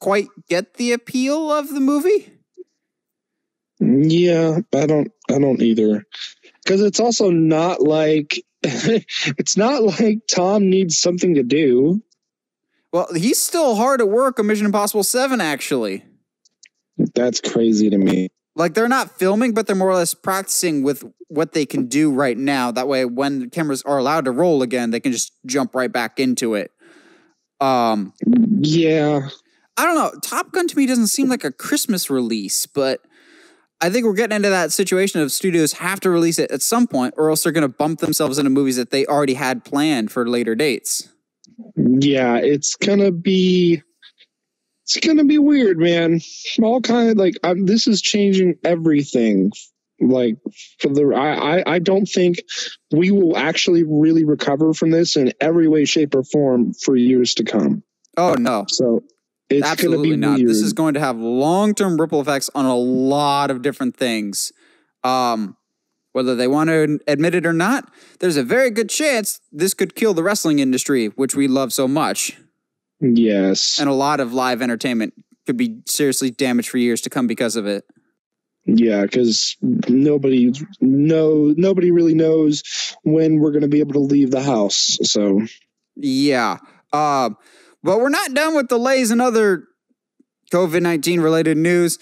quite 0.01 0.27
get 0.49 0.75
the 0.75 0.91
appeal 0.91 1.53
of 1.53 1.69
the 1.69 1.79
movie. 1.79 2.33
yeah, 3.79 4.59
I 4.75 4.87
don't 4.87 5.13
I 5.31 5.39
don't 5.39 5.63
either. 5.63 6.05
Cuz 6.67 6.81
it's 6.81 6.99
also 6.99 7.31
not 7.31 7.81
like 7.81 8.43
it's 8.65 9.57
not 9.57 9.85
like 9.85 10.19
Tom 10.29 10.69
needs 10.69 10.99
something 10.99 11.37
to 11.37 11.45
do. 11.45 12.03
Well, 12.93 13.07
he's 13.15 13.39
still 13.39 13.77
hard 13.77 14.01
at 14.01 14.09
work 14.09 14.41
on 14.41 14.49
Mission 14.49 14.67
Impossible 14.67 15.05
7, 15.05 15.41
actually. 15.41 16.05
That's 17.15 17.41
crazy 17.41 17.89
to 17.89 17.99
me. 17.99 18.31
Like, 18.55 18.75
they're 18.75 18.89
not 18.89 19.19
filming, 19.19 19.55
but 19.55 19.67
they're 19.67 19.77
more 19.77 19.89
or 19.91 19.95
less 19.95 20.15
practicing 20.15 20.83
with 20.83 21.05
what 21.29 21.53
they 21.53 21.65
can 21.65 21.87
do 21.87 22.13
right 22.13 22.37
now. 22.37 22.71
That 22.71 22.87
way, 22.89 23.05
when 23.05 23.39
the 23.41 23.49
cameras 23.49 23.83
are 23.83 23.99
allowed 23.99 24.27
to 24.27 24.31
roll 24.31 24.63
again, 24.63 24.91
they 24.91 25.01
can 25.01 25.13
just 25.13 25.33
jump 25.47 25.75
right 25.75 25.91
back 25.91 26.21
into 26.21 26.55
it. 26.55 26.71
Um, 27.61 28.13
Yeah. 28.61 29.29
I 29.77 29.87
don't 29.87 29.95
know. 29.95 30.13
Top 30.21 30.53
Gun 30.53 30.69
to 30.69 30.77
me 30.77 30.87
doesn't 30.87 31.07
seem 31.07 31.29
like 31.29 31.45
a 31.45 31.51
Christmas 31.51 32.11
release, 32.11 32.67
but 32.67 33.01
I 33.81 33.89
think 33.89 34.05
we're 34.05 34.15
getting 34.15 34.37
into 34.37 34.51
that 34.51 34.71
situation 34.71 35.23
of 35.23 35.33
studios 35.33 35.73
have 35.75 35.99
to 36.01 36.11
release 36.11 36.39
it 36.39 36.51
at 36.51 36.61
some 36.61 36.87
point, 36.87 37.15
or 37.17 37.31
else 37.31 37.43
they're 37.43 37.53
going 37.53 37.63
to 37.63 37.69
bump 37.69 38.01
themselves 38.01 38.39
into 38.39 38.51
movies 38.51 38.77
that 38.77 38.91
they 38.91 39.07
already 39.07 39.35
had 39.35 39.65
planned 39.65 40.13
for 40.13 40.29
later 40.29 40.55
dates. 40.55 41.09
Yeah, 41.77 42.37
it's 42.37 42.75
gonna 42.77 43.11
be 43.13 43.83
it's 44.85 44.99
gonna 45.05 45.25
be 45.25 45.39
weird, 45.39 45.79
man. 45.79 46.21
All 46.63 46.81
kind 46.81 47.11
of 47.11 47.17
like 47.17 47.35
I'm, 47.43 47.67
this 47.67 47.87
is 47.87 48.03
changing 48.03 48.57
everything. 48.65 49.53
Like 50.01 50.37
for 50.81 50.89
the 50.89 51.15
I, 51.15 51.61
I 51.61 51.75
I 51.75 51.79
don't 51.79 52.07
think 52.07 52.43
we 52.91 53.11
will 53.11 53.37
actually 53.37 53.85
really 53.85 54.25
recover 54.25 54.75
from 54.75 54.91
this 54.91 55.17
in 55.17 55.33
every 55.41 55.69
way, 55.69 55.85
shape, 55.85 56.15
or 56.15 56.25
form 56.25 56.75
for 56.75 56.97
years 56.97 57.35
to 57.35 57.45
come. 57.45 57.85
Oh 58.17 58.35
no, 58.35 58.65
So 58.69 59.05
it's 59.49 59.67
absolutely 59.67 60.11
gonna 60.11 60.17
be 60.17 60.21
not. 60.21 60.37
weird. 60.39 60.51
This 60.51 60.61
is 60.61 60.73
going 60.73 60.95
to 60.95 61.01
have 61.01 61.19
long-term 61.19 62.01
ripple 62.01 62.21
effects 62.21 62.51
on 62.55 62.67
a 62.67 62.77
lot 62.77 63.51
of 63.51 63.63
different 63.63 63.97
things. 63.97 64.53
Um, 65.05 65.57
whether 66.13 66.35
they 66.35 66.47
want 66.49 66.69
to 66.69 66.99
admit 67.07 67.35
it 67.35 67.47
or 67.47 67.53
not, 67.55 67.91
there's 68.21 68.37
a 68.37 68.43
very 68.43 68.71
good 68.71 68.91
chance 68.91 69.41
this 69.51 69.73
could 69.73 69.95
kill 69.95 70.15
the 70.15 70.23
wrestling 70.23 70.59
industry, 70.59 71.07
which 71.07 71.35
we 71.35 71.49
love 71.49 71.73
so 71.73 71.89
much. 71.89 72.37
Yes, 73.03 73.79
and 73.79 73.89
a 73.89 73.93
lot 73.93 74.21
of 74.21 74.33
live 74.33 74.63
entertainment 74.63 75.15
could 75.47 75.57
be 75.57 75.81
seriously 75.87 76.31
damaged 76.31 76.69
for 76.69 76.79
years 76.79 77.01
to 77.03 77.11
come 77.11 77.27
because 77.27 77.57
of 77.57 77.67
it. 77.67 77.85
yeah, 78.65 79.03
because 79.03 79.57
nobody 79.89 80.53
no 80.81 81.53
nobody 81.57 81.91
really 81.91 82.15
knows 82.15 82.63
when 83.03 83.41
we're 83.41 83.53
gonna 83.53 83.69
be 83.69 83.81
able 83.81 83.95
to 83.95 84.01
leave 84.01 84.31
the 84.31 84.43
house. 84.43 84.99
So 85.03 85.43
Yeah. 85.97 86.59
Um, 86.93 87.37
but 87.83 87.99
we're 87.99 88.09
not 88.09 88.35
done 88.35 88.55
with 88.55 88.69
delays 88.69 89.11
and 89.11 89.21
other 89.21 89.65
COVID 90.53 90.83
19 90.83 91.21
related 91.21 91.57
news. 91.57 91.99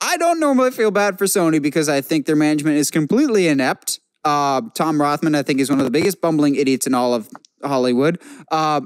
I 0.00 0.16
don't 0.16 0.40
normally 0.40 0.70
feel 0.70 0.90
bad 0.90 1.18
for 1.18 1.26
Sony 1.26 1.60
because 1.60 1.88
I 1.88 2.00
think 2.00 2.26
their 2.26 2.36
management 2.36 2.76
is 2.76 2.90
completely 2.90 3.48
inept. 3.48 4.00
Uh, 4.24 4.62
Tom 4.74 5.00
Rothman, 5.00 5.34
I 5.34 5.42
think, 5.42 5.60
is 5.60 5.70
one 5.70 5.78
of 5.78 5.84
the 5.84 5.90
biggest 5.90 6.20
bumbling 6.20 6.54
idiots 6.54 6.86
in 6.86 6.94
all 6.94 7.14
of 7.14 7.28
Hollywood. 7.62 8.20
Uh, 8.50 8.82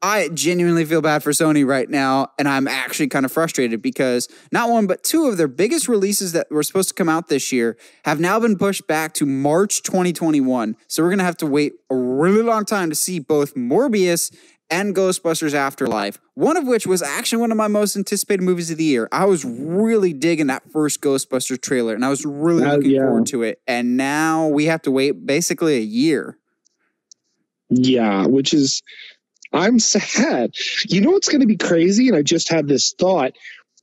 I 0.00 0.28
genuinely 0.28 0.84
feel 0.84 1.02
bad 1.02 1.24
for 1.24 1.32
Sony 1.32 1.66
right 1.66 1.88
now, 1.88 2.28
and 2.38 2.48
I'm 2.48 2.68
actually 2.68 3.08
kind 3.08 3.24
of 3.24 3.32
frustrated 3.32 3.82
because 3.82 4.28
not 4.52 4.70
one 4.70 4.86
but 4.86 5.02
two 5.02 5.26
of 5.26 5.36
their 5.36 5.48
biggest 5.48 5.88
releases 5.88 6.32
that 6.32 6.48
were 6.50 6.62
supposed 6.62 6.88
to 6.90 6.94
come 6.94 7.08
out 7.08 7.28
this 7.28 7.50
year 7.50 7.76
have 8.04 8.20
now 8.20 8.38
been 8.38 8.56
pushed 8.56 8.86
back 8.86 9.12
to 9.14 9.26
March 9.26 9.82
2021. 9.82 10.76
So 10.86 11.02
we're 11.02 11.10
gonna 11.10 11.24
have 11.24 11.36
to 11.38 11.46
wait 11.46 11.72
a 11.90 11.96
really 11.96 12.42
long 12.42 12.64
time 12.64 12.90
to 12.90 12.94
see 12.94 13.18
both 13.18 13.56
Morbius 13.56 14.32
and 14.70 14.94
Ghostbusters 14.94 15.54
Afterlife. 15.54 16.18
One 16.34 16.56
of 16.56 16.66
which 16.66 16.86
was 16.86 17.02
actually 17.02 17.40
one 17.40 17.50
of 17.50 17.56
my 17.56 17.68
most 17.68 17.96
anticipated 17.96 18.42
movies 18.42 18.70
of 18.70 18.78
the 18.78 18.84
year. 18.84 19.08
I 19.10 19.24
was 19.24 19.44
really 19.44 20.12
digging 20.12 20.46
that 20.48 20.70
first 20.70 21.00
Ghostbusters 21.00 21.60
trailer, 21.60 21.94
and 21.94 22.04
I 22.04 22.08
was 22.08 22.24
really 22.24 22.64
looking 22.64 22.90
yeah. 22.90 23.00
forward 23.00 23.26
to 23.26 23.42
it. 23.42 23.60
And 23.66 23.96
now 23.96 24.46
we 24.46 24.66
have 24.66 24.82
to 24.82 24.90
wait 24.90 25.26
basically 25.26 25.76
a 25.76 25.82
year. 25.82 26.38
Yeah, 27.70 28.26
which 28.26 28.54
is, 28.54 28.82
I'm 29.52 29.78
sad. 29.78 30.52
You 30.86 31.00
know 31.00 31.10
what's 31.10 31.28
going 31.28 31.40
to 31.40 31.46
be 31.46 31.56
crazy? 31.56 32.08
And 32.08 32.16
I 32.16 32.22
just 32.22 32.50
had 32.50 32.68
this 32.68 32.92
thought, 32.98 33.32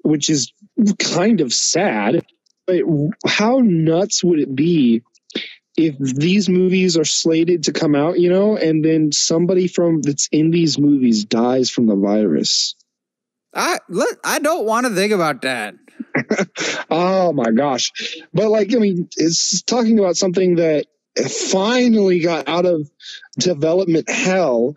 which 0.03 0.29
is 0.29 0.51
kind 0.99 1.41
of 1.41 1.53
sad. 1.53 2.25
But 2.67 2.81
how 3.27 3.61
nuts 3.63 4.23
would 4.23 4.39
it 4.39 4.55
be 4.55 5.03
if 5.77 5.97
these 5.97 6.49
movies 6.49 6.97
are 6.97 7.05
slated 7.05 7.63
to 7.63 7.73
come 7.73 7.95
out, 7.95 8.19
you 8.19 8.29
know, 8.29 8.57
and 8.57 8.83
then 8.83 9.11
somebody 9.11 9.67
from 9.67 10.01
that's 10.01 10.27
in 10.31 10.51
these 10.51 10.79
movies 10.79 11.25
dies 11.25 11.69
from 11.69 11.87
the 11.87 11.95
virus? 11.95 12.75
I 13.53 13.79
look, 13.87 14.19
I 14.23 14.39
don't 14.39 14.65
want 14.65 14.85
to 14.85 14.93
think 14.93 15.13
about 15.13 15.43
that. 15.43 15.75
oh 16.89 17.31
my 17.33 17.51
gosh. 17.51 17.91
But 18.33 18.49
like, 18.49 18.73
I 18.73 18.79
mean, 18.79 19.09
it's 19.17 19.61
talking 19.61 19.99
about 19.99 20.17
something 20.17 20.55
that 20.55 20.87
finally 21.49 22.19
got 22.19 22.49
out 22.49 22.65
of 22.65 22.89
development 23.39 24.09
hell 24.09 24.75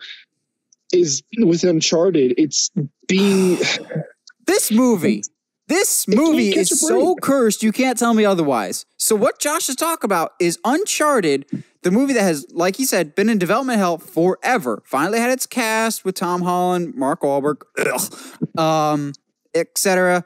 is 0.92 1.22
with 1.38 1.64
Uncharted. 1.64 2.35
It's 2.37 2.70
being 3.07 3.59
This 4.46 4.70
movie, 4.70 5.22
this 5.66 6.09
movie 6.09 6.57
is 6.57 6.81
so 6.81 7.14
cursed 7.16 7.62
you 7.62 7.70
can't 7.70 7.98
tell 7.98 8.14
me 8.14 8.24
otherwise. 8.24 8.87
So 8.96 9.14
what 9.14 9.38
Josh 9.38 9.68
is 9.68 9.77
talking 9.77 10.07
about 10.07 10.33
is 10.40 10.59
Uncharted, 10.64 11.44
the 11.83 11.90
movie 11.90 12.14
that 12.14 12.22
has, 12.22 12.46
like 12.51 12.77
he 12.77 12.87
said, 12.87 13.14
been 13.14 13.29
in 13.29 13.37
development 13.37 13.79
hell 13.79 13.98
forever. 13.98 14.83
Finally 14.87 15.18
had 15.18 15.31
its 15.31 15.44
cast 15.44 16.07
with 16.07 16.14
Tom 16.14 16.40
Holland, 16.40 16.94
Mark 16.94 17.20
Wahlberg, 17.20 17.61
ugh, 17.79 18.59
um, 18.59 19.12
etc. 19.55 20.24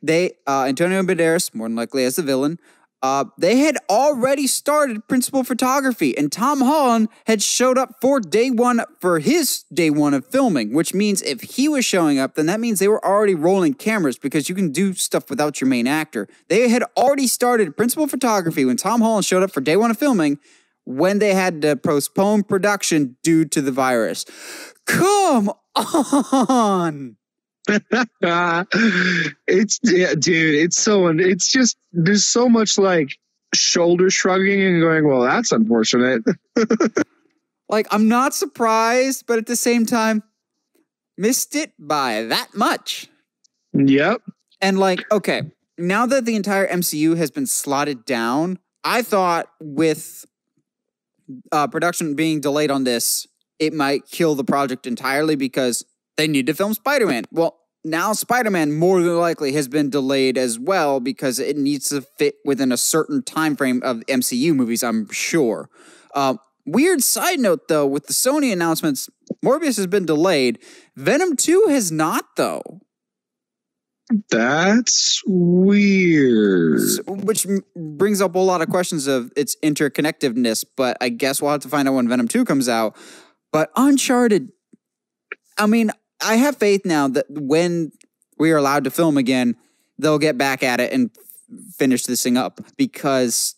they 0.00 0.34
uh, 0.46 0.66
Antonio 0.68 1.02
Banderas, 1.02 1.52
more 1.52 1.68
than 1.68 1.74
likely 1.74 2.04
as 2.04 2.14
the 2.14 2.22
villain, 2.22 2.60
uh, 3.02 3.24
they 3.38 3.58
had 3.58 3.76
already 3.88 4.46
started 4.46 5.06
principal 5.06 5.44
photography, 5.44 6.16
and 6.18 6.32
Tom 6.32 6.60
Holland 6.60 7.08
had 7.26 7.42
showed 7.42 7.78
up 7.78 7.96
for 8.00 8.18
day 8.18 8.50
one 8.50 8.80
for 9.00 9.20
his 9.20 9.64
day 9.72 9.90
one 9.90 10.14
of 10.14 10.26
filming, 10.26 10.72
which 10.72 10.92
means 10.94 11.22
if 11.22 11.42
he 11.42 11.68
was 11.68 11.84
showing 11.84 12.18
up, 12.18 12.34
then 12.34 12.46
that 12.46 12.58
means 12.58 12.80
they 12.80 12.88
were 12.88 13.04
already 13.04 13.36
rolling 13.36 13.74
cameras 13.74 14.18
because 14.18 14.48
you 14.48 14.54
can 14.54 14.72
do 14.72 14.94
stuff 14.94 15.30
without 15.30 15.60
your 15.60 15.68
main 15.68 15.86
actor. 15.86 16.28
They 16.48 16.68
had 16.68 16.82
already 16.96 17.28
started 17.28 17.76
principal 17.76 18.08
photography 18.08 18.64
when 18.64 18.76
Tom 18.76 19.00
Holland 19.00 19.24
showed 19.24 19.44
up 19.44 19.52
for 19.52 19.60
day 19.60 19.76
one 19.76 19.92
of 19.92 19.98
filming 19.98 20.38
when 20.84 21.18
they 21.18 21.34
had 21.34 21.62
to 21.62 21.76
postpone 21.76 22.42
production 22.44 23.16
due 23.22 23.44
to 23.44 23.60
the 23.60 23.70
virus. 23.70 24.24
Come 24.86 25.52
on. 25.76 27.16
it's 29.46 29.78
yeah, 29.82 30.14
dude. 30.14 30.54
It's 30.54 30.80
so 30.80 31.08
it's 31.08 31.52
just 31.52 31.76
there's 31.92 32.24
so 32.24 32.48
much 32.48 32.78
like 32.78 33.10
shoulder 33.54 34.10
shrugging 34.10 34.62
and 34.62 34.80
going, 34.80 35.06
well, 35.06 35.22
that's 35.22 35.52
unfortunate. 35.52 36.22
like 37.68 37.86
I'm 37.90 38.08
not 38.08 38.34
surprised, 38.34 39.24
but 39.26 39.38
at 39.38 39.46
the 39.46 39.56
same 39.56 39.84
time, 39.84 40.22
missed 41.16 41.54
it 41.54 41.72
by 41.78 42.22
that 42.24 42.54
much. 42.54 43.08
Yep. 43.74 44.22
And 44.60 44.78
like, 44.78 45.04
okay, 45.12 45.42
now 45.76 46.06
that 46.06 46.24
the 46.24 46.36
entire 46.36 46.66
MCU 46.66 47.16
has 47.16 47.30
been 47.30 47.46
slotted 47.46 48.04
down, 48.04 48.58
I 48.82 49.02
thought 49.02 49.48
with 49.60 50.24
uh, 51.52 51.66
production 51.66 52.14
being 52.14 52.40
delayed 52.40 52.70
on 52.70 52.84
this, 52.84 53.26
it 53.58 53.72
might 53.72 54.06
kill 54.06 54.34
the 54.34 54.44
project 54.44 54.86
entirely 54.86 55.36
because 55.36 55.84
they 56.18 56.28
need 56.28 56.46
to 56.48 56.54
film 56.54 56.74
Spider 56.74 57.06
Man. 57.06 57.24
Well, 57.32 57.56
now 57.84 58.12
Spider 58.12 58.50
Man 58.50 58.74
more 58.74 59.00
than 59.00 59.16
likely 59.16 59.52
has 59.52 59.68
been 59.68 59.88
delayed 59.88 60.36
as 60.36 60.58
well 60.58 61.00
because 61.00 61.38
it 61.38 61.56
needs 61.56 61.88
to 61.88 62.02
fit 62.02 62.34
within 62.44 62.72
a 62.72 62.76
certain 62.76 63.22
time 63.22 63.56
frame 63.56 63.80
of 63.82 64.00
MCU 64.06 64.54
movies. 64.54 64.82
I'm 64.82 65.10
sure. 65.10 65.70
Uh, 66.14 66.34
weird 66.66 67.02
side 67.02 67.38
note 67.38 67.68
though, 67.68 67.86
with 67.86 68.06
the 68.06 68.12
Sony 68.12 68.52
announcements, 68.52 69.08
Morbius 69.42 69.76
has 69.76 69.86
been 69.86 70.04
delayed. 70.04 70.58
Venom 70.96 71.36
Two 71.36 71.66
has 71.70 71.90
not 71.90 72.24
though. 72.36 72.80
That's 74.30 75.22
weird. 75.26 76.80
So, 76.80 77.02
which 77.04 77.46
brings 77.76 78.20
up 78.20 78.34
a 78.34 78.38
lot 78.38 78.62
of 78.62 78.70
questions 78.70 79.06
of 79.06 79.30
its 79.36 79.56
interconnectedness, 79.62 80.64
but 80.76 80.96
I 81.00 81.10
guess 81.10 81.42
we'll 81.42 81.50
have 81.50 81.60
to 81.60 81.68
find 81.68 81.86
out 81.86 81.94
when 81.94 82.08
Venom 82.08 82.26
2 82.26 82.44
comes 82.46 82.68
out. 82.70 82.96
But 83.52 83.70
Uncharted, 83.76 84.50
I 85.58 85.66
mean, 85.66 85.90
I 86.20 86.36
have 86.36 86.56
faith 86.56 86.84
now 86.84 87.08
that 87.08 87.26
when 87.28 87.92
we 88.38 88.50
are 88.52 88.56
allowed 88.56 88.84
to 88.84 88.90
film 88.90 89.16
again, 89.16 89.56
they'll 89.98 90.18
get 90.18 90.38
back 90.38 90.62
at 90.62 90.80
it 90.80 90.92
and 90.92 91.10
finish 91.76 92.04
this 92.04 92.22
thing 92.22 92.36
up 92.36 92.60
because 92.76 93.54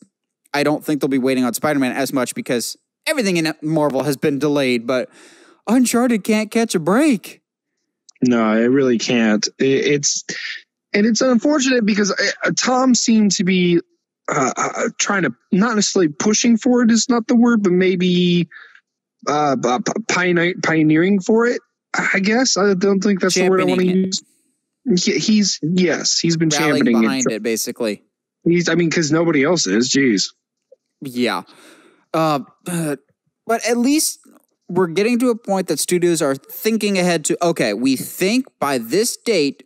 I 0.52 0.62
don't 0.62 0.84
think 0.84 1.00
they'll 1.00 1.08
be 1.08 1.18
waiting 1.18 1.44
on 1.44 1.54
Spider 1.54 1.78
Man 1.78 1.92
as 1.92 2.12
much 2.12 2.34
because 2.34 2.76
everything 3.06 3.36
in 3.36 3.52
Marvel 3.62 4.02
has 4.02 4.16
been 4.16 4.38
delayed, 4.38 4.86
but 4.86 5.10
Uncharted 5.66 6.24
can't 6.24 6.50
catch 6.50 6.74
a 6.74 6.80
break. 6.80 7.42
No, 8.22 8.52
it 8.52 8.66
really 8.66 8.98
can't. 8.98 9.48
It's 9.58 10.24
and 10.92 11.06
it's 11.06 11.20
unfortunate 11.20 11.86
because 11.86 12.10
uh, 12.12 12.50
Tom 12.58 12.94
seemed 12.94 13.32
to 13.32 13.44
be 13.44 13.80
uh, 14.28 14.52
uh, 14.56 14.88
trying 14.98 15.22
to 15.22 15.34
not 15.52 15.74
necessarily 15.74 16.08
pushing 16.08 16.56
for 16.56 16.82
it 16.82 16.90
is 16.90 17.08
not 17.08 17.26
the 17.28 17.36
word, 17.36 17.62
but 17.62 17.72
maybe 17.72 18.48
uh, 19.26 19.56
pioneering 20.08 21.20
for 21.20 21.46
it. 21.46 21.60
I 21.94 22.20
guess 22.20 22.56
I 22.56 22.74
don't 22.74 23.00
think 23.00 23.20
that's 23.20 23.34
the 23.34 23.48
word 23.48 23.62
I 23.62 23.64
want 23.64 23.80
to 23.80 23.86
use. 23.86 24.22
he's 25.04 25.58
yes, 25.62 26.18
he's 26.18 26.36
been 26.36 26.48
Rallying 26.50 26.84
championing 26.84 27.02
behind 27.02 27.26
it, 27.28 27.34
it, 27.34 27.42
basically. 27.42 28.04
He's, 28.44 28.68
I 28.68 28.74
mean, 28.74 28.88
because 28.88 29.12
nobody 29.12 29.44
else 29.44 29.66
is. 29.66 29.90
Jeez. 29.90 30.32
Yeah, 31.02 31.42
uh, 32.14 32.40
but, 32.64 33.00
but 33.46 33.66
at 33.66 33.76
least 33.76 34.20
we're 34.68 34.86
getting 34.86 35.18
to 35.18 35.30
a 35.30 35.36
point 35.36 35.68
that 35.68 35.80
studios 35.80 36.22
are 36.22 36.34
thinking 36.34 36.98
ahead 36.98 37.24
to. 37.26 37.44
Okay, 37.44 37.74
we 37.74 37.96
think 37.96 38.46
by 38.60 38.78
this 38.78 39.16
date 39.16 39.64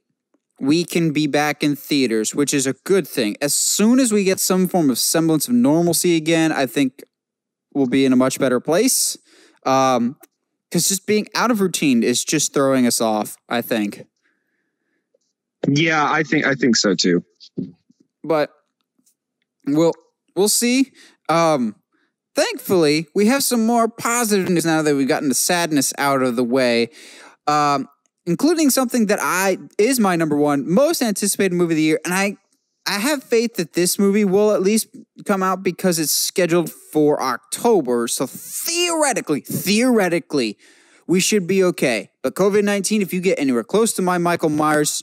we 0.61 0.85
can 0.85 1.13
be 1.13 1.27
back 1.27 1.63
in 1.63 1.77
theaters, 1.77 2.35
which 2.35 2.55
is 2.55 2.67
a 2.67 2.73
good 2.85 3.07
thing. 3.07 3.37
As 3.41 3.53
soon 3.55 3.99
as 3.99 4.13
we 4.13 4.25
get 4.25 4.41
some 4.41 4.69
form 4.69 4.89
of 4.89 4.99
semblance 4.99 5.49
of 5.49 5.55
normalcy 5.55 6.17
again, 6.17 6.53
I 6.53 6.67
think 6.67 7.03
we'll 7.75 7.87
be 7.87 8.05
in 8.05 8.13
a 8.13 8.17
much 8.17 8.39
better 8.39 8.61
place. 8.61 9.19
Um, 9.67 10.17
because 10.75 10.89
just 10.89 11.07
being 11.07 11.29
out 11.37 11.53
of 11.53 11.61
routine 11.61 12.03
is 12.03 12.25
just 12.25 12.53
throwing 12.53 12.85
us 12.85 13.01
off. 13.01 13.37
I 13.49 13.63
think. 13.63 14.09
Yeah, 15.69 16.11
I 16.11 16.25
think 16.25 16.45
I 16.45 16.55
think 16.55 16.75
so 16.75 16.97
too. 16.97 17.25
But 18.25 18.51
we'll 19.69 19.93
we'll 20.35 20.49
see. 20.49 20.91
Um, 21.29 21.77
thankfully, 22.35 23.07
we 23.15 23.27
have 23.27 23.45
some 23.45 23.65
more 23.65 23.87
positive 23.87 24.49
news 24.49 24.67
now 24.67 24.83
that 24.83 24.97
we've 24.97 25.07
gotten 25.07 25.29
the 25.29 25.35
sadness 25.37 25.93
out 25.97 26.23
of 26.23 26.35
the 26.35 26.43
way. 26.43 26.91
Um, 27.47 27.89
including 28.27 28.71
something 28.71 29.07
that 29.07 29.21
I 29.23 29.59
is 29.79 30.01
my 30.01 30.17
number 30.17 30.37
one 30.37 30.69
most 30.69 31.03
anticipated 31.03 31.55
movie 31.55 31.75
of 31.75 31.77
the 31.77 31.83
year, 31.83 32.01
and 32.05 32.13
I 32.13 32.37
I 32.87 32.99
have 32.99 33.23
faith 33.23 33.55
that 33.55 33.73
this 33.73 33.99
movie 33.99 34.25
will 34.25 34.53
at 34.53 34.63
least 34.63 34.89
come 35.25 35.43
out 35.43 35.63
because 35.63 35.99
it's 35.99 36.13
scheduled 36.13 36.71
for 36.71 37.23
October. 37.23 38.09
So 38.09 38.27
theoretically, 38.27 39.41
theoretically, 39.41 40.59
we 41.07 41.21
should 41.21 41.47
be 41.47 41.65
okay. 41.65 42.11
But 42.23 42.35
COVID 42.35 42.63
19, 42.63 43.01
if 43.01 43.13
you 43.13 43.21
get 43.21 43.39
anywhere 43.39 43.65
close 43.65 43.93
to 43.95 44.03
my 44.03 44.19
Michael 44.19 44.51
Myers, 44.51 45.03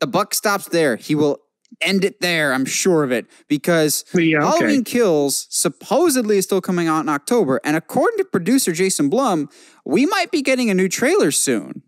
the 0.00 0.06
buck 0.06 0.34
stops 0.34 0.68
there. 0.68 0.96
He 0.96 1.14
will 1.14 1.38
end 1.80 2.04
it 2.04 2.20
there. 2.20 2.52
I'm 2.52 2.64
sure 2.64 3.04
of 3.04 3.12
it 3.12 3.26
because 3.48 4.04
yeah, 4.12 4.38
okay. 4.38 4.46
Halloween 4.46 4.84
Kills 4.84 5.46
supposedly 5.50 6.38
is 6.38 6.44
still 6.44 6.60
coming 6.60 6.88
out 6.88 7.00
in 7.00 7.08
October. 7.08 7.60
And 7.64 7.76
according 7.76 8.18
to 8.18 8.24
producer 8.24 8.72
Jason 8.72 9.08
Blum, 9.08 9.48
we 9.84 10.06
might 10.06 10.30
be 10.30 10.42
getting 10.42 10.70
a 10.70 10.74
new 10.74 10.88
trailer 10.88 11.30
soon. 11.30 11.82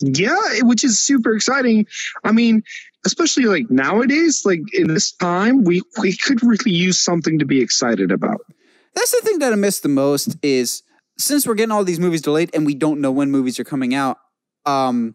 Yeah, 0.00 0.36
which 0.62 0.82
is 0.84 1.00
super 1.00 1.34
exciting. 1.34 1.86
I 2.24 2.32
mean, 2.32 2.64
especially 3.04 3.44
like 3.44 3.70
nowadays, 3.70 4.42
like 4.44 4.62
in 4.72 4.88
this 4.88 5.12
time, 5.12 5.64
we 5.64 5.82
we 6.00 6.16
could 6.16 6.42
really 6.42 6.72
use 6.72 6.98
something 6.98 7.38
to 7.38 7.44
be 7.44 7.60
excited 7.60 8.10
about. 8.10 8.40
That's 8.94 9.10
the 9.10 9.20
thing 9.22 9.38
that 9.38 9.52
I 9.52 9.56
miss 9.56 9.80
the 9.80 9.88
most 9.88 10.36
is 10.42 10.82
since 11.18 11.46
we're 11.46 11.54
getting 11.54 11.72
all 11.72 11.84
these 11.84 12.00
movies 12.00 12.22
delayed 12.22 12.50
and 12.54 12.66
we 12.66 12.74
don't 12.74 13.00
know 13.00 13.10
when 13.12 13.30
movies 13.30 13.58
are 13.58 13.64
coming 13.64 13.94
out, 13.94 14.18
um, 14.66 15.14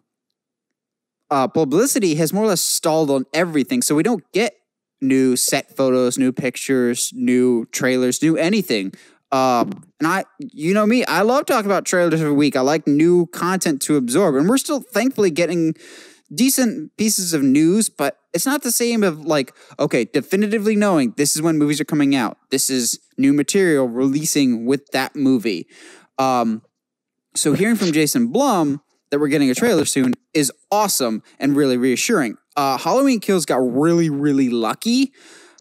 uh, 1.30 1.46
publicity 1.48 2.14
has 2.16 2.32
more 2.32 2.44
or 2.44 2.48
less 2.48 2.60
stalled 2.60 3.10
on 3.10 3.26
everything. 3.32 3.82
So 3.82 3.94
we 3.94 4.02
don't 4.02 4.24
get 4.32 4.54
new 5.00 5.36
set 5.36 5.76
photos, 5.76 6.18
new 6.18 6.32
pictures, 6.32 7.12
new 7.14 7.66
trailers, 7.66 8.22
new 8.22 8.36
anything. 8.36 8.92
Um, 9.30 9.84
and 10.00 10.08
I, 10.08 10.24
you 10.38 10.72
know 10.72 10.86
me, 10.86 11.04
I 11.04 11.22
love 11.22 11.46
talking 11.46 11.70
about 11.70 11.84
trailers 11.84 12.20
every 12.20 12.32
week. 12.32 12.56
I 12.56 12.60
like 12.60 12.86
new 12.86 13.26
content 13.26 13.82
to 13.82 13.96
absorb, 13.96 14.36
and 14.36 14.48
we're 14.48 14.58
still 14.58 14.80
thankfully 14.80 15.30
getting 15.30 15.74
decent 16.34 16.96
pieces 16.96 17.32
of 17.32 17.42
news, 17.42 17.88
but 17.88 18.18
it's 18.32 18.46
not 18.46 18.62
the 18.62 18.72
same 18.72 19.02
of 19.02 19.24
like, 19.24 19.54
okay, 19.78 20.04
definitively 20.04 20.76
knowing 20.76 21.14
this 21.16 21.34
is 21.34 21.42
when 21.42 21.58
movies 21.58 21.80
are 21.80 21.84
coming 21.84 22.14
out. 22.14 22.38
This 22.50 22.70
is 22.70 22.98
new 23.16 23.32
material 23.32 23.88
releasing 23.88 24.66
with 24.66 24.86
that 24.92 25.16
movie. 25.16 25.66
Um, 26.18 26.62
so 27.34 27.52
hearing 27.54 27.76
from 27.76 27.92
Jason 27.92 28.28
Blum 28.28 28.82
that 29.10 29.18
we're 29.18 29.28
getting 29.28 29.50
a 29.50 29.54
trailer 29.54 29.84
soon 29.84 30.14
is 30.34 30.52
awesome 30.70 31.22
and 31.38 31.56
really 31.56 31.76
reassuring. 31.76 32.36
Uh, 32.56 32.76
Halloween 32.76 33.20
Kills 33.20 33.46
got 33.46 33.58
really, 33.58 34.10
really 34.10 34.50
lucky 34.50 35.12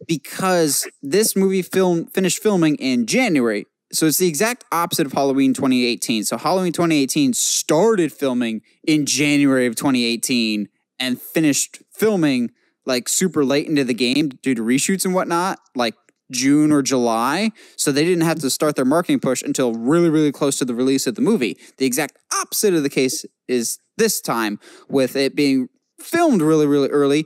because 0.07 0.87
this 1.01 1.35
movie 1.35 1.61
film 1.61 2.07
finished 2.07 2.41
filming 2.41 2.75
in 2.75 3.05
January. 3.05 3.65
So 3.91 4.05
it's 4.05 4.17
the 4.17 4.27
exact 4.27 4.65
opposite 4.71 5.05
of 5.05 5.13
Halloween 5.13 5.53
2018. 5.53 6.25
So 6.25 6.37
Halloween 6.37 6.73
2018 6.73 7.33
started 7.33 8.11
filming 8.11 8.61
in 8.85 9.05
January 9.05 9.65
of 9.65 9.75
2018 9.75 10.67
and 10.99 11.21
finished 11.21 11.81
filming 11.93 12.51
like 12.85 13.07
super 13.07 13.45
late 13.45 13.67
into 13.67 13.83
the 13.83 13.93
game 13.93 14.29
due 14.41 14.55
to 14.55 14.61
reshoots 14.61 15.05
and 15.05 15.13
whatnot, 15.13 15.59
like 15.75 15.93
June 16.31 16.71
or 16.71 16.81
July. 16.81 17.51
So 17.77 17.91
they 17.91 18.03
didn't 18.03 18.25
have 18.25 18.39
to 18.39 18.49
start 18.49 18.75
their 18.75 18.85
marketing 18.85 19.19
push 19.19 19.41
until 19.41 19.73
really, 19.73 20.09
really 20.09 20.31
close 20.31 20.57
to 20.59 20.65
the 20.65 20.75
release 20.75 21.07
of 21.07 21.15
the 21.15 21.21
movie. 21.21 21.57
The 21.77 21.85
exact 21.85 22.17
opposite 22.33 22.73
of 22.73 22.83
the 22.83 22.89
case 22.89 23.25
is 23.47 23.79
this 23.97 24.21
time 24.21 24.59
with 24.89 25.15
it 25.15 25.35
being 25.35 25.69
filmed 25.99 26.41
really, 26.41 26.65
really 26.65 26.89
early. 26.89 27.25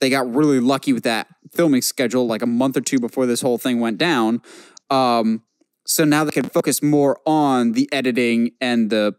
They 0.00 0.08
got 0.08 0.32
really 0.34 0.60
lucky 0.60 0.92
with 0.92 1.04
that 1.04 1.26
filming 1.52 1.82
schedule 1.82 2.26
like 2.26 2.42
a 2.42 2.46
month 2.46 2.76
or 2.76 2.80
two 2.80 2.98
before 2.98 3.26
this 3.26 3.42
whole 3.42 3.58
thing 3.58 3.80
went 3.80 3.98
down. 3.98 4.40
Um, 4.88 5.42
so 5.90 6.04
now 6.04 6.24
they 6.24 6.30
can 6.30 6.48
focus 6.48 6.82
more 6.82 7.20
on 7.26 7.72
the 7.72 7.88
editing 7.92 8.52
and 8.60 8.90
the 8.90 9.14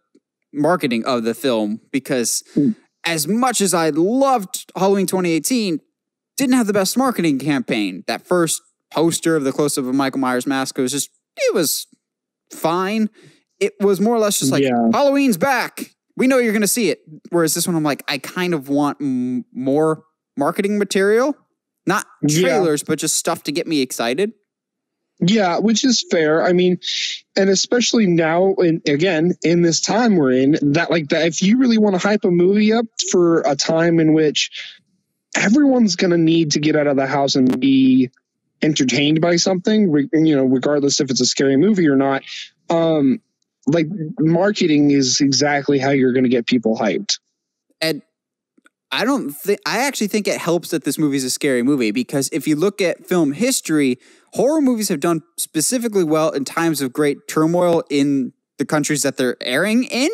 marketing 0.53 1.05
of 1.05 1.23
the 1.23 1.33
film 1.33 1.81
because 1.91 2.43
mm. 2.55 2.75
as 3.05 3.27
much 3.27 3.61
as 3.61 3.73
I 3.73 3.89
loved 3.89 4.71
Halloween 4.75 5.07
2018, 5.07 5.79
didn't 6.37 6.55
have 6.55 6.67
the 6.67 6.73
best 6.73 6.97
marketing 6.97 7.39
campaign. 7.39 8.03
That 8.07 8.25
first 8.25 8.61
poster 8.91 9.35
of 9.35 9.43
the 9.43 9.51
close 9.51 9.77
up 9.77 9.85
of 9.85 9.95
Michael 9.95 10.19
Myers 10.19 10.47
mask 10.47 10.77
was 10.77 10.91
just 10.91 11.09
it 11.37 11.53
was 11.53 11.87
fine. 12.53 13.09
It 13.59 13.73
was 13.79 14.01
more 14.01 14.15
or 14.15 14.19
less 14.19 14.39
just 14.39 14.51
like 14.51 14.63
yeah. 14.63 14.89
Halloween's 14.91 15.37
back 15.37 15.91
we 16.17 16.27
know 16.27 16.37
you're 16.37 16.53
going 16.53 16.61
to 16.61 16.67
see 16.67 16.89
it. 16.89 16.99
Whereas 17.29 17.53
this 17.53 17.67
one, 17.67 17.75
I'm 17.75 17.83
like, 17.83 18.03
I 18.07 18.17
kind 18.17 18.53
of 18.53 18.69
want 18.69 18.97
m- 19.01 19.45
more 19.53 20.03
marketing 20.37 20.77
material, 20.77 21.35
not 21.85 22.05
Yeah. 22.21 22.41
trailers, 22.41 22.83
but 22.83 22.99
just 22.99 23.15
stuff 23.15 23.43
to 23.43 23.51
get 23.51 23.67
me 23.67 23.81
excited. 23.81 24.33
Yeah, 25.23 25.59
which 25.59 25.85
is 25.85 26.03
fair. 26.09 26.43
I 26.43 26.51
mean, 26.51 26.79
and 27.35 27.49
especially 27.49 28.07
now, 28.07 28.55
and 28.57 28.81
again, 28.87 29.35
in 29.43 29.61
this 29.61 29.79
time 29.79 30.15
we're 30.15 30.31
in, 30.31 30.57
that 30.73 30.89
like 30.89 31.09
that, 31.09 31.27
if 31.27 31.43
you 31.43 31.57
really 31.57 31.77
want 31.77 31.93
to 31.93 32.05
hype 32.05 32.25
a 32.25 32.31
movie 32.31 32.73
up 32.73 32.85
for 33.11 33.41
a 33.41 33.55
time 33.55 33.99
in 33.99 34.13
which 34.13 34.49
everyone's 35.35 35.95
going 35.95 36.11
to 36.11 36.17
need 36.17 36.51
to 36.51 36.59
get 36.59 36.75
out 36.75 36.87
of 36.87 36.97
the 36.97 37.05
house 37.05 37.35
and 37.35 37.59
be 37.59 38.09
entertained 38.63 39.21
by 39.21 39.35
something, 39.35 39.93
you 40.11 40.35
know, 40.35 40.43
regardless 40.43 40.99
if 40.99 41.11
it's 41.11 41.21
a 41.21 41.25
scary 41.25 41.55
movie 41.55 41.87
or 41.87 41.95
not, 41.95 42.23
um, 42.71 43.21
like 43.67 43.87
marketing 44.19 44.89
is 44.89 45.21
exactly 45.21 45.77
how 45.77 45.91
you're 45.91 46.13
going 46.13 46.23
to 46.23 46.29
get 46.29 46.47
people 46.47 46.75
hyped. 46.75 47.19
And 47.79 48.01
I 48.91 49.05
don't 49.05 49.31
think 49.31 49.59
I 49.65 49.79
actually 49.79 50.07
think 50.07 50.27
it 50.27 50.37
helps 50.37 50.69
that 50.69 50.83
this 50.83 50.97
movie 50.97 51.17
is 51.17 51.23
a 51.23 51.29
scary 51.29 51.63
movie 51.63 51.91
because 51.91 52.29
if 52.31 52.47
you 52.47 52.55
look 52.55 52.81
at 52.81 53.05
film 53.05 53.31
history, 53.31 53.97
horror 54.33 54.61
movies 54.61 54.89
have 54.89 54.99
done 54.99 55.21
specifically 55.37 56.03
well 56.03 56.29
in 56.29 56.43
times 56.43 56.81
of 56.81 56.91
great 56.91 57.27
turmoil 57.27 57.83
in 57.89 58.33
the 58.57 58.65
countries 58.65 59.03
that 59.03 59.17
they're 59.17 59.37
airing 59.41 59.85
in. 59.85 60.09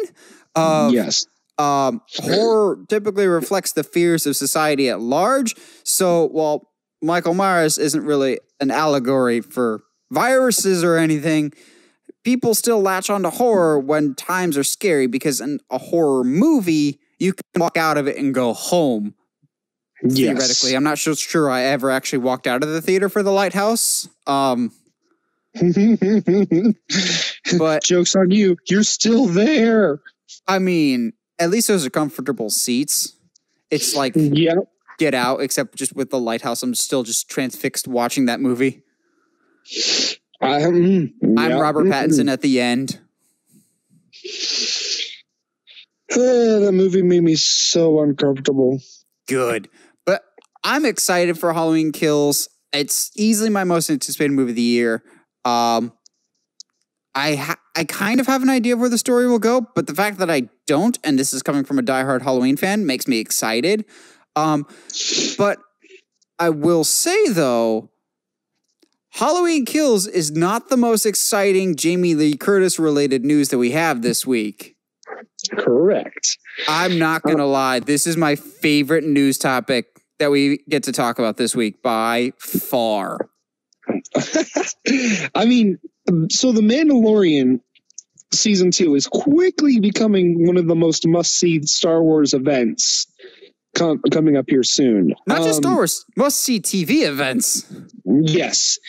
Uh, 0.56 0.90
yes. 0.92 1.26
um, 1.58 2.02
horror 2.16 2.80
typically 2.88 3.28
reflects 3.28 3.74
the 3.74 3.84
fears 3.84 4.26
of 4.26 4.36
society 4.36 4.90
at 4.90 5.00
large. 5.00 5.56
So 5.84 6.28
while 6.28 6.70
Michael 7.02 7.34
Myers 7.34 7.78
isn't 7.78 8.04
really 8.04 8.40
an 8.60 8.72
allegory 8.72 9.42
for 9.42 9.82
viruses 10.12 10.84
or 10.84 10.98
anything, 10.98 11.52
people 12.24 12.54
still 12.54 12.82
latch 12.82 13.10
onto 13.10 13.30
horror 13.30 13.80
when 13.80 14.16
times 14.16 14.58
are 14.58 14.64
scary 14.64 15.08
because 15.08 15.42
in 15.42 15.60
a 15.70 15.78
horror 15.78 16.24
movie, 16.24 17.00
you 17.20 17.34
can 17.34 17.44
walk 17.56 17.78
out 17.78 17.98
of 17.98 18.08
it 18.08 18.18
and 18.18 18.34
go 18.34 18.54
home. 18.54 19.14
Yes. 20.04 20.16
Theoretically, 20.16 20.76
I'm 20.76 20.84
not 20.84 20.98
sure, 20.98 21.16
sure 21.16 21.50
I 21.50 21.64
ever 21.64 21.90
actually 21.90 22.20
walked 22.20 22.46
out 22.46 22.64
of 22.64 22.70
the 22.70 22.82
theater 22.82 23.10
for 23.10 23.24
The 23.24 23.32
Lighthouse. 23.32 24.08
Um, 24.28 24.72
but 27.58 27.84
Joke's 27.84 28.16
on 28.16 28.30
you. 28.30 28.58
You're 28.70 28.84
still 28.84 29.26
there. 29.26 30.00
I 30.48 30.60
mean, 30.60 31.14
at 31.40 31.50
least 31.50 31.68
those 31.68 31.86
are 31.86 31.90
comfortable 31.90 32.52
seats. 32.52 33.14
It's 33.72 33.96
like 33.96 34.14
Yeah. 34.16 34.56
Get 35.00 35.14
Out, 35.14 35.42
except 35.42 35.76
just 35.76 35.96
with 35.96 36.10
the 36.10 36.20
lighthouse, 36.20 36.64
I'm 36.64 36.74
still 36.74 37.04
just 37.04 37.30
transfixed 37.30 37.88
watching 37.88 38.26
that 38.26 38.40
movie. 38.40 38.82
I'm, 40.42 41.14
I'm 41.22 41.50
yeah. 41.52 41.60
Robert 41.60 41.86
Pattinson 41.86 42.32
at 42.32 42.42
the 42.42 42.60
end. 42.60 43.00
Uh, 46.12 46.60
that 46.60 46.72
movie 46.74 47.02
made 47.02 47.24
me 47.24 47.36
so 47.36 48.02
uncomfortable. 48.02 48.80
Good. 49.28 49.70
But 50.06 50.24
I'm 50.64 50.86
excited 50.86 51.38
for 51.38 51.54
Halloween 51.54 51.92
Kills. 51.92 52.48
It's 52.72 53.12
easily 53.16 53.50
my 53.50 53.64
most 53.64 53.90
anticipated 53.90 54.32
movie 54.32 54.52
of 54.52 54.56
the 54.56 54.62
year. 54.62 55.04
Um, 55.44 55.94
I 57.14 57.36
ha- 57.36 57.60
I 57.76 57.84
kind 57.84 58.20
of 58.20 58.28
have 58.28 58.44
an 58.44 58.50
idea 58.50 58.74
of 58.74 58.80
where 58.80 58.90
the 58.90 58.98
story 58.98 59.28
will 59.28 59.40
go, 59.40 59.68
but 59.76 59.88
the 59.88 59.96
fact 59.96 60.20
that 60.20 60.30
I 60.30 60.50
don't, 60.66 60.98
and 61.04 61.18
this 61.18 61.34
is 61.34 61.42
coming 61.42 61.64
from 61.64 61.80
a 61.80 61.84
diehard 61.84 62.22
Halloween 62.22 62.58
fan, 62.58 62.86
makes 62.86 63.08
me 63.08 63.20
excited. 63.20 63.86
Um, 64.36 64.68
but 65.38 65.60
I 66.40 66.50
will 66.50 66.84
say 66.84 67.30
though, 67.30 67.90
Halloween 69.10 69.66
Kills 69.66 70.06
is 70.06 70.32
not 70.32 70.70
the 70.70 70.78
most 70.78 71.06
exciting 71.06 71.76
Jamie 71.76 72.14
Lee 72.14 72.38
Curtis 72.38 72.78
related 72.78 73.26
news 73.26 73.50
that 73.50 73.58
we 73.58 73.72
have 73.72 74.04
this 74.04 74.26
week. 74.26 74.77
Correct. 75.50 76.38
I'm 76.68 76.98
not 77.00 77.24
going 77.24 77.38
to 77.38 77.46
lie. 77.46 77.80
This 77.80 78.08
is 78.08 78.18
my 78.18 78.36
favorite 78.36 79.04
news 79.04 79.38
topic 79.38 79.88
that 80.20 80.32
we 80.32 80.60
get 80.70 80.84
to 80.84 80.92
talk 80.92 81.20
about 81.20 81.38
this 81.38 81.56
week 81.56 81.82
by 81.82 82.34
far. 82.40 83.30
I 85.36 85.46
mean, 85.46 85.78
so 86.30 86.52
The 86.52 86.62
Mandalorian 86.62 87.62
season 88.32 88.72
two 88.72 88.96
is 88.96 89.08
quickly 89.08 89.80
becoming 89.80 90.46
one 90.46 90.58
of 90.58 90.68
the 90.68 90.76
most 90.76 91.08
must 91.08 91.38
see 91.40 91.62
Star 91.64 92.02
Wars 92.04 92.34
events 92.34 93.08
com- 93.76 94.02
coming 94.12 94.36
up 94.36 94.46
here 94.50 94.64
soon. 94.64 95.14
Not 95.28 95.38
just 95.44 95.58
Um, 95.58 95.64
Star 95.64 95.76
Wars, 95.76 96.06
must 96.18 96.42
see 96.42 96.60
TV 96.60 97.04
events. 97.08 97.72
Yes. 98.06 98.80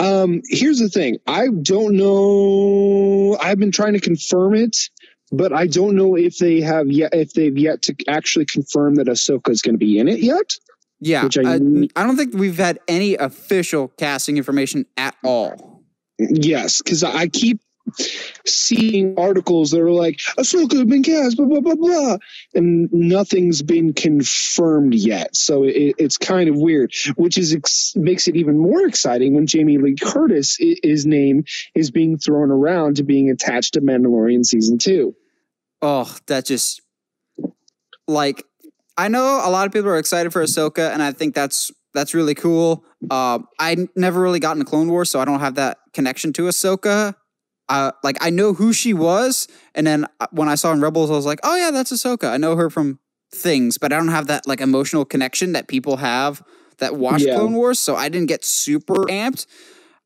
Um, 0.00 0.40
here's 0.48 0.78
the 0.78 0.88
thing. 0.88 1.18
I 1.26 1.48
don't 1.48 1.96
know. 1.96 3.36
I've 3.40 3.58
been 3.58 3.72
trying 3.72 3.94
to 3.94 4.00
confirm 4.00 4.54
it, 4.54 4.76
but 5.32 5.52
I 5.52 5.66
don't 5.66 5.96
know 5.96 6.16
if 6.16 6.38
they 6.38 6.60
have 6.60 6.88
yet 6.90 7.14
if 7.14 7.32
they've 7.32 7.56
yet 7.56 7.82
to 7.82 7.94
actually 8.08 8.46
confirm 8.46 8.94
that 8.96 9.06
Ahsoka 9.06 9.50
is 9.50 9.62
going 9.62 9.74
to 9.74 9.78
be 9.78 9.98
in 9.98 10.08
it 10.08 10.20
yet. 10.20 10.54
Yeah. 11.00 11.24
which 11.24 11.36
I- 11.38 11.42
uh, 11.42 11.58
I, 11.58 11.88
I 12.00 12.04
don't 12.04 12.16
think 12.16 12.34
we've 12.34 12.56
had 12.56 12.78
any 12.88 13.14
official 13.16 13.88
casting 13.98 14.36
information 14.36 14.86
at 14.96 15.14
all. 15.24 15.82
Yes, 16.18 16.80
because 16.80 17.04
I 17.04 17.28
keep 17.28 17.60
seeing 18.44 19.14
articles 19.18 19.70
that 19.70 19.80
are 19.80 19.90
like 19.92 20.16
Ahsoka 20.38 20.72
has 20.74 20.84
been 20.84 21.02
cast, 21.02 21.36
blah 21.36 21.46
blah 21.46 21.60
blah 21.60 21.74
blah, 21.74 22.16
and 22.54 22.92
nothing's 22.92 23.62
been 23.62 23.92
confirmed 23.92 24.94
yet. 24.94 25.34
So 25.36 25.64
it, 25.64 25.94
it's 25.98 26.16
kind 26.18 26.48
of 26.48 26.56
weird, 26.56 26.92
which 27.16 27.38
is 27.38 27.54
ex- 27.54 27.94
makes 27.96 28.28
it 28.28 28.36
even 28.36 28.58
more 28.58 28.86
exciting 28.86 29.34
when 29.34 29.46
Jamie 29.46 29.78
Lee 29.78 29.96
Curtis 30.00 30.58
i- 30.60 30.76
his 30.82 31.06
name 31.06 31.44
is 31.74 31.90
being 31.90 32.18
thrown 32.18 32.50
around 32.50 32.96
to 32.96 33.02
being 33.02 33.30
attached 33.30 33.74
to 33.74 33.80
Mandalorian 33.80 34.44
season 34.44 34.78
two. 34.78 35.14
Oh, 35.82 36.14
that 36.26 36.44
just 36.46 36.80
like 38.08 38.44
I 38.98 39.08
know 39.08 39.40
a 39.44 39.50
lot 39.50 39.66
of 39.66 39.72
people 39.72 39.90
are 39.90 39.98
excited 39.98 40.32
for 40.32 40.42
Ahsoka, 40.42 40.90
and 40.92 41.02
I 41.02 41.12
think 41.12 41.34
that's 41.34 41.70
that's 41.94 42.14
really 42.14 42.34
cool. 42.34 42.84
Uh, 43.10 43.38
I 43.58 43.88
never 43.96 44.20
really 44.20 44.40
got 44.40 44.52
into 44.52 44.64
Clone 44.64 44.88
Wars, 44.88 45.10
so 45.10 45.20
I 45.20 45.24
don't 45.24 45.40
have 45.40 45.54
that 45.56 45.78
connection 45.92 46.32
to 46.34 46.42
Ahsoka. 46.42 47.14
Uh, 47.68 47.90
like 48.04 48.16
I 48.20 48.30
know 48.30 48.54
who 48.54 48.72
she 48.72 48.94
was, 48.94 49.48
and 49.74 49.86
then 49.86 50.06
uh, 50.20 50.26
when 50.30 50.48
I 50.48 50.54
saw 50.54 50.72
in 50.72 50.80
Rebels, 50.80 51.10
I 51.10 51.14
was 51.14 51.26
like, 51.26 51.40
oh 51.42 51.56
yeah, 51.56 51.70
that's 51.70 51.92
Ahsoka. 51.92 52.30
I 52.30 52.36
know 52.36 52.54
her 52.56 52.70
from 52.70 53.00
things, 53.34 53.76
but 53.76 53.92
I 53.92 53.96
don't 53.96 54.08
have 54.08 54.28
that 54.28 54.46
like 54.46 54.60
emotional 54.60 55.04
connection 55.04 55.52
that 55.52 55.66
people 55.66 55.96
have 55.96 56.42
that 56.78 56.96
watch 56.96 57.22
Yeah. 57.22 57.34
Clone 57.34 57.54
Wars. 57.54 57.78
So 57.78 57.96
I 57.96 58.08
didn't 58.08 58.28
get 58.28 58.44
super 58.44 59.04
amped. 59.06 59.46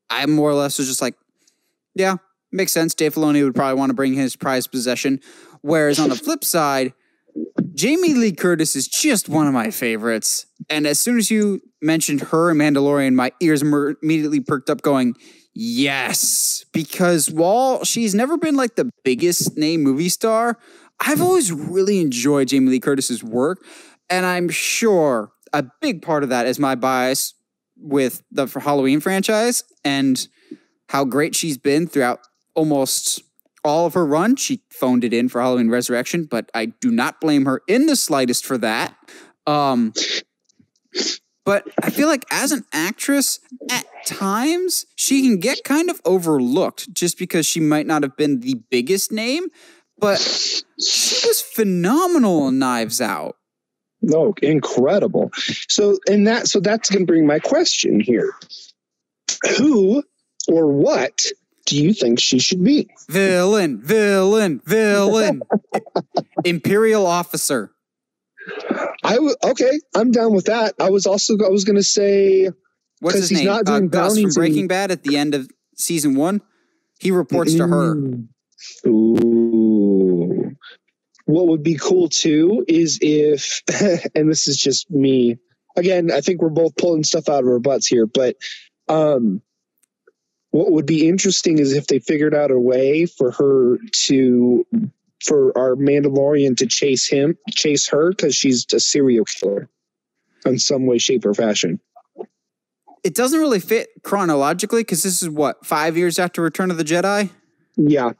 I 0.09 0.25
more 0.25 0.49
or 0.49 0.53
less 0.55 0.77
was 0.79 0.87
just 0.87 1.01
like, 1.01 1.15
yeah, 1.93 2.15
makes 2.51 2.71
sense. 2.73 2.93
Dave 2.95 3.13
Filoni 3.13 3.43
would 3.43 3.55
probably 3.55 3.77
want 3.77 3.89
to 3.91 3.93
bring 3.93 4.13
his 4.13 4.35
prized 4.35 4.71
possession. 4.71 5.19
Whereas 5.61 5.99
on 5.99 6.09
the 6.09 6.15
flip 6.25 6.43
side, 6.43 6.93
Jamie 7.73 8.13
Lee 8.13 8.31
Curtis 8.33 8.75
is 8.75 8.87
just 8.87 9.29
one 9.29 9.47
of 9.47 9.53
my 9.53 9.69
favorites. 9.71 10.45
And 10.69 10.85
as 10.87 10.99
soon 10.99 11.17
as 11.17 11.29
you 11.31 11.61
mentioned 11.81 12.21
her 12.21 12.49
and 12.49 12.59
Mandalorian, 12.59 13.13
my 13.13 13.31
ears 13.39 13.63
mer- 13.63 13.95
immediately 14.01 14.39
perked 14.39 14.69
up 14.69 14.81
going, 14.81 15.15
yes. 15.53 16.65
Because 16.73 17.29
while 17.29 17.83
she's 17.83 18.15
never 18.15 18.37
been 18.37 18.55
like 18.55 18.75
the 18.75 18.89
biggest 19.03 19.57
name 19.57 19.81
movie 19.81 20.09
star, 20.09 20.57
I've 20.99 21.21
always 21.21 21.51
really 21.51 21.99
enjoyed 21.99 22.49
Jamie 22.49 22.69
Lee 22.71 22.79
Curtis's 22.79 23.23
work. 23.23 23.65
And 24.09 24.25
I'm 24.25 24.49
sure 24.49 25.31
a 25.53 25.65
big 25.81 26.01
part 26.01 26.23
of 26.23 26.29
that 26.29 26.45
is 26.45 26.59
my 26.59 26.75
bias 26.75 27.33
with 27.77 28.21
the 28.31 28.45
Halloween 28.47 28.99
franchise 28.99 29.63
and 29.83 30.27
how 30.89 31.05
great 31.05 31.35
she's 31.35 31.57
been 31.57 31.87
throughout 31.87 32.19
almost 32.53 33.21
all 33.63 33.85
of 33.85 33.93
her 33.93 34.05
run. 34.05 34.35
She 34.35 34.61
phoned 34.69 35.03
it 35.03 35.13
in 35.13 35.29
for 35.29 35.41
Halloween 35.41 35.69
Resurrection, 35.69 36.25
but 36.25 36.49
I 36.53 36.67
do 36.67 36.91
not 36.91 37.21
blame 37.21 37.45
her 37.45 37.61
in 37.67 37.85
the 37.85 37.95
slightest 37.95 38.45
for 38.45 38.57
that. 38.59 38.95
Um, 39.47 39.93
but 41.45 41.67
I 41.81 41.89
feel 41.89 42.07
like 42.07 42.25
as 42.31 42.51
an 42.51 42.65
actress, 42.71 43.39
at 43.69 43.85
times 44.05 44.85
she 44.95 45.23
can 45.23 45.39
get 45.39 45.63
kind 45.63 45.89
of 45.89 46.01
overlooked 46.05 46.93
just 46.93 47.17
because 47.17 47.45
she 47.45 47.59
might 47.59 47.87
not 47.87 48.03
have 48.03 48.15
been 48.15 48.41
the 48.41 48.61
biggest 48.69 49.11
name, 49.11 49.47
but 49.97 50.19
she 50.19 51.27
was 51.27 51.41
phenomenal 51.41 52.47
in 52.47 52.59
Knives 52.59 53.01
Out. 53.01 53.37
No, 54.01 54.33
incredible. 54.41 55.31
So, 55.69 55.97
and 56.07 56.25
that, 56.27 56.47
so 56.47 56.59
that's 56.59 56.89
going 56.89 57.03
to 57.03 57.05
bring 57.05 57.27
my 57.27 57.39
question 57.39 57.99
here. 57.99 58.33
Who 59.57 60.03
or 60.47 60.67
what 60.67 61.21
do 61.65 61.77
you 61.81 61.93
think 61.93 62.19
she 62.19 62.39
should 62.39 62.63
be? 62.63 62.89
Villain, 63.09 63.79
villain, 63.81 64.61
villain. 64.65 65.41
Imperial 66.45 67.05
officer. 67.05 67.71
I 69.03 69.15
w- 69.15 69.35
okay, 69.43 69.79
I'm 69.95 70.11
down 70.11 70.33
with 70.33 70.45
that. 70.45 70.73
I 70.79 70.89
was 70.89 71.05
also, 71.05 71.35
I 71.45 71.49
was 71.49 71.63
going 71.65 71.75
to 71.77 71.83
say, 71.83 72.49
What's 72.99 73.17
his 73.17 73.29
he's 73.29 73.39
name? 73.39 73.47
not 73.47 73.67
Uh, 73.67 73.77
doing 73.79 73.89
Gus 73.89 74.15
from 74.15 74.25
and- 74.25 74.33
Breaking 74.33 74.67
Bad 74.67 74.91
at 74.91 75.03
the 75.03 75.17
end 75.17 75.33
of 75.35 75.49
season 75.75 76.15
one. 76.15 76.41
He 76.99 77.09
reports 77.11 77.53
to 77.55 77.67
her. 77.67 77.95
Mm. 77.95 78.27
Ooh. 78.87 80.51
What 81.25 81.47
would 81.47 81.63
be 81.63 81.75
cool 81.75 82.09
too 82.09 82.63
is 82.67 82.99
if, 83.01 83.61
and 84.15 84.29
this 84.29 84.47
is 84.47 84.57
just 84.57 84.89
me. 84.91 85.37
Again, 85.75 86.11
I 86.11 86.21
think 86.21 86.41
we're 86.41 86.49
both 86.49 86.75
pulling 86.75 87.03
stuff 87.03 87.29
out 87.29 87.43
of 87.43 87.47
our 87.47 87.59
butts 87.59 87.87
here, 87.87 88.05
but 88.05 88.35
um, 88.89 89.41
what 90.49 90.71
would 90.71 90.85
be 90.85 91.07
interesting 91.07 91.59
is 91.59 91.71
if 91.73 91.87
they 91.87 91.99
figured 91.99 92.35
out 92.35 92.51
a 92.51 92.59
way 92.59 93.05
for 93.05 93.31
her 93.31 93.77
to 94.07 94.65
for 95.23 95.57
our 95.57 95.75
Mandalorian 95.75 96.57
to 96.57 96.67
chase 96.67 97.07
him, 97.07 97.37
chase 97.49 97.87
her 97.89 98.09
because 98.09 98.35
she's 98.35 98.65
a 98.73 98.79
serial 98.79 99.25
killer 99.25 99.69
in 100.45 100.59
some 100.59 100.85
way, 100.85 100.97
shape, 100.97 101.25
or 101.25 101.33
fashion. 101.33 101.79
It 103.03 103.15
doesn't 103.15 103.39
really 103.39 103.59
fit 103.59 103.89
chronologically 104.03 104.81
because 104.81 105.03
this 105.03 105.21
is 105.21 105.29
what 105.29 105.65
five 105.65 105.97
years 105.97 106.19
after 106.19 106.41
Return 106.41 106.69
of 106.71 106.77
the 106.77 106.83
Jedi. 106.83 107.29
Yeah, 107.77 108.11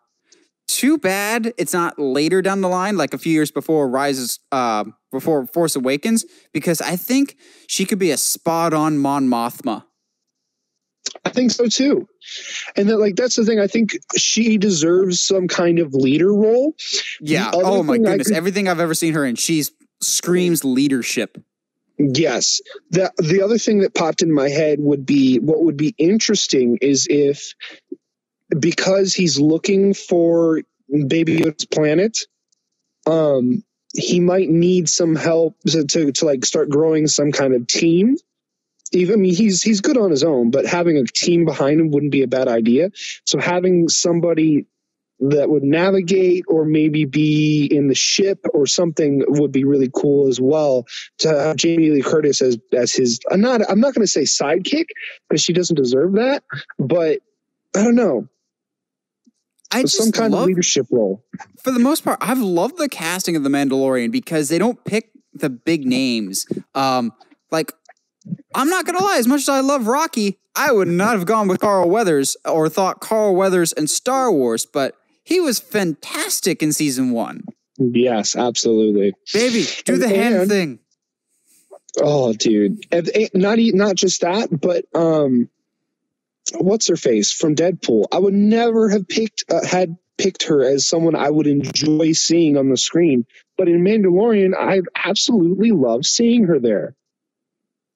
Too 0.71 0.97
bad 0.97 1.53
it's 1.57 1.73
not 1.73 1.99
later 1.99 2.41
down 2.41 2.61
the 2.61 2.69
line, 2.69 2.95
like 2.95 3.13
a 3.13 3.17
few 3.17 3.33
years 3.33 3.51
before 3.51 3.89
Rises, 3.89 4.39
uh, 4.53 4.85
before 5.11 5.45
Force 5.47 5.75
Awakens, 5.75 6.23
because 6.53 6.79
I 6.79 6.95
think 6.95 7.35
she 7.67 7.83
could 7.83 7.99
be 7.99 8.09
a 8.09 8.17
spot 8.17 8.73
on 8.73 8.97
Mon 8.97 9.27
Mothma. 9.27 9.83
I 11.25 11.29
think 11.29 11.51
so 11.51 11.67
too. 11.67 12.07
And 12.75 12.89
that, 12.89 12.97
like, 12.97 13.15
that's 13.15 13.35
the 13.35 13.45
thing. 13.45 13.59
I 13.59 13.67
think 13.67 13.97
she 14.17 14.57
deserves 14.57 15.21
some 15.21 15.47
kind 15.47 15.79
of 15.79 15.93
leader 15.93 16.33
role. 16.33 16.75
Yeah. 17.19 17.51
Oh 17.53 17.83
my 17.83 17.97
goodness. 17.97 18.27
could- 18.27 18.37
Everything 18.37 18.67
I've 18.67 18.79
ever 18.79 18.93
seen 18.93 19.13
her 19.13 19.25
in, 19.25 19.35
she's 19.35 19.71
screams 20.01 20.63
leadership. 20.63 21.37
Yes. 21.97 22.61
The 22.89 23.11
the 23.17 23.41
other 23.43 23.57
thing 23.59 23.79
that 23.79 23.93
popped 23.93 24.21
in 24.23 24.33
my 24.33 24.49
head 24.49 24.79
would 24.79 25.05
be 25.05 25.37
what 25.37 25.61
would 25.63 25.77
be 25.77 25.93
interesting 25.99 26.77
is 26.81 27.05
if 27.09 27.53
because 28.59 29.13
he's 29.13 29.39
looking 29.39 29.93
for 29.93 30.61
Baby 31.07 31.37
Yoda's 31.39 31.65
planet, 31.65 32.17
um, 33.05 33.63
he 33.93 34.19
might 34.19 34.49
need 34.49 34.89
some 34.89 35.15
help 35.15 35.55
to, 35.67 35.85
to 35.85 36.11
to 36.11 36.25
like 36.25 36.43
start 36.45 36.69
growing 36.69 37.07
some 37.07 37.31
kind 37.31 37.53
of 37.53 37.67
team. 37.67 38.15
Even 38.91 39.15
I 39.15 39.17
mean 39.17 39.35
he's 39.35 39.61
he's 39.61 39.81
good 39.81 39.97
on 39.97 40.11
his 40.11 40.23
own, 40.23 40.51
but 40.51 40.65
having 40.65 40.97
a 40.97 41.03
team 41.05 41.45
behind 41.45 41.79
him 41.79 41.91
wouldn't 41.91 42.11
be 42.11 42.23
a 42.23 42.27
bad 42.27 42.47
idea. 42.47 42.91
So 43.25 43.39
having 43.39 43.87
somebody 43.87 44.65
that 45.21 45.49
would 45.49 45.63
navigate 45.63 46.43
or 46.47 46.65
maybe 46.65 47.05
be 47.05 47.67
in 47.71 47.87
the 47.87 47.95
ship 47.95 48.39
or 48.53 48.65
something 48.65 49.23
would 49.27 49.51
be 49.51 49.63
really 49.63 49.89
cool 49.93 50.27
as 50.27 50.41
well 50.41 50.85
to 51.19 51.29
have 51.29 51.55
Jamie 51.57 51.91
Lee 51.91 52.01
Curtis 52.01 52.41
as 52.41 52.57
as 52.73 52.93
his 52.93 53.19
I'm 53.29 53.41
not 53.41 53.61
I'm 53.69 53.79
not 53.79 53.93
going 53.93 54.05
to 54.05 54.11
say 54.11 54.23
sidekick 54.23 54.85
because 55.29 55.41
she 55.41 55.53
doesn't 55.53 55.75
deserve 55.75 56.13
that, 56.13 56.43
but 56.79 57.19
I 57.75 57.83
don't 57.83 57.95
know 57.95 58.27
I 59.71 59.83
just 59.83 59.97
some 59.97 60.11
kind 60.11 60.33
love 60.33 60.43
of 60.43 60.47
leadership 60.47 60.87
role. 60.91 61.23
for 61.63 61.71
the 61.71 61.79
most 61.79 62.03
part, 62.03 62.17
I've 62.21 62.39
loved 62.39 62.77
the 62.77 62.89
casting 62.89 63.35
of 63.35 63.43
the 63.43 63.49
Mandalorian 63.49 64.11
because 64.11 64.49
they 64.49 64.57
don't 64.57 64.83
pick 64.83 65.11
the 65.33 65.49
big 65.49 65.85
names. 65.85 66.45
Um, 66.75 67.13
like 67.51 67.71
I'm 68.53 68.69
not 68.69 68.85
gonna 68.85 69.03
lie, 69.03 69.17
as 69.17 69.27
much 69.27 69.41
as 69.41 69.49
I 69.49 69.61
love 69.61 69.87
Rocky, 69.87 70.37
I 70.55 70.71
would 70.71 70.87
not 70.87 71.15
have 71.17 71.25
gone 71.25 71.47
with 71.47 71.59
Carl 71.59 71.89
Weathers 71.89 72.35
or 72.45 72.69
thought 72.69 72.99
Carl 72.99 73.35
Weathers 73.35 73.73
and 73.73 73.89
Star 73.89 74.31
Wars, 74.31 74.65
but 74.65 74.95
he 75.23 75.39
was 75.39 75.59
fantastic 75.59 76.61
in 76.61 76.73
season 76.73 77.11
one. 77.11 77.43
Yes, 77.77 78.35
absolutely. 78.35 79.13
Baby, 79.33 79.65
do 79.85 79.97
the 79.97 80.09
hand 80.09 80.35
And- 80.35 80.49
thing. 80.49 80.79
Oh, 82.01 82.31
dude, 82.31 82.85
not 83.33 83.57
not 83.59 83.95
just 83.95 84.21
that, 84.21 84.47
but 84.49 84.85
um, 84.95 85.49
what's 86.57 86.87
her 86.87 86.95
face 86.95 87.33
from 87.33 87.53
Deadpool? 87.55 88.05
I 88.13 88.17
would 88.19 88.33
never 88.33 88.87
have 88.89 89.07
picked 89.09 89.43
uh, 89.49 89.65
had 89.65 89.97
picked 90.17 90.43
her 90.43 90.63
as 90.63 90.87
someone 90.87 91.15
I 91.15 91.29
would 91.29 91.47
enjoy 91.47 92.13
seeing 92.13 92.55
on 92.55 92.69
the 92.69 92.77
screen, 92.77 93.25
but 93.57 93.67
in 93.67 93.83
Mandalorian, 93.83 94.55
I 94.57 94.81
absolutely 95.03 95.71
love 95.71 96.05
seeing 96.05 96.45
her 96.45 96.59
there. 96.59 96.95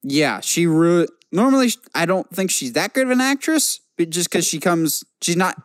Yeah, 0.08 0.40
she 0.40 0.68
re- 0.68 1.08
normally 1.32 1.72
I 1.96 2.06
don't 2.06 2.30
think 2.30 2.52
she's 2.52 2.74
that 2.74 2.94
good 2.94 3.06
of 3.06 3.10
an 3.12 3.22
actress, 3.22 3.80
but 3.98 4.12
just 4.12 4.30
because 4.30 4.46
she 4.46 4.60
comes, 4.60 5.04
she's 5.22 5.36
not 5.36 5.60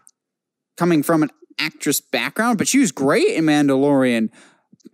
coming 0.79 1.03
from 1.03 1.23
an 1.23 1.31
actress 1.59 2.01
background, 2.01 2.57
but 2.57 2.67
she 2.67 2.79
was 2.79 2.91
great 2.91 3.29
in 3.29 3.45
Mandalorian. 3.45 4.31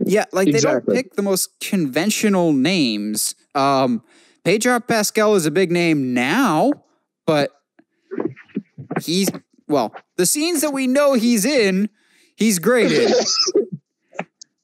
Yeah, 0.04 0.24
like 0.32 0.46
they 0.46 0.54
Exactly. 0.54 0.94
don't 0.94 0.96
pick 1.04 1.14
the 1.14 1.22
most 1.22 1.50
conventional 1.61 2.52
names. 2.52 3.37
Um, 3.54 4.02
Pedro 4.44 4.80
Pascal 4.80 5.37
is 5.37 5.46
a 5.46 5.50
big 5.52 5.70
name 5.70 6.12
now, 6.12 6.72
but 7.24 7.52
he's 9.04 9.30
well, 9.68 9.94
the 10.16 10.26
scenes 10.26 10.61
that 10.62 10.72
we 10.72 10.88
know 10.88 11.14
he's 11.14 11.44
in, 11.44 11.88
he's 12.37 12.59
great 12.59 12.90
in, 12.90 13.12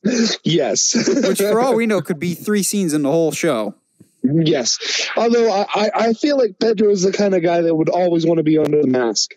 Yes, 0.44 0.92
which 1.24 1.38
for 1.38 1.60
all 1.60 1.76
we 1.76 1.86
know 1.86 2.00
could 2.00 2.18
be 2.18 2.34
three 2.34 2.64
scenes 2.64 2.92
in 2.92 3.02
the 3.02 3.10
whole 3.10 3.30
show. 3.30 3.76
Yes. 4.22 5.10
Although 5.16 5.50
I, 5.50 5.90
I 5.94 6.12
feel 6.12 6.38
like 6.38 6.58
Pedro 6.60 6.90
is 6.90 7.02
the 7.02 7.12
kind 7.12 7.34
of 7.34 7.42
guy 7.42 7.60
that 7.60 7.74
would 7.74 7.88
always 7.88 8.26
want 8.26 8.38
to 8.38 8.44
be 8.44 8.58
under 8.58 8.80
the 8.80 8.88
mask. 8.88 9.34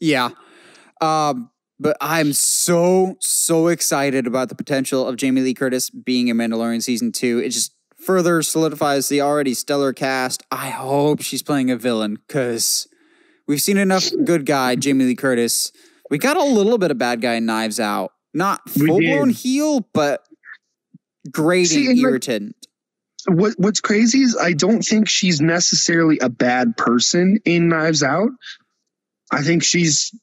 Yeah. 0.00 0.30
Um, 1.00 1.50
but 1.80 1.96
I'm 2.00 2.32
so, 2.32 3.16
so 3.20 3.68
excited 3.68 4.26
about 4.26 4.48
the 4.48 4.54
potential 4.54 5.06
of 5.06 5.16
Jamie 5.16 5.42
Lee 5.42 5.54
Curtis 5.54 5.90
being 5.90 6.28
in 6.28 6.36
Mandalorian 6.36 6.82
season 6.82 7.12
two. 7.12 7.38
It 7.38 7.50
just 7.50 7.72
further 7.96 8.42
solidifies 8.42 9.08
the 9.08 9.20
already 9.20 9.54
stellar 9.54 9.92
cast. 9.92 10.42
I 10.50 10.70
hope 10.70 11.22
she's 11.22 11.42
playing 11.42 11.70
a 11.70 11.76
villain 11.76 12.18
because 12.26 12.88
we've 13.46 13.62
seen 13.62 13.76
enough 13.76 14.10
good 14.24 14.46
guy, 14.46 14.76
Jamie 14.76 15.04
Lee 15.04 15.14
Curtis. 15.14 15.72
We 16.10 16.18
got 16.18 16.36
a 16.36 16.44
little 16.44 16.78
bit 16.78 16.90
of 16.90 16.98
bad 16.98 17.20
guy 17.20 17.34
in 17.34 17.46
Knives 17.46 17.78
Out. 17.78 18.12
Not 18.34 18.68
full 18.68 19.00
blown 19.00 19.30
heel, 19.30 19.86
but 19.92 20.22
grating 21.30 21.96
See, 21.96 22.00
irritant. 22.00 22.56
What 23.28 23.54
what's 23.58 23.80
crazy 23.80 24.20
is 24.22 24.36
I 24.36 24.52
don't 24.52 24.82
think 24.82 25.08
she's 25.08 25.40
necessarily 25.40 26.18
a 26.20 26.28
bad 26.28 26.76
person 26.76 27.38
in 27.44 27.68
Knives 27.68 28.02
Out. 28.02 28.30
I 29.32 29.42
think 29.42 29.62
she's 29.62 30.10
She's 30.10 30.20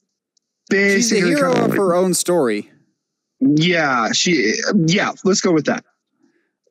basically 0.69 1.29
hero 1.29 1.53
kind 1.53 1.65
of 1.65 1.71
of- 1.71 1.77
her 1.77 1.93
own 1.95 2.13
story. 2.13 2.71
yeah 3.39 4.11
she 4.13 4.55
yeah 4.87 5.11
let's 5.23 5.41
go 5.41 5.51
with 5.51 5.65
that. 5.65 5.83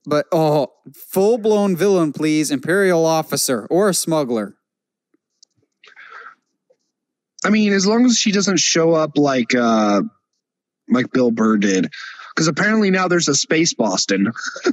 But 0.07 0.27
oh, 0.33 0.69
full 0.95 1.39
blown 1.39 1.77
villain, 1.77 2.13
please. 2.13 2.51
Imperial 2.51 3.07
officer 3.07 3.67
or 3.71 3.89
a 3.89 3.95
smuggler. 3.95 4.55
I 7.45 7.51
mean, 7.51 7.73
as 7.73 7.87
long 7.87 8.05
as 8.07 8.19
she 8.19 8.33
doesn't 8.33 8.59
show 8.59 8.93
up 8.93 9.17
like 9.17 9.55
uh 9.55 10.03
like 10.89 11.11
Bill 11.13 11.31
Burr 11.31 11.57
did, 11.59 11.91
because 12.35 12.49
apparently 12.49 12.91
now 12.91 13.09
there's 13.09 13.29
a 13.29 13.35
space 13.35 13.73
Boston. 13.75 14.31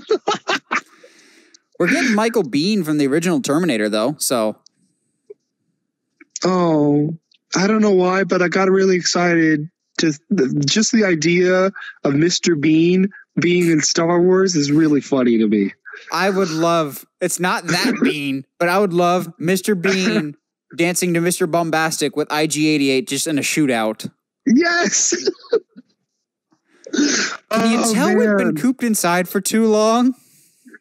We're 1.81 1.87
getting 1.87 2.13
Michael 2.13 2.43
Biehn 2.43 2.85
from 2.85 2.99
the 2.99 3.07
original 3.07 3.41
Terminator, 3.41 3.89
though. 3.89 4.15
So 4.19 4.55
Oh, 6.43 7.17
I 7.55 7.65
don't 7.65 7.81
know 7.81 7.89
why, 7.89 8.23
but 8.23 8.43
I 8.43 8.49
got 8.49 8.69
really 8.69 8.95
excited. 8.95 9.67
To 9.97 10.13
just 10.63 10.91
the 10.91 11.05
idea 11.05 11.71
of 12.03 12.13
Mr. 12.13 12.59
Bean 12.59 13.09
being 13.39 13.71
in 13.71 13.81
Star 13.81 14.21
Wars 14.21 14.55
is 14.55 14.71
really 14.71 15.01
funny 15.01 15.39
to 15.39 15.47
me. 15.47 15.73
I 16.13 16.29
would 16.29 16.51
love. 16.51 17.03
It's 17.19 17.39
not 17.39 17.65
that 17.65 17.95
Bean, 18.03 18.45
but 18.59 18.69
I 18.69 18.77
would 18.77 18.93
love 18.93 19.35
Mr. 19.39 19.79
Bean 19.79 20.35
dancing 20.77 21.15
to 21.15 21.19
Mr. 21.19 21.49
Boombastic 21.49 22.15
with 22.15 22.27
IG88 22.27 23.07
just 23.07 23.25
in 23.25 23.39
a 23.39 23.41
shootout. 23.41 24.07
Yes. 24.45 25.15
Can 26.93 27.71
you 27.71 27.79
Oh, 27.83 27.91
tell 27.95 28.15
we've 28.15 28.37
been 28.37 28.55
cooped 28.55 28.83
inside 28.83 29.27
for 29.27 29.41
too 29.41 29.65
long? 29.65 30.13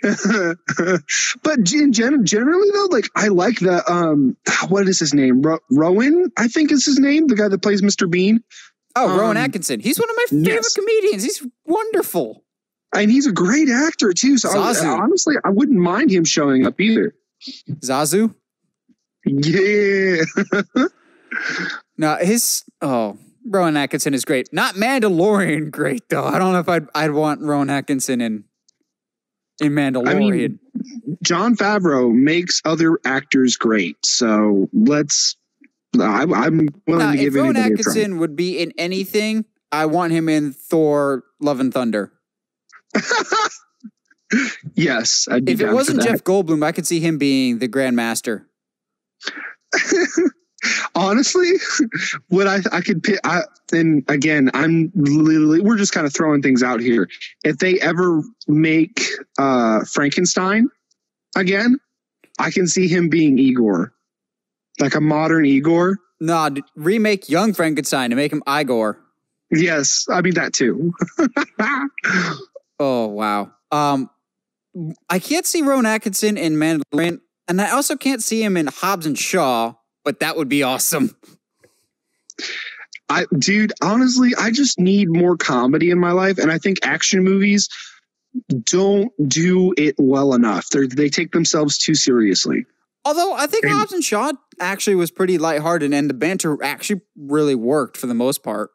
but 1.43 1.73
in 1.73 1.93
gen- 1.93 2.25
generally 2.25 2.71
though, 2.73 2.89
like 2.91 3.09
I 3.17 3.29
like 3.29 3.61
the 3.61 3.83
um, 3.91 4.37
what 4.69 4.89
is 4.89 4.99
his 4.99 5.13
name? 5.15 5.43
Ro- 5.43 5.59
Rowan, 5.71 6.31
I 6.39 6.49
think 6.49 6.73
is 6.73 6.85
his 6.87 6.99
name. 6.99 7.27
The 7.27 7.37
guy 7.37 7.49
that 7.49 7.63
plays 7.63 7.83
Mr. 7.83 8.11
Bean, 8.11 8.43
Oh, 8.97 9.17
Rowan 9.17 9.37
Um, 9.37 9.45
Atkinson. 9.45 9.79
He's 9.81 9.99
one 10.01 10.11
of 10.11 10.17
my 10.17 10.25
favorite 10.31 10.47
yes. 10.55 10.75
comedians. 10.75 11.23
He's 11.23 11.47
wonderful. 11.67 12.45
and 12.95 13.11
he's 13.11 13.27
a 13.27 13.33
great 13.33 13.69
actor 13.69 14.13
too. 14.13 14.37
So 14.37 14.49
I, 14.51 14.75
honestly, 14.87 15.37
I 15.45 15.51
wouldn't 15.51 15.79
mind 15.79 16.11
him 16.11 16.25
showing 16.25 16.67
up 16.67 16.81
either. 16.81 17.15
Zazu. 17.81 18.35
Yeah, 19.27 20.23
No, 21.99 22.17
his 22.17 22.65
oh, 22.81 23.19
Rowan 23.47 23.77
Atkinson 23.77 24.15
is 24.15 24.25
great. 24.25 24.53
Not 24.53 24.75
Mandalorian 24.77 25.71
great 25.71 26.09
though. 26.09 26.25
I 26.25 26.39
don't 26.39 26.53
know 26.53 26.59
if 26.61 26.69
I'd 26.69 26.87
I'd 26.95 27.11
want 27.13 27.43
Rowan 27.43 27.69
Atkinson 27.71 28.21
in 28.21 28.45
in 29.61 29.73
Mandalorian. 29.73 30.59
Jon 31.23 31.57
Favreau 31.57 32.13
makes 32.13 32.61
other 32.65 32.99
actors 33.05 33.57
great. 33.57 33.97
So 34.05 34.69
let's. 34.73 35.37
I, 35.99 36.23
I'm 36.23 36.69
willing 36.87 36.99
Now, 36.99 37.13
to 37.13 37.19
if 37.19 37.21
give 37.21 37.35
Rowan 37.35 37.57
a 37.57 37.61
try. 37.61 37.67
Atkinson 37.67 38.19
would 38.19 38.37
be 38.37 38.59
in 38.59 38.73
anything, 38.79 39.45
I 39.73 39.87
want 39.87 40.13
him 40.13 40.29
in 40.29 40.53
Thor: 40.53 41.25
Love 41.41 41.61
and 41.61 41.73
Thunder. 41.73 42.13
Yes, 44.75 45.27
I'd 45.31 45.45
be 45.45 45.53
If 45.53 45.61
it 45.61 45.73
wasn't. 45.73 46.03
Jeff 46.03 46.23
Goldblum, 46.23 46.65
I 46.65 46.73
could 46.73 46.87
see 46.87 47.01
him 47.01 47.19
being 47.19 47.59
the 47.59 47.69
Grand 47.69 47.97
Master. 47.97 48.47
honestly 50.95 51.53
what 52.29 52.47
i 52.47 52.59
i 52.73 52.81
could 52.81 53.03
pick 53.03 53.19
I, 53.25 53.43
and 53.73 54.05
again 54.09 54.51
i'm 54.55 54.91
literally 54.95 55.61
we're 55.61 55.77
just 55.77 55.93
kind 55.93 56.07
of 56.07 56.13
throwing 56.13 56.43
things 56.43 56.63
out 56.63 56.81
here 56.81 57.09
if 57.45 57.59
they 57.59 57.81
ever 57.81 58.23
make 58.47 59.01
uh 59.39 59.85
frankenstein 59.85 60.69
again 61.37 61.79
i 62.39 62.51
can 62.51 62.67
see 62.67 62.89
him 62.89 63.09
being 63.09 63.39
igor 63.39 63.93
like 64.79 64.95
a 64.95 65.01
modern 65.01 65.45
igor 65.47 65.99
No, 66.21 66.51
d- 66.51 66.63
remake 66.77 67.29
Young 67.31 67.55
Frankenstein 67.55 68.13
and 68.13 68.17
make 68.17 68.31
him 68.31 68.43
Igor. 68.47 69.01
Yes, 69.51 70.07
I 70.11 70.21
mean 70.21 70.35
that 70.35 70.53
too. 70.53 70.93
Oh 72.79 73.07
wow. 73.09 73.53
Um, 73.71 74.09
I 75.11 75.19
can't 75.19 75.45
see 75.45 75.61
Rowan 75.63 75.85
Atkinson 75.87 76.37
in 76.39 76.55
Mandalorian, 76.55 77.21
and 77.49 77.61
I 77.61 77.71
also 77.73 77.97
can't 77.97 78.23
see 78.23 78.43
him 78.43 78.57
in 78.57 78.69
Hobbs 78.69 79.05
and 79.07 79.19
Shaw. 79.19 79.75
But 80.05 80.21
that 80.21 80.37
would 80.37 80.49
be 80.49 80.63
awesome. 80.63 81.15
I, 83.09 83.27
dude, 83.37 83.73
honestly, 83.83 84.31
I 84.39 84.51
just 84.51 84.79
need 84.79 85.09
more 85.11 85.37
comedy 85.37 85.91
in 85.91 85.99
my 85.99 86.13
life, 86.13 86.39
and 86.39 86.51
I 86.51 86.59
think 86.59 86.79
action 86.83 87.25
movies 87.25 87.69
don't 88.71 89.11
do 89.29 89.75
it 89.77 89.97
well 89.99 90.35
enough. 90.35 90.69
They 90.69 90.87
they 90.87 91.09
take 91.09 91.33
themselves 91.33 91.77
too 91.77 91.95
seriously. 91.95 92.67
Although 93.05 93.33
I 93.35 93.47
think 93.47 93.65
And- 93.65 93.73
Hobbs 93.75 93.93
and 93.93 94.05
Shaw 94.05 94.33
actually 94.61 94.95
was 94.95 95.11
pretty 95.11 95.39
lighthearted, 95.39 95.93
and 95.93 96.09
the 96.09 96.15
banter 96.15 96.63
actually 96.63 97.01
really 97.17 97.55
worked 97.57 97.97
for 97.97 98.07
the 98.07 98.15
most 98.15 98.43
part. 98.43 98.71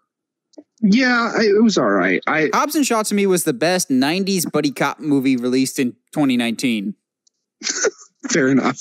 Yeah, 0.81 1.31
I, 1.35 1.43
it 1.43 1.63
was 1.63 1.77
all 1.77 1.89
right. 1.89 2.21
I 2.27 2.49
Hobbs 2.53 2.75
and 2.75 2.85
Shaw 2.85 3.03
to 3.03 3.15
me 3.15 3.25
was 3.27 3.45
the 3.45 3.53
best 3.53 3.89
'90s 3.89 4.51
buddy 4.51 4.71
cop 4.71 4.99
movie 4.99 5.37
released 5.37 5.79
in 5.79 5.93
2019. 6.13 6.95
fair 8.31 8.49
enough. 8.49 8.77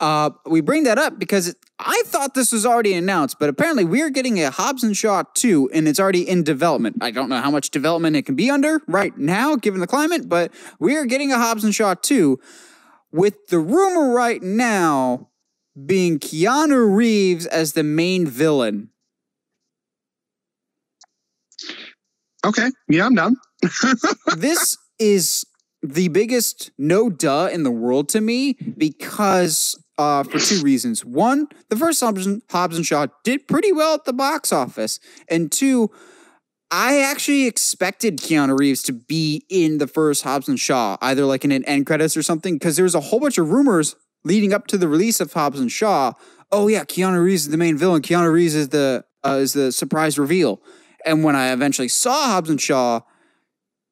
Uh, 0.00 0.30
we 0.46 0.60
bring 0.62 0.84
that 0.84 0.98
up 0.98 1.18
because 1.18 1.48
it, 1.48 1.56
I 1.80 2.02
thought 2.06 2.34
this 2.34 2.50
was 2.50 2.66
already 2.66 2.94
announced, 2.94 3.38
but 3.38 3.48
apparently 3.48 3.84
we're 3.84 4.10
getting 4.10 4.42
a 4.42 4.50
Hobbs 4.50 4.82
and 4.82 4.96
Shaw 4.96 5.22
2 5.34 5.70
and 5.72 5.86
it's 5.86 6.00
already 6.00 6.28
in 6.28 6.42
development. 6.42 6.96
I 7.00 7.12
don't 7.12 7.28
know 7.28 7.40
how 7.40 7.50
much 7.50 7.70
development 7.70 8.16
it 8.16 8.22
can 8.22 8.34
be 8.34 8.50
under 8.50 8.80
right 8.88 9.16
now, 9.16 9.54
given 9.54 9.80
the 9.80 9.86
climate, 9.86 10.28
but 10.28 10.52
we 10.80 10.96
are 10.96 11.04
getting 11.04 11.30
a 11.30 11.38
Hobbs 11.38 11.62
and 11.62 11.74
Shaw 11.74 11.94
2 11.94 12.40
with 13.12 13.46
the 13.48 13.60
rumor 13.60 14.12
right 14.12 14.42
now 14.42 15.28
being 15.86 16.18
Keanu 16.18 16.94
Reeves 16.96 17.46
as 17.46 17.74
the 17.74 17.84
main 17.84 18.26
villain. 18.26 18.90
Okay, 22.44 22.70
yeah, 22.88 23.06
I'm 23.06 23.14
done. 23.14 23.36
this 24.36 24.76
is 24.98 25.44
the 25.82 26.08
biggest 26.08 26.70
no 26.78 27.08
duh 27.08 27.48
in 27.52 27.62
the 27.62 27.70
world 27.70 28.08
to 28.10 28.20
me 28.20 28.56
because 28.76 29.76
uh, 29.98 30.22
for 30.22 30.38
two 30.38 30.62
reasons. 30.62 31.04
One, 31.04 31.48
the 31.68 31.76
first 31.76 32.00
Hobbs 32.00 32.26
Hobbs 32.50 32.76
and 32.76 32.86
Shaw 32.86 33.08
did 33.24 33.48
pretty 33.48 33.72
well 33.72 33.94
at 33.94 34.04
the 34.04 34.12
box 34.12 34.52
office, 34.52 35.00
and 35.28 35.50
two, 35.52 35.90
I 36.70 37.00
actually 37.00 37.46
expected 37.46 38.18
Keanu 38.18 38.58
Reeves 38.58 38.82
to 38.84 38.92
be 38.92 39.44
in 39.48 39.78
the 39.78 39.86
first 39.86 40.22
Hobbs 40.22 40.48
and 40.48 40.58
Shaw, 40.58 40.96
either 41.02 41.24
like 41.24 41.44
in 41.44 41.52
an 41.52 41.64
end 41.64 41.86
credits 41.86 42.16
or 42.16 42.22
something, 42.22 42.54
because 42.54 42.76
there 42.76 42.84
was 42.84 42.94
a 42.94 43.00
whole 43.00 43.20
bunch 43.20 43.38
of 43.38 43.50
rumors 43.50 43.96
leading 44.24 44.52
up 44.52 44.66
to 44.68 44.78
the 44.78 44.88
release 44.88 45.20
of 45.20 45.32
Hobbs 45.32 45.60
and 45.60 45.70
Shaw. 45.70 46.12
Oh 46.50 46.68
yeah, 46.68 46.84
Keanu 46.84 47.22
Reeves 47.22 47.42
is 47.42 47.50
the 47.50 47.56
main 47.56 47.76
villain. 47.76 48.02
Keanu 48.02 48.32
Reeves 48.32 48.54
is 48.54 48.68
the 48.68 49.04
uh, 49.24 49.38
is 49.40 49.52
the 49.52 49.72
surprise 49.72 50.18
reveal. 50.18 50.62
And 51.04 51.24
when 51.24 51.36
I 51.36 51.52
eventually 51.52 51.88
saw 51.88 52.26
Hobbs 52.26 52.50
and 52.50 52.60
Shaw, 52.60 53.00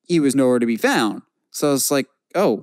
he 0.03 0.21
was 0.21 0.35
nowhere 0.35 0.59
to 0.59 0.67
be 0.67 0.77
found. 0.77 1.23
So 1.51 1.73
it's 1.73 1.91
like, 1.91 2.07
oh, 2.35 2.63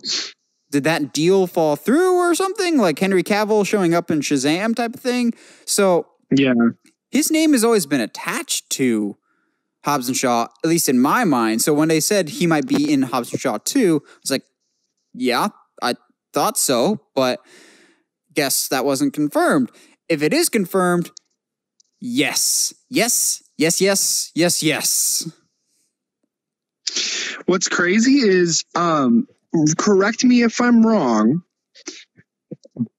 did 0.74 0.84
that 0.86 1.14
deal 1.14 1.46
fall 1.48 1.76
through 1.76 2.16
or 2.16 2.34
something? 2.36 2.78
Like 2.78 2.98
Henry 3.00 3.24
Cavill 3.24 3.66
showing 3.66 3.94
up 3.94 4.10
in 4.12 4.20
Shazam 4.20 4.76
type 4.76 4.96
of 4.96 5.00
thing. 5.00 5.34
So 5.66 6.08
Yeah, 6.32 6.54
his 7.12 7.32
name 7.32 7.54
has 7.54 7.64
always 7.64 7.86
been 7.86 8.02
attached 8.02 8.70
to 8.72 9.16
Hobbs 9.86 10.08
and 10.08 10.18
Shaw, 10.18 10.48
at 10.64 10.68
least 10.68 10.90
in 10.90 11.00
my 11.00 11.24
mind. 11.26 11.62
So 11.62 11.74
when 11.74 11.90
they 11.90 12.00
said 12.00 12.28
he 12.28 12.48
might 12.48 12.68
be 12.68 12.92
in 12.92 13.04
Hobbs 13.04 13.32
and 13.32 13.40
Shaw 13.40 13.60
2, 13.64 14.02
I 14.04 14.10
was 14.22 14.32
like, 14.32 14.44
yeah, 15.14 15.50
I 15.82 15.94
thought 16.34 16.58
so, 16.58 17.02
but 17.14 17.40
guess 18.34 18.68
that 18.70 18.84
wasn't 18.84 19.14
confirmed. 19.14 19.70
If 20.10 20.24
it 20.24 20.34
is 20.34 20.50
confirmed, 20.50 21.12
yes, 22.00 22.74
yes, 22.90 23.44
yes, 23.58 23.80
yes, 23.80 24.32
yes, 24.34 24.64
yes. 24.64 25.32
What's 27.46 27.68
crazy 27.68 28.28
is, 28.28 28.64
um, 28.76 29.28
correct 29.78 30.24
me 30.24 30.42
if 30.44 30.60
I'm 30.62 30.86
wrong, 30.86 31.44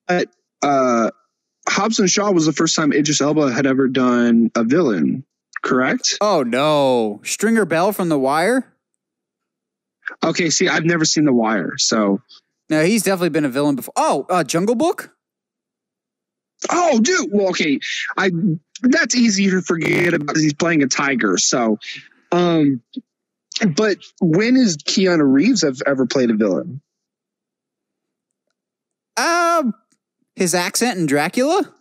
but 0.07 0.29
uh, 0.63 1.11
Hobbs 1.69 1.99
and 1.99 2.09
Shaw 2.11 2.31
was 2.31 2.47
the 2.47 2.53
first 2.53 2.77
time 2.77 2.93
Idris 2.93 3.21
Elba 3.21 3.53
had 3.53 3.67
ever 3.67 3.89
done 3.89 4.51
a 4.55 4.65
villain. 4.65 5.25
Correct? 5.63 6.15
Oh 6.21 6.43
no, 6.43 7.21
Stringer 7.25 7.65
Bell 7.65 7.93
from 7.93 8.09
The 8.09 8.19
Wire. 8.19 8.71
Okay. 10.23 10.51
See, 10.51 10.69
I've 10.69 10.85
never 10.85 11.05
seen 11.07 11.25
The 11.25 11.33
Wire, 11.33 11.73
so 11.79 12.21
No, 12.69 12.85
he's 12.85 13.03
definitely 13.03 13.31
been 13.31 13.47
a 13.47 13.49
villain 13.51 13.75
before. 13.75 13.95
Oh, 13.97 14.27
uh, 14.29 14.45
Jungle 14.45 14.75
Book. 14.75 15.11
oh, 16.71 17.01
dude. 17.01 17.31
Well, 17.33 17.49
okay, 17.49 17.79
I 18.19 18.31
that's 18.83 19.15
easy 19.15 19.49
to 19.51 19.63
forget 19.63 20.13
about. 20.13 20.37
He's 20.37 20.53
playing 20.55 20.83
a 20.83 20.87
tiger, 20.87 21.39
so. 21.39 21.79
Um, 22.33 22.83
but 23.77 23.99
when 24.21 24.57
is 24.57 24.77
Keanu 24.77 25.33
Reeves 25.33 25.63
have 25.63 25.79
ever 25.87 26.07
played 26.07 26.31
a 26.31 26.35
villain? 26.35 26.81
Um, 29.17 29.75
his 30.37 30.55
accent 30.55 30.99
in 30.99 31.07
Dracula. 31.07 31.73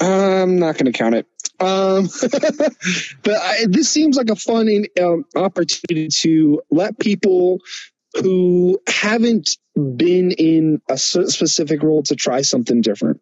I'm 0.00 0.58
not 0.58 0.76
going 0.76 0.86
to 0.86 0.92
count 0.92 1.14
it. 1.14 1.26
Um, 1.58 2.08
but 3.22 3.34
I, 3.34 3.66
this 3.68 3.88
seems 3.88 4.16
like 4.16 4.30
a 4.30 4.36
fun 4.36 4.86
um, 5.00 5.24
opportunity 5.36 6.08
to 6.20 6.62
let 6.70 6.98
people 6.98 7.60
who 8.14 8.80
haven't 8.88 9.50
been 9.74 10.30
in 10.32 10.80
a 10.88 10.96
specific 10.96 11.82
role 11.82 12.02
to 12.04 12.16
try 12.16 12.42
something 12.42 12.80
different. 12.80 13.20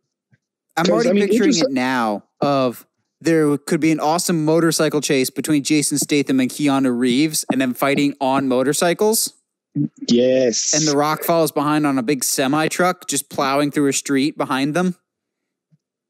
I'm 0.77 0.89
already 0.89 1.11
I 1.11 1.13
mean, 1.15 1.29
picturing 1.29 1.57
it 1.57 1.71
now. 1.71 2.25
Of 2.41 2.87
there 3.21 3.57
could 3.59 3.81
be 3.81 3.91
an 3.91 4.01
awesome 4.01 4.45
motorcycle 4.45 5.01
chase 5.01 5.31
between 5.31 5.63
Jason 5.65 5.99
Statham 5.99 6.41
and 6.41 6.51
Keanu 6.51 6.97
Reeves, 6.97 7.45
and 7.51 7.61
them 7.61 7.75
fighting 7.75 8.15
on 8.21 8.49
motorcycles. 8.49 9.33
Yes. 10.09 10.73
And 10.75 10.87
The 10.87 10.97
Rock 10.97 11.23
follows 11.25 11.53
behind 11.53 11.87
on 11.87 11.99
a 11.99 12.03
big 12.03 12.25
semi 12.25 12.69
truck, 12.69 13.07
just 13.09 13.29
plowing 13.31 13.71
through 13.71 13.89
a 13.89 13.93
street 13.93 14.37
behind 14.37 14.75
them. 14.75 14.97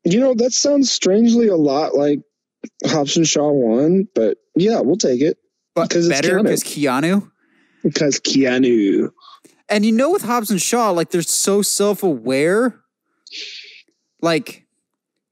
you 0.05 0.21
know, 0.21 0.35
that 0.35 0.53
sounds 0.53 0.91
strangely 0.93 1.49
a 1.49 1.57
lot 1.57 1.95
like 1.95 2.21
Hobbs 2.87 3.17
and 3.17 3.27
Shaw 3.27 3.51
1, 3.53 4.09
but 4.15 4.39
yeah, 4.57 4.81
we'll 4.81 4.97
take 4.97 5.21
it 5.21 5.37
But 5.75 5.89
Because 5.89 6.09
it's 6.09 6.21
better 6.21 6.39
Keanu. 6.39 6.43
because 6.45 6.63
Keanu. 6.65 7.31
because 7.83 8.21
Keanu. 8.21 9.11
And 9.69 9.85
you 9.85 9.93
know, 9.93 10.11
with 10.11 10.23
Hobbs 10.23 10.51
and 10.51 10.61
Shaw, 10.63 10.91
like 10.91 11.11
they're 11.11 11.21
so 11.23 11.61
self 11.63 12.03
aware. 12.03 12.81
Like, 14.23 14.65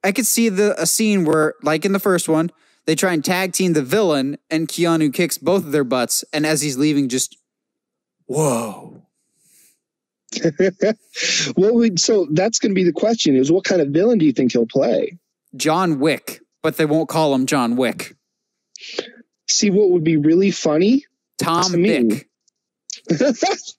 I 0.03 0.11
could 0.11 0.27
see 0.27 0.49
the 0.49 0.79
a 0.81 0.85
scene 0.85 1.25
where, 1.25 1.55
like 1.63 1.85
in 1.85 1.91
the 1.91 1.99
first 1.99 2.29
one, 2.29 2.51
they 2.85 2.95
try 2.95 3.13
and 3.13 3.23
tag 3.23 3.53
team 3.53 3.73
the 3.73 3.83
villain, 3.83 4.37
and 4.49 4.67
Keanu 4.67 5.13
kicks 5.13 5.37
both 5.37 5.65
of 5.65 5.71
their 5.71 5.83
butts, 5.83 6.23
and 6.31 6.45
as 6.45 6.61
he's 6.61 6.77
leaving, 6.77 7.09
just 7.09 7.37
whoa. 8.25 9.03
well, 11.55 11.73
we, 11.73 11.95
so 11.97 12.27
that's 12.31 12.59
going 12.59 12.71
to 12.71 12.75
be 12.75 12.83
the 12.83 12.91
question 12.91 13.35
is 13.35 13.51
what 13.51 13.63
kind 13.63 13.81
of 13.81 13.89
villain 13.89 14.17
do 14.17 14.25
you 14.25 14.33
think 14.33 14.51
he'll 14.51 14.67
play? 14.67 15.17
John 15.55 15.99
Wick, 15.99 16.41
but 16.61 16.77
they 16.77 16.85
won't 16.85 17.09
call 17.09 17.33
him 17.33 17.45
John 17.45 17.77
Wick. 17.77 18.15
See, 19.47 19.69
what 19.69 19.89
would 19.89 20.03
be 20.03 20.17
really 20.17 20.51
funny 20.51 21.05
Tom. 21.37 21.71
Vick. 21.71 22.27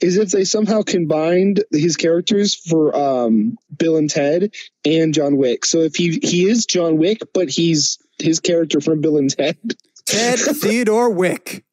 is 0.00 0.16
if 0.16 0.30
they 0.30 0.44
somehow 0.44 0.82
combined 0.82 1.64
his 1.70 1.96
characters 1.96 2.54
for 2.54 2.94
um, 2.96 3.56
Bill 3.76 3.96
and 3.96 4.10
Ted 4.10 4.54
and 4.84 5.14
John 5.14 5.36
Wick. 5.36 5.64
So 5.64 5.78
if 5.80 5.94
he 5.94 6.18
he 6.22 6.48
is 6.48 6.66
John 6.66 6.98
Wick, 6.98 7.20
but 7.32 7.48
he's 7.48 7.98
his 8.18 8.40
character 8.40 8.80
from 8.80 9.00
Bill 9.00 9.18
and 9.18 9.30
Ted. 9.30 9.56
Ted 10.04 10.38
Theodore 10.40 11.10
Wick. 11.10 11.64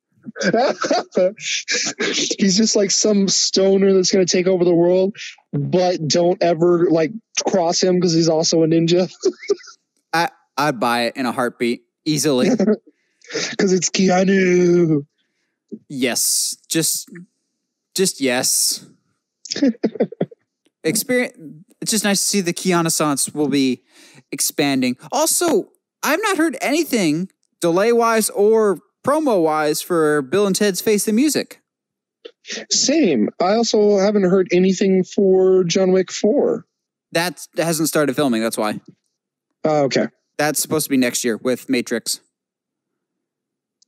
he's 1.99 2.57
just 2.57 2.76
like 2.76 2.89
some 2.89 3.28
stoner 3.28 3.93
that's 3.93 4.11
going 4.11 4.26
to 4.26 4.32
take 4.32 4.47
over 4.47 4.66
the 4.66 4.74
world, 4.74 5.16
but 5.53 6.07
don't 6.07 6.41
ever 6.41 6.89
like 6.89 7.11
cross 7.47 7.82
him 7.82 7.95
because 7.95 8.13
he's 8.13 8.28
also 8.28 8.63
a 8.63 8.68
ninja 8.68 9.07
I 10.11 10.30
I'd 10.57 10.80
buy 10.80 11.03
it 11.03 11.18
in 11.18 11.26
a 11.26 11.32
heartbeat 11.32 11.84
easily. 12.05 12.49
because 13.49 13.74
it's 13.74 13.89
Keanu. 13.89 15.05
yes, 15.89 16.57
just, 16.70 17.09
just 17.95 18.21
yes. 18.21 18.85
Experience. 20.83 21.63
It's 21.81 21.91
just 21.91 22.03
nice 22.03 22.19
to 22.19 22.25
see 22.25 22.41
the 22.41 22.53
Keanu 22.53 23.33
will 23.33 23.47
be 23.47 23.83
expanding. 24.31 24.97
Also, 25.11 25.69
I've 26.03 26.21
not 26.21 26.37
heard 26.37 26.57
anything 26.61 27.29
delay 27.61 27.91
wise 27.91 28.29
or 28.29 28.79
promo 29.05 29.41
wise 29.43 29.81
for 29.81 30.21
Bill 30.21 30.47
and 30.47 30.55
Ted's 30.55 30.81
Face 30.81 31.05
the 31.05 31.13
Music. 31.13 31.61
Same. 32.71 33.29
I 33.39 33.53
also 33.53 33.97
haven't 33.97 34.23
heard 34.23 34.47
anything 34.51 35.03
for 35.03 35.63
John 35.63 35.91
Wick 35.91 36.11
4. 36.11 36.65
That 37.11 37.45
hasn't 37.57 37.87
started 37.87 38.15
filming. 38.15 38.41
That's 38.41 38.57
why. 38.57 38.79
Oh, 39.63 39.83
okay. 39.83 40.07
That's 40.37 40.61
supposed 40.61 40.85
to 40.85 40.89
be 40.89 40.97
next 40.97 41.23
year 41.23 41.37
with 41.37 41.69
Matrix. 41.69 42.19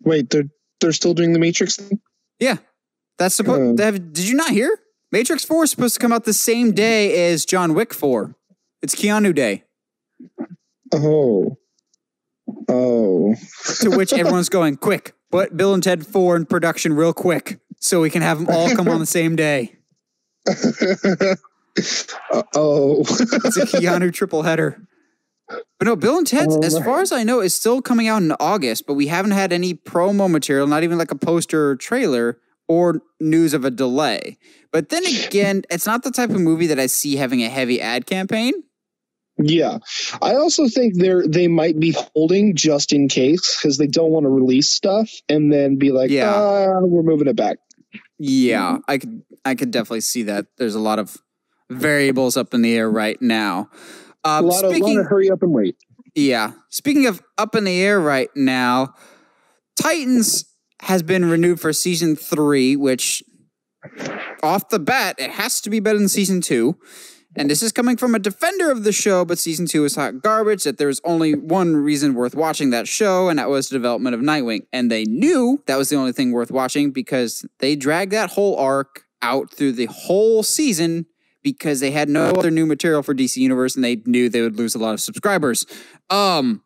Wait, 0.01 0.29
they're 0.29 0.49
they're 0.79 0.91
still 0.91 1.13
doing 1.13 1.33
the 1.33 1.39
Matrix 1.39 1.77
thing? 1.77 1.99
Yeah, 2.39 2.57
that's 3.17 3.35
supposed. 3.35 3.79
Uh. 3.79 3.91
did 3.91 4.27
you 4.27 4.35
not 4.35 4.51
hear? 4.51 4.79
Matrix 5.11 5.45
Four 5.45 5.63
is 5.63 5.71
supposed 5.71 5.93
to 5.95 5.99
come 5.99 6.11
out 6.11 6.25
the 6.25 6.33
same 6.33 6.71
day 6.71 7.31
as 7.31 7.45
John 7.45 7.73
Wick 7.73 7.93
Four. 7.93 8.35
It's 8.81 8.95
Keanu 8.95 9.33
Day. 9.33 9.63
Oh. 10.93 11.57
Oh. 12.67 13.35
to 13.81 13.89
which 13.89 14.13
everyone's 14.13 14.49
going, 14.49 14.77
quick, 14.77 15.13
put 15.31 15.55
Bill 15.55 15.73
and 15.73 15.83
Ted 15.83 16.05
4 16.05 16.35
in 16.35 16.45
production 16.45 16.93
real 16.93 17.13
quick 17.13 17.59
so 17.79 18.01
we 18.01 18.09
can 18.09 18.21
have 18.21 18.39
them 18.39 18.47
all 18.49 18.73
come 18.75 18.87
on 18.87 18.99
the 18.99 19.05
same 19.05 19.35
day. 19.35 19.75
Uh, 20.47 20.53
oh. 22.55 23.01
It's 23.01 23.57
a 23.57 23.65
Keanu 23.65 24.13
triple 24.13 24.43
header. 24.43 24.81
But 25.47 25.85
no, 25.85 25.95
Bill 25.95 26.17
and 26.17 26.27
Ted, 26.27 26.47
Oh, 26.49 26.61
as 26.61 26.77
far 26.79 27.01
as 27.01 27.11
I 27.11 27.23
know, 27.23 27.39
is 27.39 27.55
still 27.55 27.81
coming 27.81 28.07
out 28.07 28.21
in 28.21 28.33
August, 28.39 28.85
but 28.85 28.95
we 28.95 29.07
haven't 29.07 29.31
had 29.31 29.53
any 29.53 29.73
promo 29.73 30.29
material, 30.29 30.67
not 30.67 30.83
even 30.83 30.97
like 30.97 31.11
a 31.11 31.15
poster 31.15 31.69
or 31.69 31.75
trailer 31.77 32.39
or 32.67 33.01
news 33.19 33.53
of 33.53 33.65
a 33.65 33.71
delay. 33.71 34.37
But 34.71 34.89
then 34.89 35.03
again, 35.25 35.63
it's 35.69 35.85
not 35.85 36.03
the 36.03 36.11
type 36.11 36.29
of 36.29 36.39
movie 36.39 36.67
that 36.67 36.79
I 36.79 36.87
see 36.87 37.15
having 37.15 37.43
a 37.43 37.49
heavy 37.49 37.81
ad 37.81 38.05
campaign. 38.05 38.53
Yeah, 39.39 39.77
I 40.19 40.33
also 40.33 40.67
think 40.67 40.95
they're 40.95 41.27
they 41.27 41.47
might 41.47 41.79
be 41.79 41.95
holding 42.15 42.55
just 42.55 42.91
in 42.91 43.07
case 43.07 43.55
because 43.55 43.77
they 43.77 43.85
don't 43.85 44.09
want 44.09 44.23
to 44.23 44.29
release 44.29 44.71
stuff 44.71 45.11
and 45.29 45.53
then 45.53 45.77
be 45.77 45.91
like, 45.91 46.09
Yeah. 46.09 46.33
"Ah, 46.33 46.79
we're 46.81 47.03
moving 47.03 47.27
it 47.27 47.35
back. 47.35 47.57
Yeah, 48.17 48.79
I 48.87 48.97
could 48.97 49.21
I 49.45 49.53
could 49.53 49.69
definitely 49.69 50.01
see 50.01 50.23
that. 50.23 50.47
There's 50.57 50.73
a 50.73 50.79
lot 50.79 50.97
of 50.97 51.17
variables 51.69 52.35
up 52.35 52.55
in 52.55 52.63
the 52.63 52.75
air 52.75 52.89
right 52.89 53.21
now. 53.21 53.69
Uh, 54.23 54.39
a 54.39 54.45
lot 54.45 54.63
of, 54.65 54.71
speaking, 54.71 54.95
lot 54.95 55.01
of 55.01 55.07
hurry 55.07 55.29
up 55.29 55.43
and 55.43 55.53
wait. 55.53 55.75
Yeah. 56.15 56.53
Speaking 56.69 57.05
of 57.05 57.21
up 57.37 57.53
in 57.53 57.65
the 57.65 57.79
air 57.79 57.99
right 57.99 58.29
now, 58.35 58.95
Titans 59.79 60.45
has 60.81 61.03
been 61.03 61.29
renewed 61.29 61.59
for 61.59 61.73
season 61.73 62.15
three, 62.15 62.75
which 62.75 63.23
off 64.43 64.69
the 64.69 64.79
bat, 64.79 65.15
it 65.17 65.31
has 65.31 65.61
to 65.61 65.69
be 65.69 65.79
better 65.79 65.97
than 65.97 66.09
season 66.09 66.41
two. 66.41 66.77
And 67.35 67.51
this 67.51 67.61
is 67.61 67.71
coming 67.71 67.97
from 67.97 68.15
a 68.15 68.19
defender 68.19 68.71
of 68.71 68.83
the 68.83 68.91
show, 68.91 69.23
but 69.23 69.37
season 69.37 69.67
two 69.67 69.85
is 69.85 69.95
hot 69.95 70.23
garbage. 70.23 70.63
That 70.63 70.79
there's 70.79 70.99
only 71.03 71.35
one 71.35 71.75
reason 71.75 72.15
worth 72.15 72.33
watching 72.33 72.71
that 72.71 72.87
show, 72.87 73.29
and 73.29 73.37
that 73.37 73.49
was 73.49 73.69
the 73.69 73.75
development 73.75 74.15
of 74.15 74.21
Nightwing. 74.21 74.61
And 74.73 74.91
they 74.91 75.03
knew 75.05 75.61
that 75.67 75.77
was 75.77 75.89
the 75.89 75.97
only 75.97 76.13
thing 76.13 76.31
worth 76.31 76.49
watching 76.49 76.91
because 76.91 77.45
they 77.59 77.75
dragged 77.75 78.11
that 78.11 78.31
whole 78.31 78.57
arc 78.57 79.03
out 79.21 79.51
through 79.51 79.73
the 79.73 79.85
whole 79.85 80.41
season 80.41 81.05
because 81.43 81.79
they 81.79 81.91
had 81.91 82.09
no 82.09 82.25
other 82.25 82.51
new 82.51 82.65
material 82.65 83.03
for 83.03 83.13
DC 83.13 83.37
Universe 83.37 83.75
and 83.75 83.83
they 83.83 84.01
knew 84.05 84.29
they 84.29 84.41
would 84.41 84.57
lose 84.57 84.75
a 84.75 84.79
lot 84.79 84.93
of 84.93 84.99
subscribers. 84.99 85.65
Um, 86.09 86.63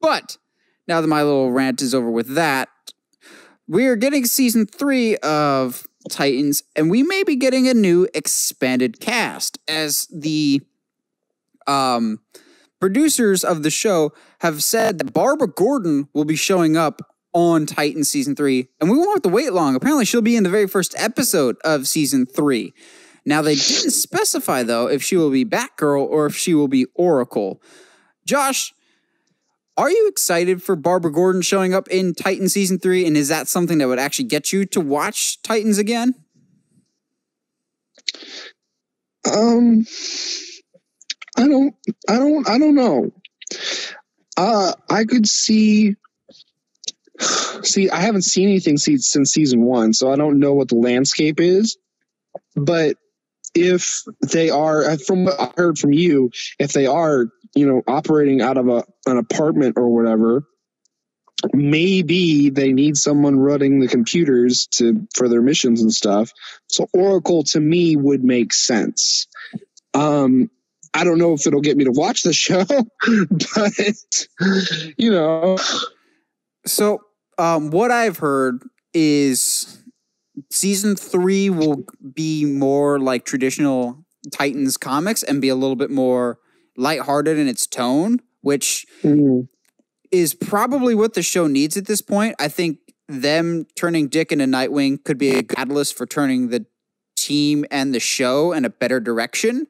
but 0.00 0.36
now 0.86 1.00
that 1.00 1.08
my 1.08 1.22
little 1.22 1.50
rant 1.50 1.82
is 1.82 1.94
over 1.94 2.10
with 2.10 2.34
that, 2.34 2.68
we 3.68 3.86
are 3.86 3.96
getting 3.96 4.24
season 4.24 4.66
three 4.66 5.16
of 5.18 5.86
Titans, 6.10 6.62
and 6.74 6.90
we 6.90 7.02
may 7.02 7.22
be 7.22 7.36
getting 7.36 7.68
a 7.68 7.74
new 7.74 8.08
expanded 8.14 8.98
cast 8.98 9.58
as 9.68 10.08
the 10.10 10.62
um 11.66 12.20
producers 12.80 13.44
of 13.44 13.62
the 13.62 13.70
show 13.70 14.12
have 14.40 14.62
said 14.62 14.98
that 14.98 15.12
Barbara 15.12 15.48
Gordon 15.48 16.08
will 16.14 16.24
be 16.24 16.36
showing 16.36 16.76
up 16.76 17.02
on 17.34 17.66
Titan 17.66 18.04
season 18.04 18.34
three, 18.34 18.68
and 18.80 18.90
we 18.90 18.96
won't 18.96 19.16
have 19.16 19.22
to 19.22 19.28
wait 19.28 19.52
long. 19.52 19.76
Apparently, 19.76 20.06
she'll 20.06 20.22
be 20.22 20.36
in 20.36 20.44
the 20.44 20.50
very 20.50 20.66
first 20.66 20.94
episode 20.96 21.56
of 21.62 21.86
season 21.86 22.24
three. 22.24 22.72
Now, 23.26 23.42
they 23.42 23.54
didn't 23.54 23.90
specify 23.90 24.62
though 24.62 24.88
if 24.88 25.02
she 25.02 25.16
will 25.16 25.30
be 25.30 25.44
Batgirl 25.44 26.06
or 26.06 26.24
if 26.26 26.36
she 26.36 26.54
will 26.54 26.68
be 26.68 26.86
Oracle. 26.94 27.60
Josh, 28.26 28.72
are 29.78 29.90
you 29.90 30.08
excited 30.08 30.60
for 30.62 30.74
Barbara 30.74 31.12
Gordon 31.12 31.40
showing 31.40 31.72
up 31.72 31.86
in 31.88 32.12
Titan 32.12 32.48
season 32.48 32.80
three? 32.80 33.06
And 33.06 33.16
is 33.16 33.28
that 33.28 33.46
something 33.46 33.78
that 33.78 33.86
would 33.86 34.00
actually 34.00 34.26
get 34.26 34.52
you 34.52 34.66
to 34.66 34.80
watch 34.80 35.40
Titans 35.42 35.78
again? 35.78 36.14
Um, 39.32 39.86
I 41.36 41.46
don't, 41.46 41.74
I 42.08 42.16
don't, 42.16 42.48
I 42.48 42.58
don't 42.58 42.74
know. 42.74 43.12
Uh, 44.36 44.72
I 44.90 45.04
could 45.04 45.28
see. 45.28 45.94
See, 47.62 47.90
I 47.90 48.00
haven't 48.00 48.22
seen 48.22 48.48
anything 48.48 48.76
since 48.76 49.32
season 49.32 49.62
one, 49.62 49.92
so 49.92 50.12
I 50.12 50.16
don't 50.16 50.38
know 50.38 50.54
what 50.54 50.68
the 50.68 50.76
landscape 50.76 51.40
is. 51.40 51.76
But 52.54 52.96
if 53.54 54.02
they 54.22 54.50
are, 54.50 54.84
uh, 54.84 54.96
from 55.04 55.24
what 55.24 55.40
I 55.40 55.50
heard 55.56 55.78
from 55.78 55.92
you, 55.92 56.30
if 56.58 56.72
they 56.72 56.86
are, 56.86 57.26
you 57.58 57.66
know, 57.66 57.82
operating 57.88 58.40
out 58.42 58.56
of 58.56 58.68
a 58.68 58.84
an 59.06 59.18
apartment 59.18 59.76
or 59.78 59.88
whatever, 59.88 60.44
maybe 61.52 62.50
they 62.50 62.72
need 62.72 62.96
someone 62.96 63.38
running 63.38 63.80
the 63.80 63.88
computers 63.88 64.68
to 64.72 65.06
for 65.14 65.28
their 65.28 65.42
missions 65.42 65.82
and 65.82 65.92
stuff. 65.92 66.32
So 66.68 66.88
Oracle 66.92 67.44
to 67.44 67.60
me 67.60 67.96
would 67.96 68.24
make 68.24 68.52
sense. 68.52 69.26
Um, 69.94 70.50
I 70.94 71.04
don't 71.04 71.18
know 71.18 71.34
if 71.34 71.46
it'll 71.46 71.60
get 71.60 71.76
me 71.76 71.84
to 71.84 71.92
watch 71.92 72.22
the 72.22 72.32
show, 72.34 72.64
but 73.54 74.94
you 74.98 75.10
know, 75.10 75.58
So, 76.66 77.00
um, 77.38 77.70
what 77.70 77.90
I've 77.90 78.18
heard 78.18 78.62
is 78.94 79.82
season 80.50 80.96
three 80.96 81.50
will 81.50 81.84
be 82.14 82.44
more 82.44 82.98
like 82.98 83.24
traditional 83.24 84.04
Titans 84.32 84.76
comics 84.76 85.22
and 85.22 85.40
be 85.40 85.48
a 85.48 85.54
little 85.54 85.76
bit 85.76 85.90
more 85.90 86.38
lighthearted 86.78 87.36
in 87.36 87.48
its 87.48 87.66
tone, 87.66 88.20
which 88.40 88.86
mm, 89.02 89.48
is 90.10 90.34
probably 90.34 90.94
what 90.94 91.14
the 91.14 91.22
show 91.22 91.46
needs 91.46 91.76
at 91.76 91.86
this 91.86 92.00
point. 92.00 92.36
I 92.38 92.48
think 92.48 92.78
them 93.08 93.66
turning 93.74 94.08
Dick 94.08 94.32
into 94.32 94.44
Nightwing 94.44 95.02
could 95.04 95.18
be 95.18 95.30
a 95.30 95.42
catalyst 95.42 95.96
for 95.96 96.06
turning 96.06 96.48
the 96.48 96.64
team 97.16 97.64
and 97.70 97.94
the 97.94 98.00
show 98.00 98.52
in 98.52 98.64
a 98.64 98.70
better 98.70 99.00
direction. 99.00 99.66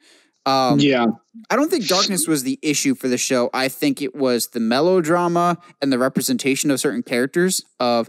Um, 0.46 0.80
yeah, 0.80 1.06
I 1.50 1.56
don't 1.56 1.70
think 1.70 1.86
darkness 1.86 2.26
was 2.26 2.42
the 2.42 2.58
issue 2.62 2.94
for 2.94 3.08
the 3.08 3.18
show. 3.18 3.50
I 3.52 3.68
think 3.68 4.00
it 4.00 4.14
was 4.14 4.48
the 4.48 4.60
melodrama 4.60 5.58
and 5.82 5.92
the 5.92 5.98
representation 5.98 6.70
of 6.70 6.80
certain 6.80 7.02
characters. 7.02 7.64
Of 7.78 8.08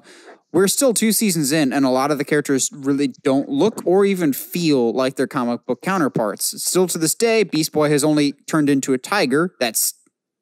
we're 0.52 0.68
still 0.68 0.93
two 0.93 1.12
seasons 1.12 1.52
in, 1.52 1.72
and 1.72 1.86
a 1.86 1.89
lot 1.89 2.12
of 2.12 2.18
the 2.18 2.26
characters 2.26 2.72
really 2.74 3.08
don't 3.08 3.50
look 3.50 3.86
or 3.86 4.06
even 4.06 4.34
feel 4.34 4.91
like 4.93 5.16
their 5.16 5.28
comic 5.28 5.66
book 5.66 5.82
counterparts. 5.82 6.64
Still 6.64 6.88
to 6.88 6.97
this 6.97 7.14
day, 7.14 7.43
Beast 7.43 7.72
Boy 7.72 7.89
has 7.89 8.04
only 8.04 8.34
turned 8.47 8.70
into 8.70 8.93
a 8.93 8.97
tiger. 8.97 9.54
That's 9.60 9.93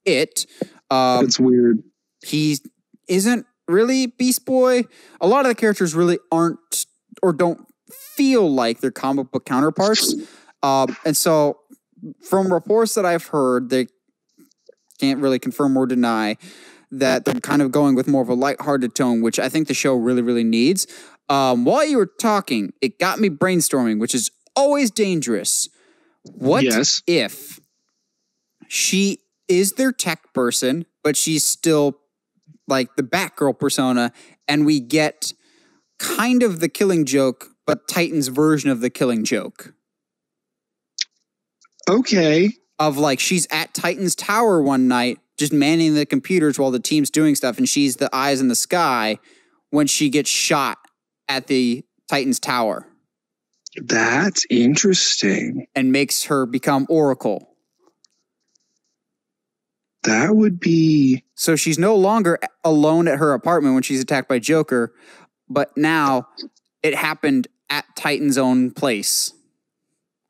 it. 0.06 0.46
Um, 0.90 1.26
it's 1.26 1.40
weird. 1.40 1.84
he 2.26 2.58
isn't 3.10 3.46
really 3.68 4.08
Beast 4.08 4.46
Boy. 4.46 4.84
A 5.20 5.28
lot 5.28 5.46
of 5.46 5.50
the 5.50 5.56
characters 5.56 5.94
really 5.94 6.20
aren't 6.32 6.86
or 7.22 7.34
don't 7.34 7.68
feel 8.16 8.50
like 8.50 8.80
their 8.80 8.92
comic 8.92 9.32
book 9.32 9.46
counterparts. 9.46 10.16
Um, 10.64 10.96
and 11.06 11.18
so, 11.18 11.60
from 12.22 12.54
reports 12.54 12.94
that 12.96 13.06
I've 13.06 13.28
heard, 13.28 13.70
they 13.70 13.88
can't 15.00 15.20
really 15.20 15.40
confirm 15.40 15.76
or 15.78 15.86
deny 15.86 16.38
that 16.92 17.26
they're 17.26 17.40
kind 17.42 17.62
of 17.62 17.72
going 17.72 17.96
with 17.96 18.08
more 18.08 18.22
of 18.22 18.30
a 18.30 18.34
lighthearted 18.34 18.96
tone, 18.96 19.22
which 19.22 19.40
I 19.40 19.50
think 19.50 19.68
the 19.68 19.74
show 19.74 19.96
really, 19.96 20.22
really 20.22 20.44
needs. 20.44 20.88
Um, 21.30 21.66
while 21.66 21.86
you 21.86 21.98
were 21.98 22.06
talking, 22.20 22.72
it 22.82 23.00
got 23.00 23.20
me 23.20 23.30
brainstorming, 23.30 24.00
which 24.00 24.16
is 24.16 24.32
always 24.56 24.92
dangerous. 24.92 25.68
What 26.24 26.64
Yes. 26.64 27.02
if 27.08 27.60
she 28.68 29.20
is 29.48 29.74
their 29.74 29.92
tech 29.92 30.34
person, 30.34 30.86
but 31.04 31.16
she's 31.18 31.44
still 31.44 32.00
like 32.68 32.96
the 32.96 33.04
Batgirl 33.04 33.58
persona, 33.60 34.12
and 34.48 34.66
we 34.66 34.80
get 34.80 35.34
kind 36.00 36.44
of 36.44 36.60
the 36.60 36.70
killing 36.70 37.06
joke, 37.06 37.50
but 37.66 37.88
Titan's 37.88 38.28
version 38.28 38.70
of 38.70 38.82
the 38.82 38.90
killing 38.90 39.24
joke? 39.24 39.74
Okay, 41.90 42.52
Of 42.80 42.98
like 42.98 43.20
she's 43.20 43.48
at 43.50 43.74
Titan's 43.74 44.14
tower 44.16 44.62
one 44.62 44.88
night, 44.88 45.20
just 45.38 45.54
manning 45.54 45.96
the 45.96 46.06
computers 46.06 46.58
while 46.58 46.72
the 46.72 46.80
team's 46.80 47.10
doing 47.10 47.36
stuff, 47.36 47.58
and 47.58 47.68
she's 47.68 47.98
the 47.98 48.14
eyes 48.14 48.42
in 48.42 48.48
the 48.48 48.56
sky 48.56 49.20
when 49.70 49.88
she 49.88 50.10
gets 50.10 50.30
shot 50.30 50.78
at 51.28 51.48
the 51.48 51.84
Titan's 52.10 52.40
tower 52.40 52.88
that's 53.84 54.46
interesting. 54.50 55.68
and 55.76 55.92
makes 55.92 56.24
her 56.24 56.46
become 56.46 56.86
Oracle. 56.90 57.50
That 60.04 60.36
would 60.36 60.60
be 60.60 61.24
So 61.36 61.56
she's 61.56 61.78
no 61.78 61.96
longer 61.96 62.40
alone 62.64 63.08
at 63.08 63.20
her 63.20 63.34
apartment 63.34 63.74
when 63.74 63.84
she's 63.84 64.02
attacked 64.02 64.30
by 64.30 64.40
Joker, 64.40 64.94
but 65.50 65.76
now 65.76 66.28
it 66.82 66.96
happened 66.96 67.48
at 67.70 67.86
Titan's 67.96 68.38
own 68.38 68.72
place. 68.72 69.34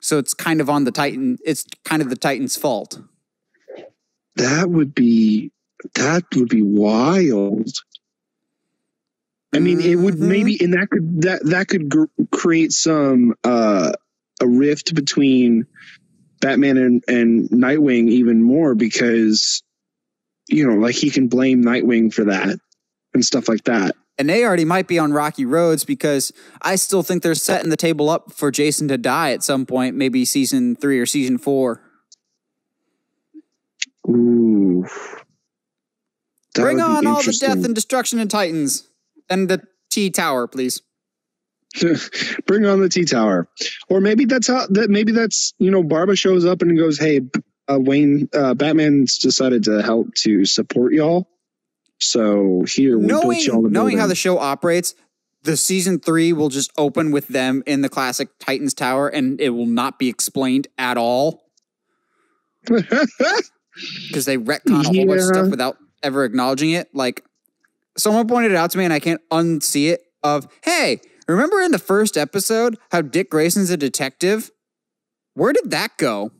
So 0.01 0.17
it's 0.17 0.33
kind 0.33 0.61
of 0.61 0.69
on 0.69 0.85
the 0.85 0.91
Titan, 0.91 1.37
it's 1.45 1.65
kind 1.85 2.01
of 2.01 2.09
the 2.09 2.15
Titan's 2.15 2.55
fault. 2.55 2.99
That 4.38 4.69
would 4.69 4.95
be 4.95 5.51
that 5.95 6.23
would 6.35 6.49
be 6.49 6.63
wild. 6.63 7.69
I 9.53 9.59
mean, 9.59 9.79
it 9.79 9.95
would 9.95 10.15
Mhm. 10.15 10.27
maybe, 10.27 10.57
and 10.61 10.73
that 10.73 10.89
could 10.89 11.21
that 11.21 11.45
that 11.45 11.67
could 11.67 11.89
gr- 11.89 12.05
create 12.31 12.71
some 12.71 13.33
uh, 13.43 13.91
a 14.41 14.47
rift 14.47 14.93
between 14.93 15.65
Batman 16.41 16.77
and 16.77 17.03
and 17.07 17.49
Nightwing 17.49 18.09
even 18.09 18.41
more 18.41 18.75
because 18.75 19.61
you 20.49 20.65
know, 20.65 20.75
like 20.75 20.95
he 20.95 21.09
can 21.09 21.27
blame 21.27 21.61
Nightwing 21.63 22.13
for 22.13 22.23
that 22.25 22.57
and 23.13 23.25
stuff 23.25 23.49
like 23.49 23.65
that. 23.65 23.95
And 24.17 24.29
they 24.29 24.45
already 24.45 24.65
might 24.65 24.88
be 24.88 24.97
on 24.97 25.11
rocky 25.11 25.45
roads 25.45 25.83
because 25.83 26.31
I 26.61 26.75
still 26.77 27.03
think 27.03 27.21
they're 27.21 27.35
setting 27.35 27.69
the 27.69 27.77
table 27.77 28.09
up 28.09 28.31
for 28.31 28.49
Jason 28.49 28.88
to 28.88 28.97
die 28.97 29.31
at 29.31 29.43
some 29.43 29.65
point, 29.65 29.95
maybe 29.95 30.23
season 30.25 30.75
three 30.75 30.99
or 30.99 31.05
season 31.05 31.38
four. 31.38 31.81
Ooh, 34.09 34.85
That 36.55 36.61
Bring 36.61 36.81
on 36.81 37.05
all 37.05 37.21
the 37.21 37.37
death 37.39 37.63
and 37.63 37.75
destruction 37.75 38.19
in 38.19 38.27
Titans. 38.27 38.87
And 39.29 39.49
the 39.49 39.61
T 39.89 40.09
Tower, 40.09 40.47
please. 40.47 40.81
Bring 42.47 42.65
on 42.65 42.79
the 42.79 42.89
T 42.89 43.03
Tower, 43.03 43.49
or 43.89 43.99
maybe 43.99 44.25
that's 44.25 44.47
how 44.47 44.65
that 44.67 44.89
maybe 44.89 45.11
that's 45.11 45.53
you 45.59 45.69
know 45.69 45.83
Barba 45.83 46.15
shows 46.15 46.45
up 46.45 46.61
and 46.61 46.77
goes, 46.77 46.97
"Hey, 46.97 47.21
uh, 47.69 47.77
Wayne, 47.79 48.29
uh, 48.33 48.53
Batman's 48.53 49.17
decided 49.17 49.65
to 49.65 49.81
help 49.81 50.13
to 50.15 50.45
support 50.45 50.93
y'all, 50.93 51.27
so 51.99 52.63
here 52.67 52.97
we 52.97 53.07
built 53.07 53.23
knowing 53.23 53.39
y'all 53.41 53.61
the 53.61 53.69
knowing 53.69 53.97
how 53.97 54.07
the 54.07 54.15
show 54.15 54.39
operates, 54.39 54.95
the 55.43 55.57
season 55.57 55.99
three 55.99 56.31
will 56.31 56.49
just 56.49 56.71
open 56.77 57.11
with 57.11 57.27
them 57.27 57.63
in 57.65 57.81
the 57.81 57.89
classic 57.89 58.29
Titans 58.39 58.73
Tower, 58.73 59.09
and 59.09 59.41
it 59.41 59.49
will 59.49 59.65
not 59.65 59.99
be 59.99 60.07
explained 60.07 60.67
at 60.77 60.97
all 60.97 61.43
because 64.07 64.25
they 64.25 64.38
retcon 64.38 64.82
a 64.82 64.84
whole 64.84 65.05
bunch 65.05 65.21
of 65.21 65.28
stuff 65.28 65.49
without 65.49 65.78
ever 66.03 66.25
acknowledging 66.25 66.71
it. 66.71 66.93
Like 66.93 67.23
someone 67.97 68.28
pointed 68.28 68.51
it 68.51 68.57
out 68.57 68.71
to 68.71 68.78
me, 68.78 68.84
and 68.84 68.93
I 68.93 68.99
can't 68.99 69.21
unsee 69.32 69.91
it. 69.91 70.01
Of 70.23 70.47
hey, 70.63 70.99
remember 71.28 71.61
in 71.61 71.71
the 71.71 71.80
first 71.80 72.17
episode 72.17 72.78
how 72.91 73.01
Dick 73.01 73.30
Grayson's 73.30 73.69
a 73.69 73.78
detective? 73.78 74.51
Where 75.36 75.53
did 75.53 75.69
that 75.71 75.97
go? 75.97 76.32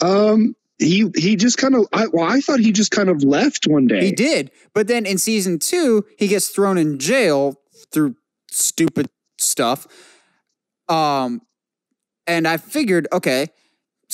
um, 0.00 0.54
he 0.78 1.10
he 1.16 1.36
just 1.36 1.58
kind 1.58 1.74
of 1.74 1.86
I, 1.92 2.06
well, 2.12 2.24
I 2.24 2.40
thought 2.40 2.60
he 2.60 2.72
just 2.72 2.90
kind 2.90 3.08
of 3.08 3.22
left 3.22 3.66
one 3.66 3.86
day. 3.86 4.04
He 4.04 4.12
did. 4.12 4.50
But 4.74 4.88
then 4.88 5.06
in 5.06 5.18
season 5.18 5.58
two, 5.58 6.04
he 6.18 6.28
gets 6.28 6.48
thrown 6.48 6.78
in 6.78 6.98
jail 6.98 7.60
through 7.92 8.16
stupid 8.50 9.08
stuff. 9.38 9.86
Um, 10.88 11.40
and 12.26 12.46
I 12.48 12.56
figured, 12.56 13.06
okay, 13.12 13.48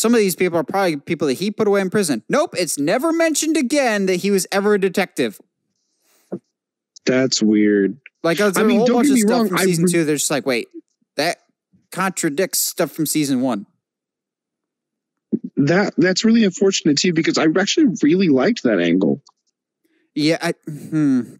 some 0.01 0.15
of 0.15 0.21
these 0.21 0.35
people 0.35 0.59
are 0.59 0.65
probably 0.65 0.97
people 0.97 1.29
that 1.29 1.35
he 1.35 1.51
put 1.51 1.69
away 1.69 1.81
in 1.81 1.91
prison. 1.91 2.23
Nope, 2.29 2.55
it's 2.59 2.79
never 2.79 3.13
mentioned 3.13 3.57
again 3.57 4.07
that 4.07 4.17
he 4.17 4.31
was 4.31 4.47
ever 4.51 4.75
a 4.75 4.81
detective. 4.81 5.41
That's 7.05 7.43
weird. 7.43 7.99
Like 8.23 8.39
there's 8.39 8.57
I 8.57 8.63
a 8.63 8.65
mean, 8.65 8.79
whole 8.79 8.87
don't 8.87 8.97
bunch 8.97 9.09
get 9.09 9.15
of 9.15 9.19
stuff 9.21 9.31
wrong, 9.31 9.49
from 9.49 9.59
season 9.59 9.85
re- 9.85 9.93
two. 9.93 10.05
They're 10.05 10.17
just 10.17 10.31
like, 10.31 10.47
wait, 10.47 10.69
that 11.17 11.39
contradicts 11.93 12.61
stuff 12.61 12.93
from 12.93 13.07
season 13.07 13.41
one. 13.41 13.67
That 15.57 15.95
that's 15.97 16.25
really 16.25 16.45
unfortunate 16.45 16.99
too 16.99 17.13
because 17.13 17.39
I 17.39 17.47
actually 17.59 17.95
really 18.03 18.29
liked 18.29 18.63
that 18.63 18.81
angle. 18.81 19.23
Yeah, 20.15 20.39
I, 20.41 20.55
hmm. 20.69 21.35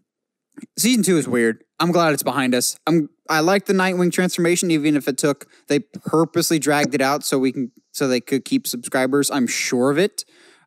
Season 0.77 1.03
two 1.03 1.17
is 1.17 1.27
weird. 1.27 1.63
I'm 1.79 1.91
glad 1.91 2.13
it's 2.13 2.23
behind 2.23 2.53
us. 2.53 2.77
I'm 2.85 3.09
I 3.29 3.39
like 3.39 3.65
the 3.65 3.73
Nightwing 3.73 4.11
transformation, 4.11 4.69
even 4.69 4.95
if 4.95 5.07
it 5.07 5.17
took 5.17 5.47
they 5.67 5.79
purposely 5.79 6.59
dragged 6.59 6.93
it 6.93 7.01
out 7.01 7.23
so 7.23 7.39
we 7.39 7.51
can 7.51 7.71
so 7.91 8.07
they 8.07 8.21
could 8.21 8.45
keep 8.45 8.67
subscribers. 8.67 9.29
I'm 9.31 9.47
sure 9.47 9.91
of 9.91 9.97
it. 9.97 10.25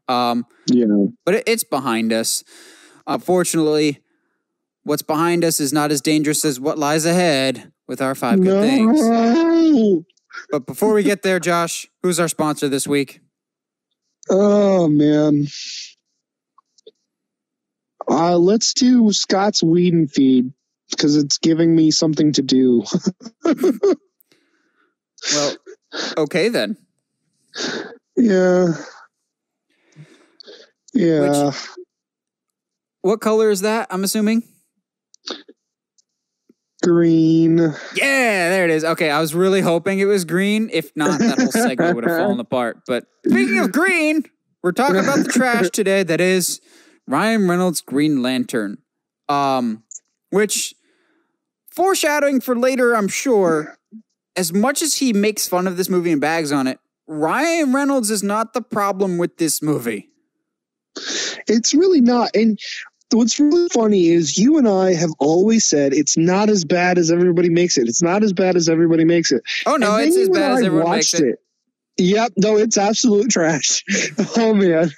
Um, 0.09 0.47
Yeah. 0.67 0.87
but 1.25 1.35
it, 1.37 1.45
it's 1.47 1.65
behind 1.65 2.13
us. 2.13 2.45
Unfortunately, 3.07 4.01
what's 4.83 5.03
behind 5.03 5.45
us 5.45 5.61
is 5.61 5.73
not 5.73 5.91
as 5.91 6.01
dangerous 6.01 6.45
as 6.45 6.61
what 6.61 6.79
lies 6.79 7.05
ahead 7.07 7.73
with 7.89 8.01
our 8.01 8.15
five 8.15 8.41
good 8.41 8.61
things. 8.61 9.01
But 10.51 10.67
before 10.67 10.93
we 10.95 11.03
get 11.03 11.23
there, 11.23 11.39
Josh, 11.39 11.87
who's 12.03 12.19
our 12.19 12.29
sponsor 12.29 12.69
this 12.69 12.87
week? 12.87 13.21
Oh 14.29 14.89
man. 14.89 15.47
Uh, 18.09 18.37
let's 18.37 18.75
do 18.75 19.11
Scott's 19.13 19.63
Weed 19.63 19.95
and 19.95 20.11
Feed 20.11 20.53
because 20.91 21.17
it's 21.17 21.39
giving 21.39 21.75
me 21.75 21.91
something 21.91 22.33
to 22.33 22.43
do. 22.43 22.85
Well, 25.33 25.57
okay 26.19 26.51
then. 26.51 26.77
Yeah. 28.17 28.69
Yeah. 30.93 31.53
What 33.03 33.21
color 33.21 33.51
is 33.51 33.61
that? 33.63 33.89
I'm 33.91 34.05
assuming. 34.05 34.43
Green. 36.83 37.59
Yeah, 37.95 38.49
there 38.51 38.65
it 38.65 38.71
is. 38.71 38.85
Okay, 38.85 39.11
I 39.11 39.21
was 39.21 39.35
really 39.35 39.61
hoping 39.61 39.99
it 39.99 40.05
was 40.05 40.25
green. 40.25 40.71
If 40.73 40.91
not, 40.95 41.19
that 41.19 41.39
whole 41.39 41.51
segment 41.51 41.97
would 41.97 42.05
have 42.05 42.19
fallen 42.19 42.41
apart. 42.41 42.81
But 42.87 43.07
speaking 43.27 43.59
of 43.59 43.73
green, 43.73 44.25
we're 44.63 44.73
talking 44.73 44.99
about 44.99 45.19
the 45.19 45.33
trash 45.33 45.71
today. 45.73 46.03
That 46.03 46.21
is 46.21 46.61
Ryan 47.07 47.49
Reynolds' 47.49 47.81
Green 47.81 48.23
Lantern. 48.23 48.79
Um, 49.29 49.85
which 50.31 50.75
foreshadowing 51.71 52.41
for 52.41 52.57
later, 52.57 52.95
I'm 52.95 53.09
sure. 53.09 53.77
As 54.37 54.53
much 54.53 54.83
as 54.83 54.97
he 54.97 55.13
makes 55.13 55.47
fun 55.47 55.67
of 55.67 55.77
this 55.77 55.89
movie 55.89 56.11
and 56.13 56.21
bags 56.21 56.53
on 56.53 56.67
it, 56.67 56.79
Ryan 57.07 57.73
Reynolds 57.73 58.11
is 58.11 58.23
not 58.23 58.55
the 58.55 58.63
problem 58.63 59.19
with 59.19 59.37
this 59.37 59.63
movie. 59.63 60.09
It's 61.47 61.75
really 61.75 62.01
not. 62.01 62.35
And 62.35 62.59
what's 63.13 63.39
really 63.39 63.69
funny 63.71 64.09
is 64.09 64.39
you 64.39 64.59
and 64.59 64.69
I 64.69 64.95
have 64.95 65.11
always 65.19 65.65
said 65.65 65.93
it's 65.93 66.17
not 66.17 66.49
as 66.49 66.65
bad 66.65 66.99
as 66.99 67.11
everybody 67.11 67.51
makes 67.51 67.77
it. 67.77 67.89
It's 67.89 68.03
not 68.03 68.23
as 68.23 68.33
bad 68.33 68.57
as 68.57 68.69
everybody 68.69 69.05
makes 69.05 69.33
it. 69.33 69.43
Oh 69.67 69.77
no, 69.77 69.97
it's 69.97 70.17
as 70.17 70.29
bad 70.29 70.53
as 70.53 70.63
everyone 70.63 70.91
makes 70.91 71.13
watched 71.13 71.23
it. 71.23 71.39
Yep, 71.97 72.33
no, 72.39 72.57
it's 72.57 72.77
absolute 72.77 73.31
trash. 73.31 73.85
oh 74.37 74.53
man. 74.55 74.91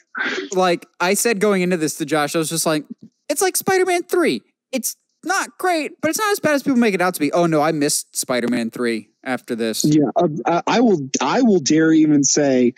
like 0.52 0.86
I 1.00 1.14
said 1.14 1.40
going 1.40 1.62
into 1.62 1.76
this 1.76 1.96
to 1.96 2.06
Josh, 2.06 2.34
I 2.34 2.38
was 2.38 2.48
just 2.48 2.64
like, 2.64 2.84
it's 3.28 3.42
like 3.42 3.56
Spider-Man 3.56 4.04
3. 4.04 4.40
It's 4.72 4.96
not 5.24 5.58
great, 5.58 6.00
but 6.00 6.08
it's 6.08 6.18
not 6.18 6.32
as 6.32 6.40
bad 6.40 6.54
as 6.54 6.62
people 6.62 6.78
make 6.78 6.94
it 6.94 7.00
out 7.00 7.14
to 7.14 7.20
be. 7.20 7.32
Oh 7.32 7.46
no, 7.46 7.62
I 7.62 7.72
missed 7.72 8.16
Spider-Man 8.16 8.70
3 8.70 9.08
after 9.24 9.54
this. 9.54 9.84
Yeah, 9.84 10.10
uh, 10.16 10.62
I, 10.66 10.80
will. 10.80 11.08
I 11.20 11.42
will 11.42 11.60
dare 11.60 11.92
even 11.92 12.22
say, 12.22 12.74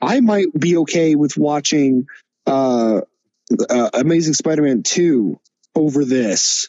I 0.00 0.20
might 0.20 0.52
be 0.58 0.76
okay 0.78 1.14
with 1.14 1.36
watching 1.36 2.06
uh, 2.46 3.00
uh, 3.68 3.90
Amazing 3.94 4.34
Spider-Man 4.34 4.82
two 4.82 5.40
over 5.74 6.04
this. 6.04 6.68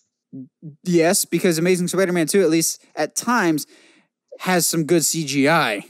Yes, 0.84 1.26
because 1.26 1.58
Amazing 1.58 1.88
Spider-Man 1.88 2.28
2 2.28 2.42
at 2.42 2.50
least 2.50 2.84
at 2.96 3.16
times 3.16 3.66
has 4.40 4.68
some 4.68 4.86
good 4.86 5.02
CGI. 5.02 5.86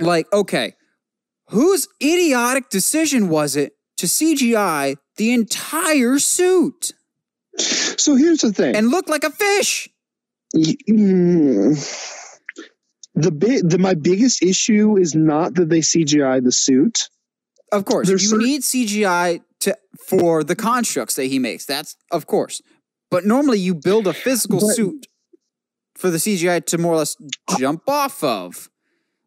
Like, 0.00 0.30
okay, 0.32 0.74
whose 1.48 1.88
idiotic 2.02 2.68
decision 2.68 3.28
was 3.28 3.56
it 3.56 3.72
to 3.96 4.06
CGI 4.06 4.96
the 5.16 5.32
entire 5.32 6.18
suit 6.18 6.92
so 7.58 8.16
here's 8.16 8.40
the 8.42 8.52
thing. 8.52 8.76
and 8.76 8.88
look 8.90 9.08
like 9.08 9.24
a 9.24 9.30
fish? 9.30 9.88
Mm, 10.54 11.74
the 13.14 13.30
big, 13.32 13.68
the 13.68 13.78
my 13.78 13.94
biggest 13.94 14.42
issue 14.42 14.96
is 14.98 15.14
not 15.14 15.54
that 15.54 15.68
they 15.70 15.80
CGI 15.80 16.42
the 16.44 16.52
suit. 16.52 17.08
Of 17.72 17.84
course, 17.84 18.08
There's 18.08 18.22
you 18.24 18.28
certain- 18.28 18.46
need 18.46 18.62
CGI 18.62 19.40
to 19.60 19.76
for 20.06 20.44
the 20.44 20.54
constructs 20.54 21.14
that 21.16 21.24
he 21.26 21.38
makes. 21.38 21.64
That's 21.66 21.96
of 22.12 22.26
course. 22.26 22.60
But 23.10 23.24
normally 23.24 23.58
you 23.58 23.74
build 23.74 24.06
a 24.06 24.12
physical 24.12 24.60
But- 24.60 24.74
suit 24.76 25.06
for 25.96 26.10
the 26.10 26.18
CGI 26.18 26.60
to 26.66 26.78
more 26.78 26.92
or 26.92 26.98
less 26.98 27.16
jump 27.58 27.88
off 27.88 28.22
of. 28.22 28.68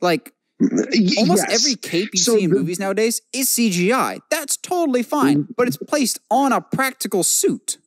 Like 0.02 0.34
almost 0.62 1.46
yes. 1.48 1.66
every 1.66 1.76
cape 1.76 2.10
you 2.14 2.20
So 2.20 2.38
see 2.38 2.44
in 2.44 2.50
the- 2.50 2.58
movies 2.58 2.80
nowadays 2.80 3.22
is 3.34 3.50
CGI. 3.50 4.20
That's 4.30 4.58
totally 4.58 5.04
fine, 5.04 5.44
mm-hmm. 5.44 5.52
but 5.56 5.68
it's 5.68 5.78
placed 5.78 6.20
on 6.30 6.52
a 6.52 6.62
practical 6.62 7.24
suit. 7.24 7.78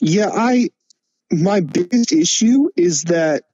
Yeah, 0.00 0.30
I 0.32 0.70
my 1.30 1.60
biggest 1.60 2.12
issue 2.12 2.68
is 2.76 3.04
that 3.04 3.44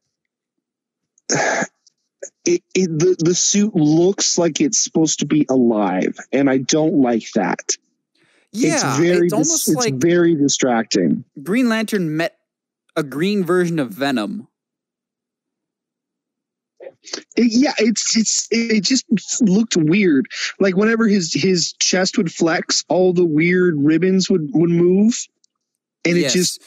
it, 1.30 2.62
it 2.74 2.99
the, 2.99 3.16
the 3.18 3.34
suit 3.34 3.74
looks 3.74 4.38
like 4.38 4.61
it's 4.61 4.78
supposed 4.78 5.20
to 5.20 5.26
be 5.26 5.47
alive, 5.49 6.16
and 6.32 6.49
I 6.49 6.59
don't 6.59 7.01
like 7.01 7.30
that. 7.34 7.76
Yeah, 8.53 8.74
it's 8.74 8.99
very 8.99 9.26
it's 9.26 9.34
dis- 9.34 9.49
almost 9.49 9.68
it's 9.68 9.76
like 9.76 9.95
very 9.95 10.34
distracting. 10.34 11.24
Green 11.43 11.68
Lantern 11.68 12.16
met 12.16 12.36
a 12.97 13.03
green 13.03 13.45
version 13.45 13.78
of 13.78 13.91
Venom. 13.91 14.49
It- 17.37 17.53
yeah, 17.53 17.73
it's 17.79 18.17
it's 18.17 18.49
it 18.51 18.83
just 18.85 19.05
looked 19.43 19.77
weird. 19.77 20.27
Like 20.59 20.77
whenever 20.77 21.07
his 21.09 21.33
his 21.33 21.73
chest 21.75 22.19
would 22.19 22.33
flex, 22.33 22.85
all 22.89 23.13
the 23.13 23.25
weird 23.25 23.75
ribbons 23.79 24.29
would 24.31 24.51
would 24.53 24.71
move, 24.71 25.27
and 26.05 26.17
Yes. 26.19 26.35
it 26.35 26.39
just 26.39 26.63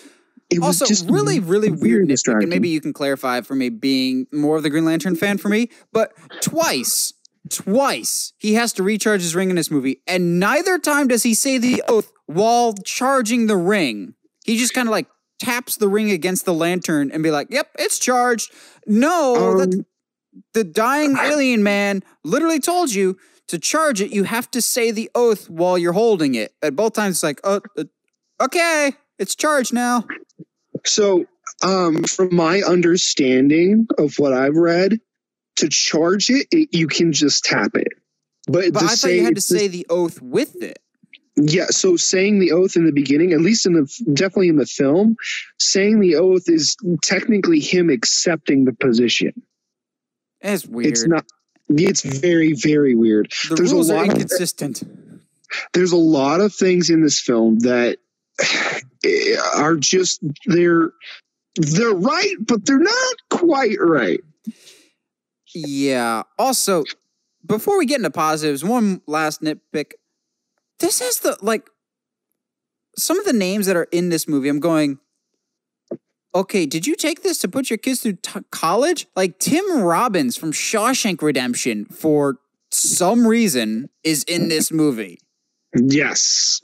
it 0.49 0.59
was 0.59 0.81
also 0.81 0.85
just 0.85 1.09
really, 1.09 1.39
really 1.39 1.71
weird. 1.71 2.09
And 2.27 2.49
maybe 2.49 2.69
you 2.69 2.81
can 2.81 2.93
clarify 2.93 3.41
for 3.41 3.55
me 3.55 3.69
being 3.69 4.27
more 4.31 4.57
of 4.57 4.63
the 4.63 4.69
Green 4.69 4.85
Lantern 4.85 5.15
fan 5.15 5.37
for 5.37 5.49
me, 5.49 5.69
but 5.91 6.13
twice, 6.41 7.13
twice 7.49 8.33
he 8.37 8.53
has 8.55 8.73
to 8.73 8.83
recharge 8.83 9.21
his 9.21 9.35
ring 9.35 9.49
in 9.49 9.55
this 9.55 9.71
movie, 9.71 10.01
and 10.07 10.39
neither 10.39 10.77
time 10.77 11.07
does 11.07 11.23
he 11.23 11.33
say 11.33 11.57
the 11.57 11.81
oath 11.87 12.11
while 12.25 12.73
charging 12.83 13.47
the 13.47 13.57
ring. 13.57 14.13
He 14.45 14.57
just 14.57 14.73
kind 14.73 14.87
of 14.87 14.91
like 14.91 15.07
taps 15.39 15.77
the 15.77 15.87
ring 15.87 16.11
against 16.11 16.45
the 16.45 16.53
lantern 16.53 17.09
and 17.11 17.23
be 17.23 17.31
like, 17.31 17.47
"Yep, 17.49 17.69
it's 17.79 17.97
charged." 17.99 18.51
No, 18.85 19.57
that 19.57 19.73
Um, 19.73 19.85
the 20.53 20.63
dying 20.63 21.17
alien 21.21 21.63
man 21.63 22.03
literally 22.23 22.59
told 22.59 22.93
you 22.93 23.17
to 23.47 23.59
charge 23.59 24.01
it. 24.01 24.11
You 24.11 24.23
have 24.23 24.49
to 24.51 24.61
say 24.61 24.91
the 24.91 25.09
oath 25.15 25.49
while 25.49 25.77
you're 25.77 25.93
holding 25.93 26.35
it. 26.35 26.53
At 26.61 26.75
both 26.75 26.93
times, 26.93 27.17
it's 27.17 27.23
like, 27.23 27.39
"Oh, 27.43 27.61
uh, 27.77 27.83
okay, 28.41 28.93
it's 29.19 29.35
charged 29.35 29.73
now." 29.73 30.05
So, 30.85 31.25
um, 31.63 32.03
from 32.03 32.35
my 32.35 32.61
understanding 32.61 33.87
of 33.97 34.15
what 34.17 34.33
I've 34.33 34.55
read, 34.55 34.99
to 35.57 35.69
charge 35.69 36.29
it, 36.29 36.47
it 36.51 36.69
you 36.71 36.87
can 36.87 37.13
just 37.13 37.43
tap 37.43 37.75
it. 37.75 37.89
But, 38.47 38.73
But 38.73 38.83
I 38.83 38.87
thought 38.87 38.97
say 38.97 39.17
you 39.17 39.23
had 39.23 39.35
to 39.35 39.41
say 39.41 39.67
the 39.67 39.85
oath 39.89 40.21
with 40.21 40.61
it. 40.61 40.79
Yeah, 41.35 41.67
so 41.67 41.95
saying 41.95 42.39
the 42.39 42.51
oath 42.51 42.75
in 42.75 42.85
the 42.85 42.91
beginning, 42.91 43.33
at 43.33 43.41
least 43.41 43.65
in 43.65 43.73
the 43.73 44.13
definitely 44.13 44.49
in 44.49 44.57
the 44.57 44.67
film, 44.67 45.15
saying 45.57 45.99
the 45.99 46.15
oath 46.15 46.43
is 46.47 46.77
technically 47.01 47.59
him 47.59 47.89
accepting 47.89 48.65
the 48.65 48.73
position. 48.73 49.33
It's 50.43 50.65
weird. 50.65 50.87
It's 50.91 51.07
not. 51.07 51.25
It's 51.69 52.03
very 52.03 52.53
very 52.53 52.93
weird. 52.95 53.31
the 53.49 53.55
there's 53.55 53.71
a 53.71 53.75
rules 53.75 53.89
are 53.89 53.95
lot 53.95 54.07
of- 54.09 54.13
inconsistent. 54.13 54.83
There's 55.73 55.91
a 55.91 55.97
lot 55.97 56.41
of 56.41 56.53
things 56.53 56.89
in 56.89 57.01
this 57.03 57.19
film 57.19 57.59
that 57.59 57.97
eh, 59.05 59.35
are 59.55 59.75
just 59.75 60.19
they're 60.45 60.91
they're 61.55 61.93
right, 61.93 62.35
but 62.41 62.65
they're 62.65 62.79
not 62.79 63.15
quite 63.29 63.77
right. 63.79 64.19
Yeah. 65.53 66.23
Also, 66.39 66.83
before 67.45 67.77
we 67.77 67.85
get 67.85 67.97
into 67.97 68.09
positives, 68.09 68.63
one 68.63 69.01
last 69.07 69.41
nitpick. 69.41 69.91
This 70.79 70.99
is 71.01 71.19
the 71.19 71.37
like 71.41 71.69
some 72.97 73.19
of 73.19 73.25
the 73.25 73.33
names 73.33 73.67
that 73.67 73.75
are 73.75 73.87
in 73.91 74.09
this 74.09 74.27
movie. 74.27 74.49
I'm 74.49 74.59
going. 74.59 74.99
Okay, 76.35 76.65
did 76.65 76.87
you 76.87 76.95
take 76.95 77.21
this 77.21 77.37
to 77.39 77.47
put 77.47 77.69
your 77.69 77.77
kids 77.77 78.01
through 78.01 78.17
t- 78.21 78.39
college? 78.51 79.07
Like 79.15 79.37
Tim 79.39 79.81
Robbins 79.81 80.35
from 80.35 80.51
Shawshank 80.51 81.21
Redemption, 81.21 81.85
for 81.85 82.37
some 82.71 83.27
reason, 83.27 83.89
is 84.03 84.23
in 84.23 84.47
this 84.47 84.71
movie. 84.71 85.19
Yes. 85.75 86.59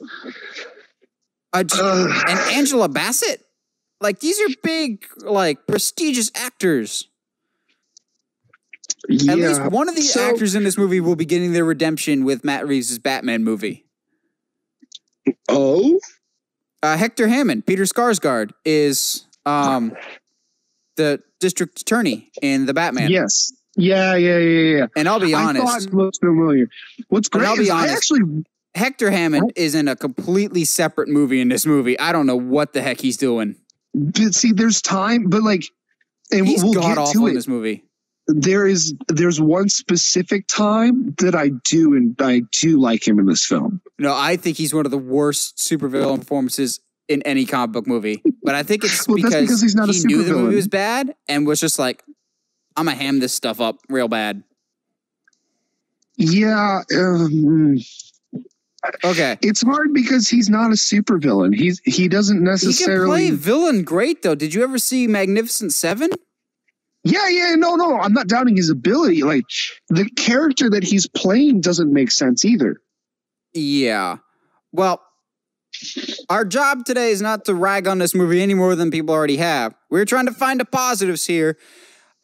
Just, 1.54 1.80
and 2.28 2.38
Angela 2.56 2.88
Bassett. 2.88 3.44
Like 4.00 4.20
these 4.20 4.40
are 4.40 4.48
big, 4.62 5.04
like 5.18 5.66
prestigious 5.66 6.30
actors. 6.34 7.08
yeah. 9.08 9.32
At 9.32 9.38
least 9.38 9.62
one 9.70 9.88
of 9.88 9.94
the 9.94 10.02
So- 10.02 10.20
actors 10.30 10.54
in 10.54 10.64
this 10.64 10.78
movie 10.78 11.00
will 11.00 11.16
be 11.16 11.24
getting 11.26 11.52
their 11.52 11.64
redemption 11.64 12.24
with 12.24 12.44
Matt 12.44 12.66
Reeves' 12.66 12.98
Batman 12.98 13.44
movie. 13.44 13.84
Oh, 15.48 16.00
Uh, 16.82 16.96
Hector 16.96 17.28
Hammond, 17.28 17.66
Peter 17.66 17.82
Sarsgaard, 17.84 18.52
is 18.64 19.26
um, 19.50 19.96
the 20.96 21.20
district 21.40 21.80
attorney 21.80 22.30
in 22.42 22.66
the 22.66 22.74
Batman. 22.74 23.10
yes. 23.10 23.52
Yeah, 23.76 24.16
yeah, 24.16 24.36
yeah, 24.38 24.76
yeah. 24.78 24.86
And 24.96 25.08
I'll 25.08 25.20
be 25.20 25.32
I 25.32 25.44
honest, 25.44 25.64
thought 25.64 25.82
it 25.82 25.94
looked 25.94 26.18
familiar. 26.18 26.68
What's 27.08 27.28
great 27.28 27.46
I'll 27.46 27.56
be 27.56 27.62
is 27.62 27.70
I 27.70 27.78
honest. 27.82 27.94
actually 27.96 28.44
Hector 28.74 29.10
Hammond 29.10 29.52
is 29.56 29.74
in 29.74 29.86
a 29.88 29.94
completely 29.96 30.64
separate 30.64 31.08
movie 31.08 31.40
in 31.40 31.48
this 31.48 31.64
movie. 31.64 31.98
I 31.98 32.12
don't 32.12 32.26
know 32.26 32.36
what 32.36 32.72
the 32.72 32.82
heck 32.82 33.00
he's 33.00 33.16
doing. 33.16 33.54
but 33.94 34.34
see. 34.34 34.52
There's 34.52 34.82
time, 34.82 35.26
but 35.28 35.42
like, 35.42 35.64
and 36.32 36.46
He's 36.46 36.62
we'll 36.64 36.74
get 36.74 36.94
to 37.12 37.26
in 37.26 37.30
it. 37.32 37.34
this 37.34 37.46
movie. 37.48 37.84
There 38.26 38.66
is 38.66 38.92
there's 39.08 39.40
one 39.40 39.68
specific 39.68 40.46
time 40.48 41.14
that 41.18 41.34
I 41.34 41.50
do 41.64 41.94
and 41.94 42.14
I 42.20 42.42
do 42.60 42.78
like 42.78 43.06
him 43.06 43.18
in 43.18 43.26
this 43.26 43.46
film. 43.46 43.80
No, 43.98 44.14
I 44.14 44.36
think 44.36 44.56
he's 44.56 44.74
one 44.74 44.84
of 44.84 44.90
the 44.92 44.98
worst 44.98 45.56
supervillain 45.58 46.18
performances 46.18 46.80
in 47.10 47.20
any 47.22 47.44
comic 47.44 47.72
book 47.72 47.86
movie. 47.86 48.22
But 48.42 48.54
I 48.54 48.62
think 48.62 48.84
it's 48.84 49.06
Well, 49.08 49.16
because, 49.16 49.34
because 49.34 49.60
he's 49.60 49.74
not 49.74 49.90
a 49.90 49.92
he 49.92 50.04
knew 50.04 50.22
the 50.22 50.32
movie 50.32 50.56
was 50.56 50.68
bad 50.68 51.14
and 51.28 51.46
was 51.46 51.60
just 51.60 51.78
like, 51.78 52.02
I'm 52.76 52.86
gonna 52.86 52.96
ham 52.96 53.18
this 53.18 53.34
stuff 53.34 53.60
up 53.60 53.76
real 53.90 54.08
bad. 54.08 54.42
Yeah, 56.16 56.82
um, 56.96 57.78
Okay. 59.04 59.36
it's 59.42 59.62
hard 59.62 59.92
because 59.92 60.28
he's 60.28 60.48
not 60.48 60.70
a 60.70 60.74
supervillain. 60.74 61.54
He's 61.54 61.80
he 61.84 62.08
doesn't 62.08 62.36
He 62.36 62.40
can 62.40 62.44
necessarily. 62.44 63.06
play 63.28 63.30
villain 63.32 63.82
great 63.84 64.22
though. 64.22 64.34
Did 64.34 64.54
you 64.54 64.62
ever 64.62 64.78
see 64.78 65.06
Magnificent 65.06 65.72
Seven? 65.74 66.10
Yeah, 67.04 67.28
yeah, 67.28 67.54
no, 67.56 67.76
no, 67.76 67.98
I'm 67.98 68.12
not 68.12 68.26
doubting 68.28 68.56
his 68.56 68.68
ability. 68.70 69.22
Like 69.22 69.44
the 69.88 70.08
character 70.16 70.68
that 70.70 70.84
he's 70.84 71.06
playing 71.08 71.60
doesn't 71.62 71.92
make 71.92 72.10
sense 72.10 72.44
either. 72.44 72.76
Yeah. 73.54 74.18
Well, 74.72 75.02
our 76.28 76.44
job 76.44 76.84
today 76.84 77.10
is 77.10 77.22
not 77.22 77.44
to 77.46 77.54
rag 77.54 77.86
on 77.86 77.98
this 77.98 78.14
movie 78.14 78.42
any 78.42 78.54
more 78.54 78.74
than 78.74 78.90
people 78.90 79.14
already 79.14 79.36
have. 79.38 79.74
We're 79.88 80.04
trying 80.04 80.26
to 80.26 80.32
find 80.32 80.60
the 80.60 80.64
positives 80.64 81.26
here. 81.26 81.56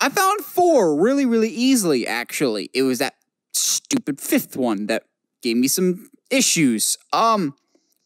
I 0.00 0.08
found 0.08 0.40
four 0.44 0.94
really, 0.94 1.24
really 1.24 1.48
easily, 1.48 2.06
actually. 2.06 2.70
It 2.74 2.82
was 2.82 2.98
that 2.98 3.14
stupid 3.52 4.20
fifth 4.20 4.56
one 4.56 4.86
that 4.86 5.04
gave 5.42 5.56
me 5.56 5.68
some 5.68 6.10
issues. 6.30 6.96
Um, 7.12 7.54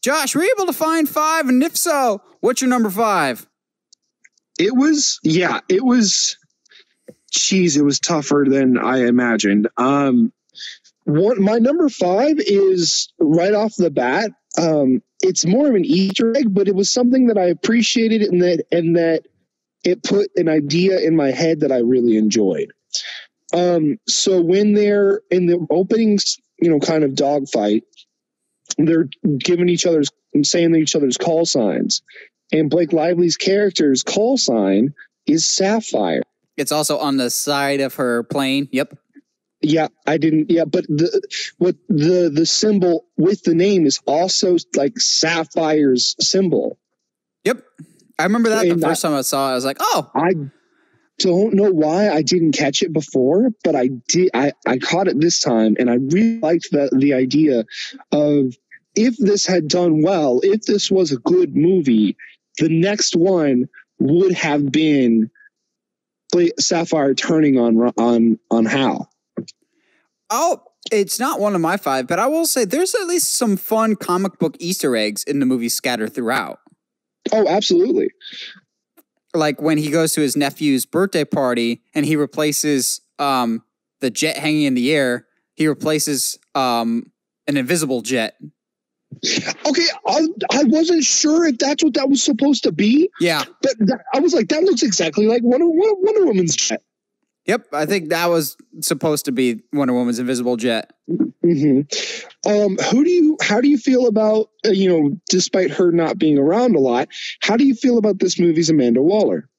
Josh, 0.01 0.35
were 0.35 0.43
you 0.43 0.55
able 0.57 0.67
to 0.67 0.73
find 0.73 1.07
five? 1.07 1.47
And 1.47 1.61
if 1.61 1.75
so, 1.77 2.21
what's 2.39 2.61
your 2.61 2.69
number 2.69 2.89
five? 2.89 3.47
It 4.57 4.75
was, 4.75 5.19
yeah, 5.23 5.59
it 5.69 5.83
was. 5.83 6.37
Geez, 7.31 7.77
it 7.77 7.85
was 7.85 7.97
tougher 7.97 8.45
than 8.45 8.77
I 8.77 9.05
imagined. 9.05 9.69
Um, 9.77 10.33
one, 11.05 11.41
my 11.41 11.59
number 11.59 11.87
five 11.87 12.35
is 12.39 13.11
right 13.19 13.53
off 13.53 13.73
the 13.77 13.89
bat. 13.89 14.31
Um, 14.57 15.01
it's 15.21 15.45
more 15.45 15.67
of 15.67 15.75
an 15.75 15.85
Easter 15.85 16.35
egg, 16.35 16.53
but 16.53 16.67
it 16.67 16.75
was 16.75 16.91
something 16.91 17.27
that 17.27 17.37
I 17.37 17.45
appreciated 17.45 18.21
and 18.23 18.41
that 18.41 18.65
and 18.71 18.95
that 18.97 19.23
it 19.83 20.03
put 20.03 20.29
an 20.35 20.49
idea 20.49 20.99
in 20.99 21.15
my 21.15 21.31
head 21.31 21.61
that 21.61 21.71
I 21.71 21.77
really 21.77 22.17
enjoyed. 22.17 22.71
Um, 23.53 23.97
so 24.07 24.41
when 24.41 24.73
they're 24.73 25.21
in 25.29 25.45
the 25.47 25.65
opening, 25.69 26.19
you 26.61 26.69
know, 26.69 26.79
kind 26.79 27.03
of 27.03 27.15
dogfight, 27.15 27.83
they're 28.77 29.09
giving 29.37 29.69
each 29.69 29.85
other's 29.85 30.09
saying 30.43 30.75
each 30.75 30.95
other's 30.95 31.17
call 31.17 31.45
signs, 31.45 32.01
and 32.51 32.69
Blake 32.69 32.93
Lively's 32.93 33.37
character's 33.37 34.03
call 34.03 34.37
sign 34.37 34.93
is 35.27 35.47
Sapphire. 35.47 36.23
It's 36.57 36.71
also 36.71 36.97
on 36.97 37.17
the 37.17 37.29
side 37.29 37.81
of 37.81 37.95
her 37.95 38.23
plane. 38.23 38.69
Yep. 38.71 38.97
Yeah, 39.61 39.87
I 40.07 40.17
didn't. 40.17 40.49
Yeah, 40.49 40.65
but 40.65 40.85
the 40.87 41.21
what 41.59 41.75
the 41.87 42.31
the 42.33 42.45
symbol 42.45 43.05
with 43.17 43.43
the 43.43 43.53
name 43.53 43.85
is 43.85 43.99
also 44.07 44.57
like 44.75 44.99
Sapphire's 44.99 46.15
symbol. 46.19 46.77
Yep. 47.43 47.63
I 48.17 48.23
remember 48.23 48.49
that 48.49 48.63
the 48.63 48.71
And 48.71 48.81
that- 48.81 48.87
first 48.87 49.01
time 49.03 49.13
I 49.13 49.21
saw 49.21 49.49
it. 49.49 49.51
I 49.51 49.55
was 49.55 49.65
like, 49.65 49.77
oh, 49.79 50.09
I 50.15 50.31
don't 51.19 51.53
know 51.53 51.71
why 51.71 52.09
I 52.09 52.21
didn't 52.23 52.53
catch 52.53 52.81
it 52.81 52.91
before, 52.93 53.49
but 53.63 53.75
I 53.75 53.89
did. 54.09 54.31
I 54.33 54.53
I 54.65 54.77
caught 54.79 55.07
it 55.07 55.19
this 55.19 55.39
time, 55.39 55.75
and 55.79 55.89
I 55.89 55.95
really 55.95 56.39
liked 56.39 56.69
the 56.71 56.89
the 56.97 57.13
idea 57.13 57.65
of 58.11 58.55
if 58.95 59.15
this 59.17 59.45
had 59.45 59.67
done 59.67 60.01
well, 60.01 60.39
if 60.43 60.63
this 60.63 60.89
was 60.89 61.11
a 61.11 61.17
good 61.17 61.55
movie, 61.55 62.17
the 62.57 62.69
next 62.69 63.15
one 63.15 63.69
would 63.99 64.33
have 64.33 64.71
been 64.71 65.29
Sapphire 66.59 67.13
turning 67.13 67.59
on 67.59 67.77
on 67.97 68.39
on 68.49 68.65
Hal. 68.65 69.09
Oh, 70.31 70.63
it's 70.91 71.19
not 71.19 71.39
one 71.39 71.53
of 71.53 71.61
my 71.61 71.77
five, 71.77 72.07
but 72.07 72.17
I 72.17 72.27
will 72.27 72.47
say 72.47 72.65
there's 72.65 72.95
at 72.95 73.05
least 73.05 73.37
some 73.37 73.57
fun 73.57 73.95
comic 73.95 74.39
book 74.39 74.55
Easter 74.59 74.95
eggs 74.95 75.23
in 75.25 75.39
the 75.39 75.45
movie 75.45 75.69
scattered 75.69 76.13
throughout. 76.13 76.59
Oh, 77.31 77.47
absolutely. 77.47 78.09
Like 79.33 79.61
when 79.61 79.77
he 79.77 79.91
goes 79.91 80.13
to 80.13 80.21
his 80.21 80.35
nephew's 80.35 80.85
birthday 80.85 81.23
party 81.25 81.81
and 81.93 82.05
he 82.05 82.15
replaces 82.15 83.01
um, 83.19 83.63
the 83.99 84.09
jet 84.09 84.37
hanging 84.37 84.63
in 84.63 84.73
the 84.73 84.91
air, 84.93 85.27
he 85.55 85.67
replaces 85.67 86.39
um, 86.55 87.11
an 87.47 87.57
invisible 87.57 88.01
jet. 88.01 88.35
Okay, 89.23 89.85
I, 90.07 90.25
I 90.53 90.63
wasn't 90.63 91.03
sure 91.03 91.45
if 91.47 91.57
that's 91.57 91.83
what 91.83 91.93
that 91.95 92.09
was 92.09 92.23
supposed 92.23 92.63
to 92.63 92.71
be, 92.71 93.09
Yeah. 93.19 93.43
but 93.61 93.73
that, 93.79 93.99
I 94.13 94.19
was 94.19 94.33
like, 94.33 94.47
that 94.49 94.63
looks 94.63 94.83
exactly 94.83 95.27
like 95.27 95.43
Wonder, 95.43 95.67
Wonder, 95.67 95.95
Wonder 95.99 96.25
Woman's 96.25 96.55
jet. 96.55 96.81
Yep. 97.47 97.67
I 97.73 97.85
think 97.85 98.09
that 98.09 98.27
was 98.29 98.55
supposed 98.81 99.25
to 99.25 99.31
be 99.31 99.61
Wonder 99.73 99.93
Woman's 99.93 100.19
invisible 100.19 100.57
jet. 100.57 100.91
hmm 101.07 101.81
Um, 102.45 102.77
who 102.77 103.03
do 103.03 103.09
you? 103.09 103.37
How 103.41 103.61
do 103.61 103.67
you 103.67 103.77
feel 103.77 104.07
about 104.07 104.49
uh, 104.65 104.69
you 104.69 104.89
know, 104.89 105.17
despite 105.29 105.71
her 105.71 105.91
not 105.91 106.17
being 106.17 106.37
around 106.37 106.75
a 106.75 106.79
lot, 106.79 107.09
how 107.41 107.57
do 107.57 107.65
you 107.65 107.73
feel 107.73 107.97
about 107.97 108.19
this 108.19 108.39
movie's 108.39 108.69
Amanda 108.69 109.01
Waller? 109.01 109.49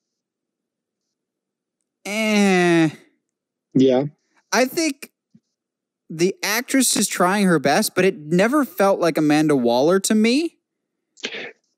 Eh. 2.05 2.91
Yeah, 3.75 4.05
I 4.53 4.65
think 4.67 5.11
the 6.11 6.35
actress 6.43 6.97
is 6.97 7.09
trying 7.09 7.47
her 7.47 7.59
best, 7.59 7.95
but 7.95 8.05
it 8.05 8.19
never 8.19 8.65
felt 8.65 9.01
like 9.01 9.17
Amanda 9.17 9.57
Waller 9.57 9.99
to 10.01 10.15
me. 10.15 10.59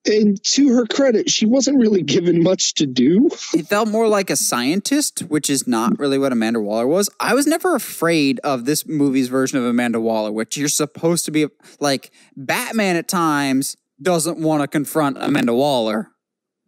And 0.06 0.42
to 0.44 0.68
her 0.74 0.86
credit, 0.86 1.30
she 1.30 1.46
wasn't 1.46 1.78
really 1.78 2.02
given 2.02 2.42
much 2.42 2.74
to 2.74 2.86
do. 2.86 3.28
It 3.54 3.66
felt 3.66 3.88
more 3.88 4.08
like 4.08 4.30
a 4.30 4.36
scientist, 4.36 5.20
which 5.20 5.48
is 5.48 5.66
not 5.66 5.98
really 5.98 6.18
what 6.18 6.32
Amanda 6.32 6.60
Waller 6.60 6.86
was. 6.86 7.08
I 7.20 7.34
was 7.34 7.46
never 7.46 7.74
afraid 7.74 8.38
of 8.40 8.64
this 8.64 8.86
movie's 8.86 9.28
version 9.28 9.58
of 9.58 9.64
Amanda 9.64 10.00
Waller, 10.00 10.30
which 10.32 10.56
you're 10.56 10.68
supposed 10.68 11.24
to 11.26 11.30
be 11.30 11.46
like 11.80 12.10
Batman 12.36 12.96
at 12.96 13.08
times 13.08 13.76
doesn't 14.02 14.38
want 14.38 14.60
to 14.62 14.68
confront 14.68 15.16
Amanda 15.20 15.54
Waller. 15.54 16.08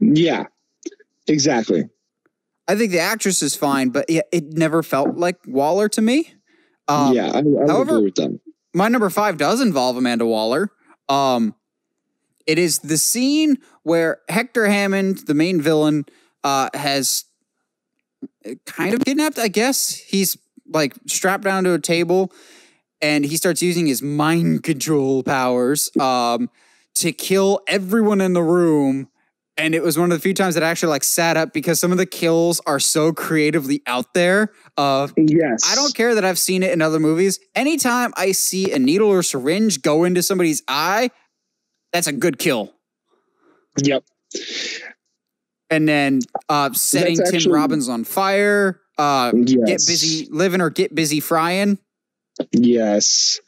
Yeah, 0.01 0.45
exactly. 1.27 1.85
I 2.69 2.75
think 2.77 2.91
the 2.93 2.99
actress 3.01 3.43
is 3.43 3.55
fine, 3.55 3.91
but 3.91 4.09
yeah, 4.09 4.23
it 4.33 4.45
never 4.53 4.83
felt 4.83 5.17
like 5.17 5.37
Waller 5.47 5.89
to 5.91 6.03
me. 6.03 6.33
Um, 6.89 7.15
yeah, 7.15 7.27
I, 7.33 7.39
I 7.39 7.43
however- 7.67 7.97
agree 7.97 8.05
with 8.07 8.15
that. 8.17 8.41
my 8.75 8.89
number 8.89 9.11
five 9.11 9.37
does 9.37 9.61
involve 9.61 9.97
Amanda 9.97 10.25
Waller. 10.27 10.71
Um, 11.09 11.55
it 12.47 12.59
is 12.59 12.79
the 12.79 12.97
scene 12.97 13.59
where 13.83 14.21
Hector 14.29 14.67
Hammond, 14.67 15.27
the 15.27 15.35
main 15.35 15.61
villain, 15.61 16.07
uh, 16.45 16.71
has 16.75 17.25
kind 18.65 18.95
of 18.95 19.05
kidnapped. 19.05 19.39
I 19.39 19.49
guess 19.49 19.91
he's 19.91 20.37
like 20.69 20.95
strapped 21.07 21.45
down 21.45 21.65
to 21.65 21.75
a 21.75 21.79
table, 21.79 22.33
and 23.01 23.25
he 23.25 23.37
starts 23.37 23.63
using 23.63 23.87
his 23.87 24.03
mind 24.03 24.63
control 24.63 25.23
powers 25.23 25.91
um, 26.01 26.51
to 26.97 27.13
kill 27.13 27.61
everyone 27.67 28.21
in 28.21 28.33
the 28.33 28.43
room. 28.43 29.09
And 29.59 29.75
it 29.75 29.83
was 29.83 29.99
one 29.99 30.13
of 30.13 30.19
the 30.19 30.23
few 30.23 30.35
times 30.35 30.55
that 30.55 30.63
I 30.63 30.69
actually 30.69 30.91
like 30.91 31.05
sat 31.05 31.39
up 31.39 31.55
because 31.55 31.81
some 31.81 31.91
of 31.91 31.97
the 31.97 32.05
kills 32.05 32.61
are 32.67 32.79
so 32.79 33.13
creatively 33.13 33.83
out 33.87 34.13
there. 34.13 34.53
Of 34.77 35.15
Yes. 35.17 35.63
I 35.67 35.75
don't 35.75 35.95
care 35.95 36.15
that 36.15 36.27
I've 36.27 36.39
seen 36.39 36.63
it 36.63 36.73
in 36.73 36.83
other 36.83 37.01
movies. 37.01 37.41
Anytime 37.55 38.13
I 38.19 38.33
see 38.33 38.71
a 38.71 38.79
needle 38.79 39.09
or 39.09 39.23
syringe 39.23 39.81
go 39.81 40.05
into 40.05 40.23
somebody's 40.23 40.63
eye, 40.69 41.11
that's 41.93 42.07
a 42.07 42.13
good 42.13 42.39
kill. 42.39 42.73
Yep. 43.83 44.05
And 45.71 45.89
then 45.89 46.21
uh, 46.49 46.73
setting 46.73 47.19
Tim 47.31 47.51
Robbins 47.51 47.89
on 47.89 48.05
fire, 48.05 48.81
uh, 48.99 49.33
Yes. 49.35 49.57
get 49.67 49.87
busy 49.87 50.29
living 50.31 50.61
or 50.61 50.71
get 50.71 50.95
busy 50.95 51.21
frying. 51.21 51.79
Yes. 52.53 53.41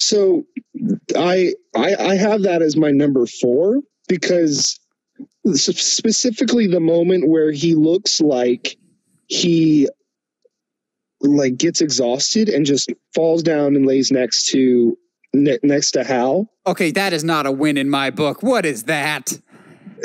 So 0.00 0.44
I 1.16 1.54
I 1.74 1.94
I 1.94 2.14
have 2.16 2.42
that 2.42 2.62
as 2.62 2.76
my 2.76 2.90
number 2.90 3.26
4 3.26 3.80
because 4.08 4.78
specifically 5.54 6.66
the 6.66 6.80
moment 6.80 7.28
where 7.28 7.52
he 7.52 7.74
looks 7.74 8.20
like 8.20 8.76
he 9.28 9.88
like 11.20 11.56
gets 11.56 11.80
exhausted 11.80 12.48
and 12.48 12.66
just 12.66 12.92
falls 13.14 13.42
down 13.42 13.74
and 13.76 13.86
lays 13.86 14.10
next 14.12 14.46
to 14.48 14.96
ne- 15.32 15.58
next 15.62 15.92
to 15.92 16.04
Hal. 16.04 16.50
Okay, 16.66 16.90
that 16.92 17.12
is 17.12 17.24
not 17.24 17.46
a 17.46 17.52
win 17.52 17.76
in 17.76 17.88
my 17.88 18.10
book. 18.10 18.42
What 18.42 18.66
is 18.66 18.84
that? 18.84 19.38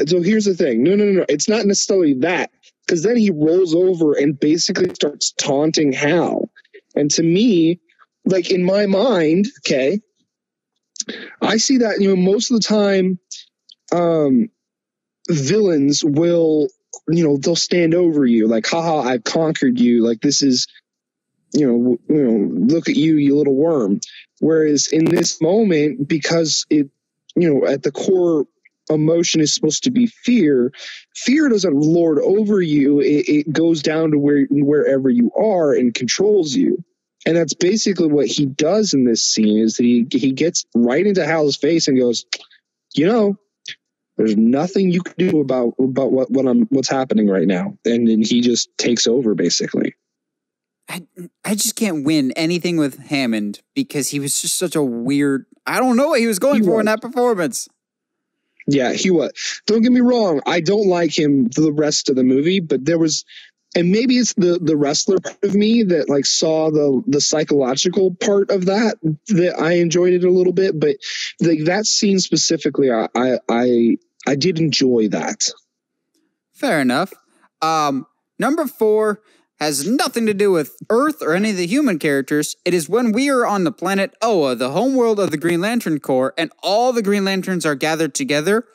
So 0.07 0.21
here's 0.21 0.45
the 0.45 0.55
thing. 0.55 0.83
No, 0.83 0.95
no, 0.95 1.05
no, 1.05 1.11
no. 1.11 1.25
It's 1.29 1.49
not 1.49 1.65
necessarily 1.65 2.13
that. 2.15 2.51
Because 2.85 3.03
then 3.03 3.15
he 3.15 3.31
rolls 3.31 3.73
over 3.73 4.13
and 4.13 4.37
basically 4.37 4.89
starts 4.93 5.31
taunting 5.33 5.93
Hal. 5.93 6.49
And 6.95 7.09
to 7.11 7.23
me, 7.23 7.79
like 8.25 8.51
in 8.51 8.63
my 8.63 8.85
mind, 8.85 9.47
okay, 9.59 10.01
I 11.41 11.57
see 11.57 11.77
that, 11.77 12.01
you 12.01 12.09
know, 12.09 12.15
most 12.15 12.51
of 12.51 12.57
the 12.57 12.63
time, 12.63 13.19
um, 13.91 14.49
villains 15.29 16.03
will, 16.03 16.67
you 17.07 17.23
know, 17.23 17.37
they'll 17.37 17.55
stand 17.55 17.93
over 17.93 18.25
you, 18.25 18.47
like, 18.47 18.65
haha, 18.67 19.01
I've 19.01 19.23
conquered 19.23 19.79
you. 19.79 20.03
Like 20.03 20.21
this 20.21 20.41
is, 20.41 20.67
you 21.53 21.67
know, 21.67 21.97
you 22.09 22.23
know, 22.23 22.65
look 22.73 22.89
at 22.89 22.95
you, 22.95 23.17
you 23.17 23.37
little 23.37 23.55
worm. 23.55 23.99
Whereas 24.39 24.87
in 24.87 25.05
this 25.05 25.41
moment, 25.41 26.07
because 26.07 26.65
it, 26.69 26.89
you 27.35 27.53
know, 27.53 27.67
at 27.67 27.83
the 27.83 27.91
core 27.91 28.45
emotion 28.89 29.41
is 29.41 29.53
supposed 29.53 29.83
to 29.83 29.91
be 29.91 30.07
fear 30.07 30.71
fear 31.15 31.47
doesn't 31.49 31.75
lord 31.75 32.19
over 32.19 32.61
you. 32.61 32.99
It, 32.99 33.29
it 33.29 33.53
goes 33.53 33.81
down 33.81 34.11
to 34.11 34.19
where 34.19 34.45
wherever 34.49 35.09
you 35.09 35.31
are 35.37 35.73
and 35.73 35.93
controls 35.93 36.53
you. 36.53 36.83
And 37.25 37.37
that's 37.37 37.53
basically 37.53 38.07
what 38.07 38.27
he 38.27 38.45
does 38.45 38.93
in 38.93 39.05
this 39.05 39.23
scene 39.23 39.59
is 39.59 39.77
that 39.77 39.83
he 39.83 40.05
he 40.11 40.33
gets 40.33 40.65
right 40.75 41.05
into 41.05 41.25
hal's 41.25 41.55
face 41.55 41.87
and 41.87 41.97
goes 41.97 42.25
you 42.93 43.07
know 43.07 43.37
there's 44.17 44.35
nothing 44.35 44.91
you 44.91 45.01
can 45.01 45.29
do 45.29 45.39
about 45.39 45.73
about 45.79 46.11
what, 46.11 46.29
what 46.29 46.45
i'm 46.45 46.63
what's 46.63 46.89
happening 46.89 47.29
right 47.29 47.47
now. 47.47 47.77
And 47.85 48.07
then 48.07 48.21
he 48.21 48.41
just 48.41 48.69
takes 48.77 49.07
over 49.07 49.33
basically 49.35 49.95
I, 50.89 51.03
I 51.45 51.55
just 51.55 51.75
can't 51.75 52.05
win 52.05 52.31
anything 52.33 52.77
with 52.77 52.99
Hammond 52.99 53.61
because 53.73 54.09
he 54.09 54.19
was 54.19 54.41
just 54.41 54.57
such 54.57 54.75
a 54.75 54.83
weird. 54.83 55.45
I 55.65 55.79
don't 55.79 55.95
know 55.95 56.09
what 56.09 56.19
he 56.19 56.27
was 56.27 56.39
going 56.39 56.61
He 56.61 56.67
for 56.67 56.73
was. 56.75 56.79
in 56.81 56.85
that 56.87 57.01
performance. 57.01 57.67
Yeah, 58.67 58.93
he 58.93 59.09
was. 59.11 59.31
Don't 59.67 59.81
get 59.81 59.91
me 59.91 60.01
wrong. 60.01 60.41
I 60.45 60.61
don't 60.61 60.87
like 60.87 61.17
him 61.17 61.49
for 61.49 61.61
the 61.61 61.71
rest 61.73 62.09
of 62.09 62.15
the 62.15 62.23
movie, 62.23 62.59
but 62.61 62.85
there 62.85 62.97
was, 62.99 63.25
and 63.75 63.91
maybe 63.91 64.17
it's 64.17 64.33
the 64.35 64.59
the 64.61 64.77
wrestler 64.77 65.19
part 65.19 65.43
of 65.43 65.53
me 65.55 65.83
that 65.83 66.09
like 66.09 66.25
saw 66.25 66.69
the 66.71 67.01
the 67.07 67.19
psychological 67.21 68.15
part 68.15 68.51
of 68.51 68.65
that 68.65 68.97
that 69.29 69.55
I 69.59 69.73
enjoyed 69.73 70.13
it 70.13 70.23
a 70.23 70.29
little 70.31 70.53
bit. 70.53 70.79
But 70.79 70.95
like 71.41 71.65
that 71.65 71.85
scene 71.85 72.19
specifically, 72.19 72.91
I 72.91 73.07
I 73.15 73.37
I, 73.49 73.97
I 74.27 74.35
did 74.35 74.59
enjoy 74.59 75.07
that. 75.09 75.49
Fair 76.53 76.79
enough. 76.81 77.13
Um, 77.61 78.05
number 78.39 78.65
four 78.67 79.21
has 79.59 79.87
nothing 79.87 80.25
to 80.25 80.33
do 80.33 80.51
with 80.51 80.75
Earth 80.89 81.21
or 81.21 81.33
any 81.33 81.51
of 81.51 81.57
the 81.57 81.67
human 81.67 81.99
characters. 81.99 82.55
It 82.65 82.73
is 82.73 82.89
when 82.89 83.11
we 83.11 83.29
are 83.29 83.45
on 83.45 83.63
the 83.63 83.71
planet 83.71 84.13
Oa, 84.21 84.55
the 84.55 84.71
homeworld 84.71 85.19
of 85.19 85.31
the 85.31 85.37
Green 85.37 85.61
Lantern 85.61 85.99
Corps, 85.99 86.33
and 86.37 86.51
all 86.61 86.91
the 86.91 87.01
Green 87.01 87.23
Lanterns 87.23 87.65
are 87.65 87.75
gathered 87.75 88.13
together. 88.15 88.65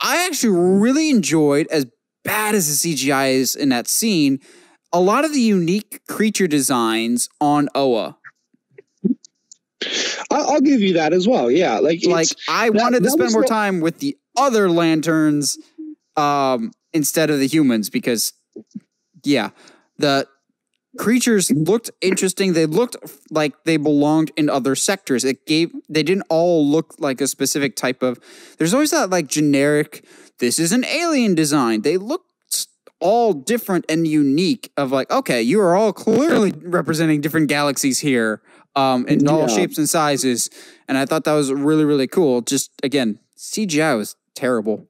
I 0.00 0.24
actually 0.26 0.56
really 0.56 1.10
enjoyed, 1.10 1.66
as 1.68 1.86
bad 2.24 2.54
as 2.54 2.68
the 2.82 2.94
CGI 2.94 3.32
is 3.32 3.56
in 3.56 3.70
that 3.70 3.88
scene, 3.88 4.38
a 4.92 5.00
lot 5.00 5.24
of 5.24 5.32
the 5.32 5.40
unique 5.40 6.00
creature 6.08 6.46
designs 6.46 7.28
on 7.40 7.68
Oa. 7.74 8.16
I'll 10.30 10.60
give 10.60 10.80
you 10.80 10.94
that 10.94 11.12
as 11.12 11.26
well. 11.28 11.50
Yeah, 11.50 11.78
like 11.78 12.04
like 12.06 12.28
I 12.48 12.68
that- 12.70 12.74
wanted 12.80 13.02
to 13.04 13.10
spend 13.10 13.32
more 13.32 13.42
the- 13.42 13.48
time 13.48 13.80
with 13.80 13.98
the 13.98 14.16
other 14.36 14.70
lanterns 14.70 15.58
um 16.16 16.72
instead 16.92 17.30
of 17.30 17.38
the 17.38 17.46
humans 17.46 17.90
because 17.90 18.32
yeah 19.24 19.50
the 19.98 20.28
creatures 20.96 21.50
looked 21.50 21.90
interesting. 22.00 22.52
They 22.52 22.66
looked 22.66 22.96
like 23.30 23.64
they 23.64 23.76
belonged 23.76 24.32
in 24.36 24.48
other 24.48 24.74
sectors. 24.74 25.24
It 25.24 25.46
gave 25.46 25.72
they 25.88 26.02
didn't 26.02 26.26
all 26.28 26.66
look 26.66 26.94
like 26.98 27.20
a 27.20 27.26
specific 27.26 27.76
type 27.76 28.02
of 28.02 28.18
there's 28.58 28.74
always 28.74 28.90
that 28.90 29.10
like 29.10 29.26
generic 29.26 30.04
this 30.38 30.58
is 30.58 30.72
an 30.72 30.84
alien 30.84 31.34
design. 31.34 31.82
They 31.82 31.96
look 31.96 32.24
all 33.00 33.32
different 33.32 33.84
and 33.88 34.08
unique 34.08 34.72
of 34.76 34.90
like 34.90 35.08
okay 35.10 35.40
you 35.40 35.60
are 35.60 35.76
all 35.76 35.92
clearly 35.92 36.52
representing 36.62 37.20
different 37.20 37.46
galaxies 37.46 38.00
here 38.00 38.42
um 38.74 39.06
in 39.06 39.26
all 39.28 39.46
shapes 39.46 39.78
and 39.78 39.88
sizes. 39.88 40.50
And 40.88 40.98
i 40.98 41.04
thought 41.04 41.24
that 41.24 41.34
was 41.34 41.52
really 41.52 41.84
really 41.84 42.08
cool. 42.08 42.40
Just 42.40 42.72
again 42.82 43.20
cgi 43.36 43.96
was 43.96 44.16
terrible 44.34 44.88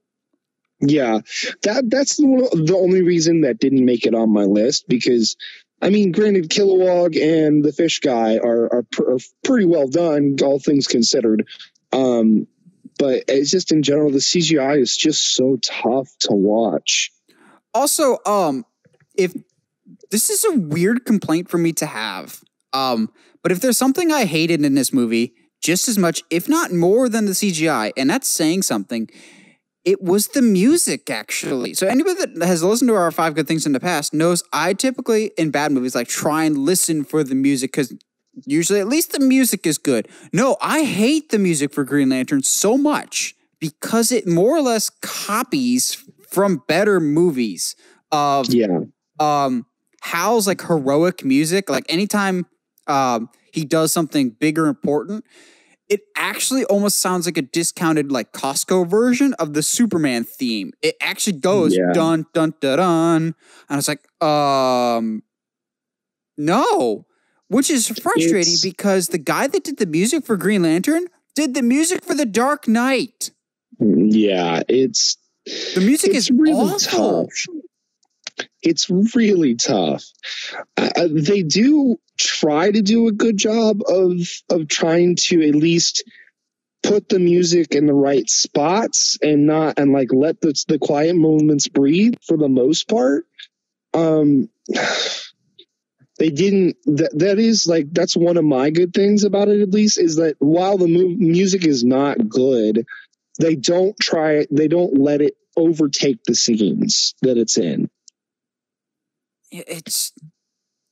Yeah, 0.81 1.19
that 1.63 1.89
that's 1.89 2.17
the, 2.17 2.63
the 2.65 2.75
only 2.75 3.01
reason 3.03 3.41
that 3.41 3.59
didn't 3.59 3.83
make 3.85 4.05
it 4.05 4.15
on 4.15 4.31
my 4.31 4.43
list 4.45 4.87
because, 4.87 5.35
I 5.81 5.89
mean, 5.89 6.11
granted, 6.11 6.49
Kilowog 6.49 7.15
and 7.21 7.63
the 7.63 7.73
Fish 7.73 7.99
Guy 7.99 8.37
are 8.37 8.73
are, 8.73 8.83
pr- 8.91 9.11
are 9.13 9.19
pretty 9.43 9.65
well 9.65 9.87
done, 9.87 10.35
all 10.41 10.59
things 10.59 10.87
considered. 10.87 11.47
Um, 11.91 12.47
but 12.97 13.23
it's 13.27 13.51
just 13.51 13.71
in 13.71 13.83
general, 13.83 14.11
the 14.11 14.19
CGI 14.19 14.79
is 14.81 14.95
just 14.95 15.33
so 15.35 15.57
tough 15.61 16.09
to 16.21 16.33
watch. 16.33 17.11
also 17.73 18.17
um 18.25 18.65
if 19.15 19.33
this 20.11 20.29
is 20.29 20.43
a 20.45 20.53
weird 20.57 21.05
complaint 21.05 21.49
for 21.49 21.57
me 21.57 21.71
to 21.73 21.85
have 21.85 22.41
um 22.73 23.11
but 23.43 23.51
if 23.51 23.59
there's 23.61 23.77
something 23.77 24.11
i 24.11 24.25
hated 24.25 24.65
in 24.65 24.73
this 24.75 24.91
movie 24.91 25.33
just 25.61 25.87
as 25.87 25.97
much 25.97 26.23
if 26.31 26.49
not 26.49 26.71
more 26.71 27.07
than 27.09 27.25
the 27.25 27.33
cgi 27.33 27.91
and 27.95 28.09
that's 28.09 28.27
saying 28.27 28.61
something 28.63 29.07
it 29.85 30.01
was 30.01 30.29
the 30.29 30.41
music 30.41 31.09
actually. 31.09 31.73
So 31.73 31.87
anybody 31.87 32.25
that 32.25 32.45
has 32.45 32.63
listened 32.63 32.89
to 32.89 32.95
our 32.95 33.11
five 33.11 33.33
good 33.35 33.47
things 33.47 33.65
in 33.65 33.71
the 33.71 33.79
past 33.79 34.13
knows 34.13 34.43
i 34.53 34.73
typically 34.73 35.31
in 35.37 35.51
bad 35.51 35.71
movies 35.71 35.95
like 35.95 36.07
try 36.07 36.43
and 36.43 36.57
listen 36.57 37.03
for 37.03 37.23
the 37.23 37.35
music 37.35 37.71
because 37.71 37.93
usually 38.45 38.79
at 38.79 38.87
least 38.87 39.11
the 39.11 39.19
music 39.19 39.65
is 39.65 39.77
good. 39.77 40.07
No 40.33 40.57
i 40.61 40.83
hate 40.83 41.29
the 41.29 41.39
music 41.39 41.73
for 41.73 41.83
green 41.83 42.09
lantern 42.09 42.43
so 42.43 42.77
much 42.77 43.35
because 43.59 44.11
it 44.11 44.27
more 44.27 44.55
or 44.55 44.61
less 44.61 44.89
copies 45.01 46.03
from 46.29 46.63
better 46.67 46.99
movies 46.99 47.75
of 48.11 48.47
Yeah, 48.49 48.79
um 49.19 49.65
Hal's 50.01 50.47
like 50.47 50.61
heroic 50.61 51.25
music. 51.25 51.69
Like 51.69 51.85
anytime 51.89 52.45
um 52.87 53.29
he 53.51 53.65
does 53.65 53.91
something 53.91 54.29
big 54.29 54.57
or 54.59 54.67
important, 54.67 55.25
it 55.89 56.01
actually 56.15 56.63
almost 56.65 56.99
sounds 56.99 57.25
like 57.25 57.37
a 57.37 57.41
discounted 57.41 58.11
like 58.11 58.31
Costco 58.31 58.87
version 58.87 59.33
of 59.35 59.53
the 59.53 59.63
Superman 59.63 60.23
theme. 60.23 60.71
It 60.81 60.95
actually 61.01 61.37
goes 61.39 61.75
Yeah. 61.75 61.91
dun 61.93 62.25
dun 62.33 62.53
dun 62.61 62.77
dun. 62.77 63.23
And 63.23 63.35
I 63.69 63.75
was 63.75 63.87
like, 63.87 64.05
um 64.23 65.23
no. 66.37 67.05
Which 67.47 67.69
is 67.71 67.87
frustrating 67.87 68.53
It's- 68.53 68.61
because 68.61 69.07
the 69.07 69.17
guy 69.17 69.47
that 69.47 69.63
did 69.63 69.77
the 69.77 69.87
music 69.87 70.23
for 70.25 70.37
Green 70.37 70.61
Lantern 70.61 71.07
did 71.35 71.55
the 71.55 71.63
music 71.63 72.03
for 72.03 72.13
The 72.13 72.25
Dark 72.25 72.67
Knight. 72.67 73.31
yeah, 73.79 74.61
it's 74.69 75.17
The 75.73 75.81
music 75.81 76.09
it's 76.11 76.29
is 76.29 76.31
really 76.31 76.51
awful. 76.73 77.25
tough. 77.25 78.45
It's 78.61 78.89
really 79.15 79.55
tough. 79.55 80.03
Uh, 80.77 81.07
they 81.11 81.41
do 81.41 81.97
try 82.19 82.71
to 82.71 82.81
do 82.83 83.07
a 83.07 83.13
good 83.13 83.37
job 83.37 83.81
of 83.87 84.17
of 84.51 84.67
trying 84.69 85.15
to 85.17 85.47
at 85.47 85.55
least 85.55 86.03
put 86.83 87.09
the 87.09 87.19
music 87.19 87.75
in 87.75 87.87
the 87.87 87.93
right 87.93 88.29
spots 88.29 89.17
and 89.23 89.47
not 89.47 89.79
and 89.79 89.93
like 89.93 90.13
let 90.13 90.41
the 90.41 90.53
the 90.67 90.79
quiet 90.79 91.15
moments 91.15 91.67
breathe 91.67 92.15
for 92.25 92.37
the 92.37 92.49
most 92.49 92.89
part. 92.89 93.25
Um 93.93 94.49
they 96.19 96.29
didn't 96.29 96.77
that 96.85 97.11
that 97.17 97.39
is 97.39 97.67
like 97.67 97.87
that's 97.93 98.15
one 98.17 98.37
of 98.37 98.45
my 98.45 98.69
good 98.69 98.93
things 98.93 99.23
about 99.23 99.47
it 99.49 99.61
at 99.61 99.71
least 99.71 99.99
is 99.99 100.17
that 100.17 100.35
while 100.39 100.77
the 100.77 100.87
mu- 100.87 101.15
music 101.17 101.65
is 101.65 101.83
not 101.83 102.29
good 102.29 102.85
they 103.39 103.55
don't 103.55 103.97
try 103.99 104.45
they 104.51 104.67
don't 104.67 104.97
let 104.99 105.21
it 105.21 105.35
overtake 105.57 106.19
the 106.25 106.35
scenes 106.35 107.15
that 107.21 107.37
it's 107.37 107.57
in 107.57 107.89
it- 109.51 109.65
it's 109.67 110.13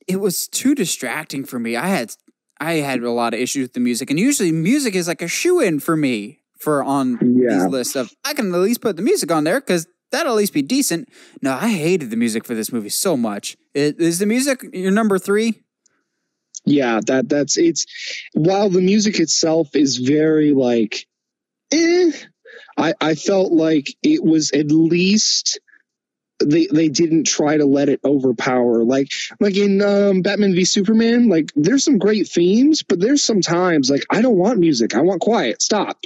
it 0.08 0.16
was 0.16 0.48
too 0.48 0.74
distracting 0.74 1.44
for 1.44 1.58
me. 1.58 1.76
I 1.76 1.86
had 1.88 2.14
I 2.60 2.74
had 2.74 3.02
a 3.02 3.10
lot 3.10 3.34
of 3.34 3.40
issues 3.40 3.62
with 3.62 3.74
the 3.74 3.80
music, 3.80 4.10
and 4.10 4.18
usually 4.18 4.50
music 4.52 4.94
is 4.94 5.06
like 5.06 5.22
a 5.22 5.28
shoe 5.28 5.60
in 5.60 5.78
for 5.80 5.96
me 5.96 6.40
for 6.58 6.82
on 6.82 7.18
Yeah. 7.40 7.50
these 7.58 7.66
lists 7.66 7.94
of 7.96 8.10
I 8.24 8.34
can 8.34 8.52
at 8.52 8.58
least 8.60 8.80
put 8.80 8.96
the 8.96 9.02
music 9.02 9.30
on 9.30 9.44
there 9.44 9.60
because 9.60 9.86
that'll 10.10 10.32
at 10.32 10.36
least 10.38 10.52
be 10.54 10.62
decent. 10.62 11.08
No, 11.42 11.52
I 11.52 11.68
hated 11.68 12.10
the 12.10 12.16
music 12.16 12.44
for 12.44 12.54
this 12.54 12.72
movie 12.72 12.88
so 12.88 13.16
much. 13.16 13.56
I- 13.76 13.94
Is 13.98 14.18
the 14.18 14.26
music 14.26 14.64
your 14.72 14.90
number 14.90 15.18
three? 15.18 15.62
Yeah, 16.64 17.00
that 17.06 17.28
that's 17.28 17.56
it's 17.56 17.86
while 18.32 18.68
the 18.70 18.80
music 18.80 19.20
itself 19.20 19.68
is 19.74 19.98
very 19.98 20.52
like 20.52 21.06
eh, 21.72 22.10
I 22.76 22.94
I 23.00 23.14
felt 23.14 23.52
like 23.52 23.86
it 24.02 24.24
was 24.24 24.50
at 24.52 24.70
least 24.72 25.60
they 26.44 26.66
they 26.72 26.88
didn't 26.88 27.24
try 27.24 27.56
to 27.56 27.64
let 27.64 27.88
it 27.88 28.00
overpower 28.04 28.84
like 28.84 29.10
like 29.40 29.56
in 29.56 29.82
um 29.82 30.22
Batman 30.22 30.54
v 30.54 30.64
Superman 30.64 31.28
like 31.28 31.52
there's 31.56 31.84
some 31.84 31.98
great 31.98 32.28
themes 32.28 32.82
but 32.82 33.00
there's 33.00 33.22
some 33.24 33.40
times 33.40 33.90
like 33.90 34.04
I 34.10 34.22
don't 34.22 34.36
want 34.38 34.58
music 34.58 34.94
I 34.94 35.00
want 35.00 35.20
quiet 35.20 35.60
stop 35.62 36.04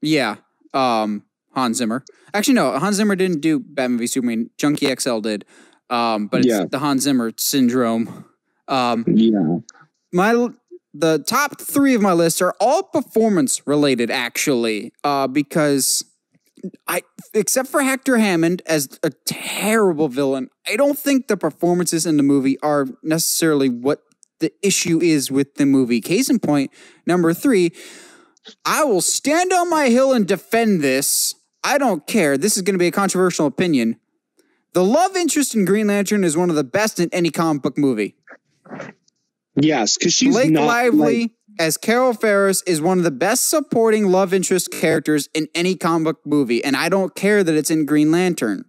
Yeah, 0.00 0.36
um, 0.74 1.24
Hans 1.54 1.78
Zimmer. 1.78 2.04
Actually, 2.34 2.54
no, 2.54 2.78
Hans 2.78 2.96
Zimmer 2.96 3.16
didn't 3.16 3.40
do 3.40 3.58
Batman 3.58 3.98
v 3.98 4.06
Superman. 4.06 4.50
Junkie 4.58 4.94
XL 4.94 5.18
did, 5.20 5.44
um, 5.90 6.28
but 6.28 6.40
it's 6.40 6.48
Yeah. 6.48 6.66
the 6.70 6.78
Hans 6.78 7.02
Zimmer 7.02 7.32
syndrome. 7.36 8.24
Um, 8.68 9.04
yeah 9.08 9.58
my 10.12 10.48
the 10.94 11.18
top 11.26 11.60
three 11.60 11.94
of 11.94 12.00
my 12.02 12.12
list 12.12 12.40
are 12.42 12.54
all 12.60 12.82
performance 12.82 13.66
related 13.66 14.10
actually 14.10 14.92
uh 15.04 15.26
because 15.26 16.04
i 16.86 17.02
except 17.34 17.68
for 17.68 17.82
hector 17.82 18.18
hammond 18.18 18.62
as 18.66 18.98
a 19.02 19.10
terrible 19.24 20.08
villain 20.08 20.48
i 20.66 20.76
don't 20.76 20.98
think 20.98 21.28
the 21.28 21.36
performances 21.36 22.06
in 22.06 22.16
the 22.16 22.22
movie 22.22 22.58
are 22.60 22.86
necessarily 23.02 23.68
what 23.68 24.02
the 24.40 24.52
issue 24.62 25.00
is 25.02 25.30
with 25.30 25.56
the 25.56 25.66
movie. 25.66 26.00
Case 26.00 26.30
in 26.30 26.38
point 26.38 26.70
number 27.06 27.32
three 27.34 27.72
i 28.64 28.84
will 28.84 29.00
stand 29.00 29.52
on 29.52 29.68
my 29.68 29.88
hill 29.88 30.12
and 30.12 30.26
defend 30.26 30.80
this. 30.80 31.34
I 31.64 31.76
don't 31.76 32.06
care. 32.06 32.38
This 32.38 32.56
is 32.56 32.62
going 32.62 32.74
to 32.74 32.78
be 32.78 32.86
a 32.86 32.92
controversial 32.92 33.46
opinion. 33.46 33.96
The 34.72 34.84
love 34.84 35.16
interest 35.16 35.54
in 35.54 35.64
green 35.64 35.88
lantern 35.88 36.24
is 36.24 36.36
one 36.36 36.48
of 36.50 36.56
the 36.56 36.64
best 36.64 37.00
in 37.00 37.10
any 37.12 37.30
comic 37.30 37.62
book 37.62 37.76
movie. 37.76 38.14
Yes 39.56 39.98
because 39.98 40.14
she's 40.14 40.34
Blake 40.34 40.52
Lively 40.52 41.20
like, 41.20 41.30
as 41.58 41.76
Carol 41.76 42.12
Ferris 42.12 42.62
is 42.62 42.80
one 42.80 42.98
of 42.98 43.04
the 43.04 43.10
best 43.10 43.48
supporting 43.48 44.06
love 44.06 44.32
interest 44.32 44.70
characters 44.70 45.28
in 45.34 45.48
any 45.54 45.74
comic 45.74 46.16
book 46.16 46.26
movie, 46.26 46.62
and 46.62 46.76
I 46.76 46.88
don't 46.88 47.14
care 47.14 47.42
that 47.42 47.54
it's 47.54 47.70
in 47.70 47.86
Green 47.86 48.10
Lantern. 48.10 48.64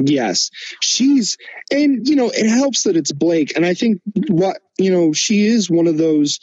Yes, 0.00 0.50
she's, 0.80 1.36
and 1.70 2.06
you 2.08 2.14
know, 2.14 2.30
it 2.32 2.48
helps 2.48 2.84
that 2.84 2.96
it's 2.96 3.12
Blake. 3.12 3.56
And 3.56 3.66
I 3.66 3.74
think 3.74 4.00
what, 4.28 4.58
you 4.78 4.90
know, 4.90 5.12
she 5.12 5.46
is 5.46 5.70
one 5.70 5.86
of 5.86 5.98
those 5.98 6.38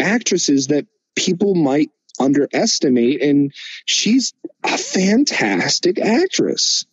actresses 0.00 0.66
that 0.66 0.86
people 1.16 1.54
might 1.54 1.90
underestimate. 2.18 3.22
And 3.22 3.52
she's 3.86 4.32
a 4.64 4.76
fantastic 4.76 6.00
actress. 6.00 6.84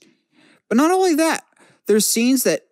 But 0.68 0.78
not 0.78 0.91
only 0.91 1.16
that, 1.16 1.43
there's 1.88 2.05
scenes 2.05 2.43
that 2.43 2.68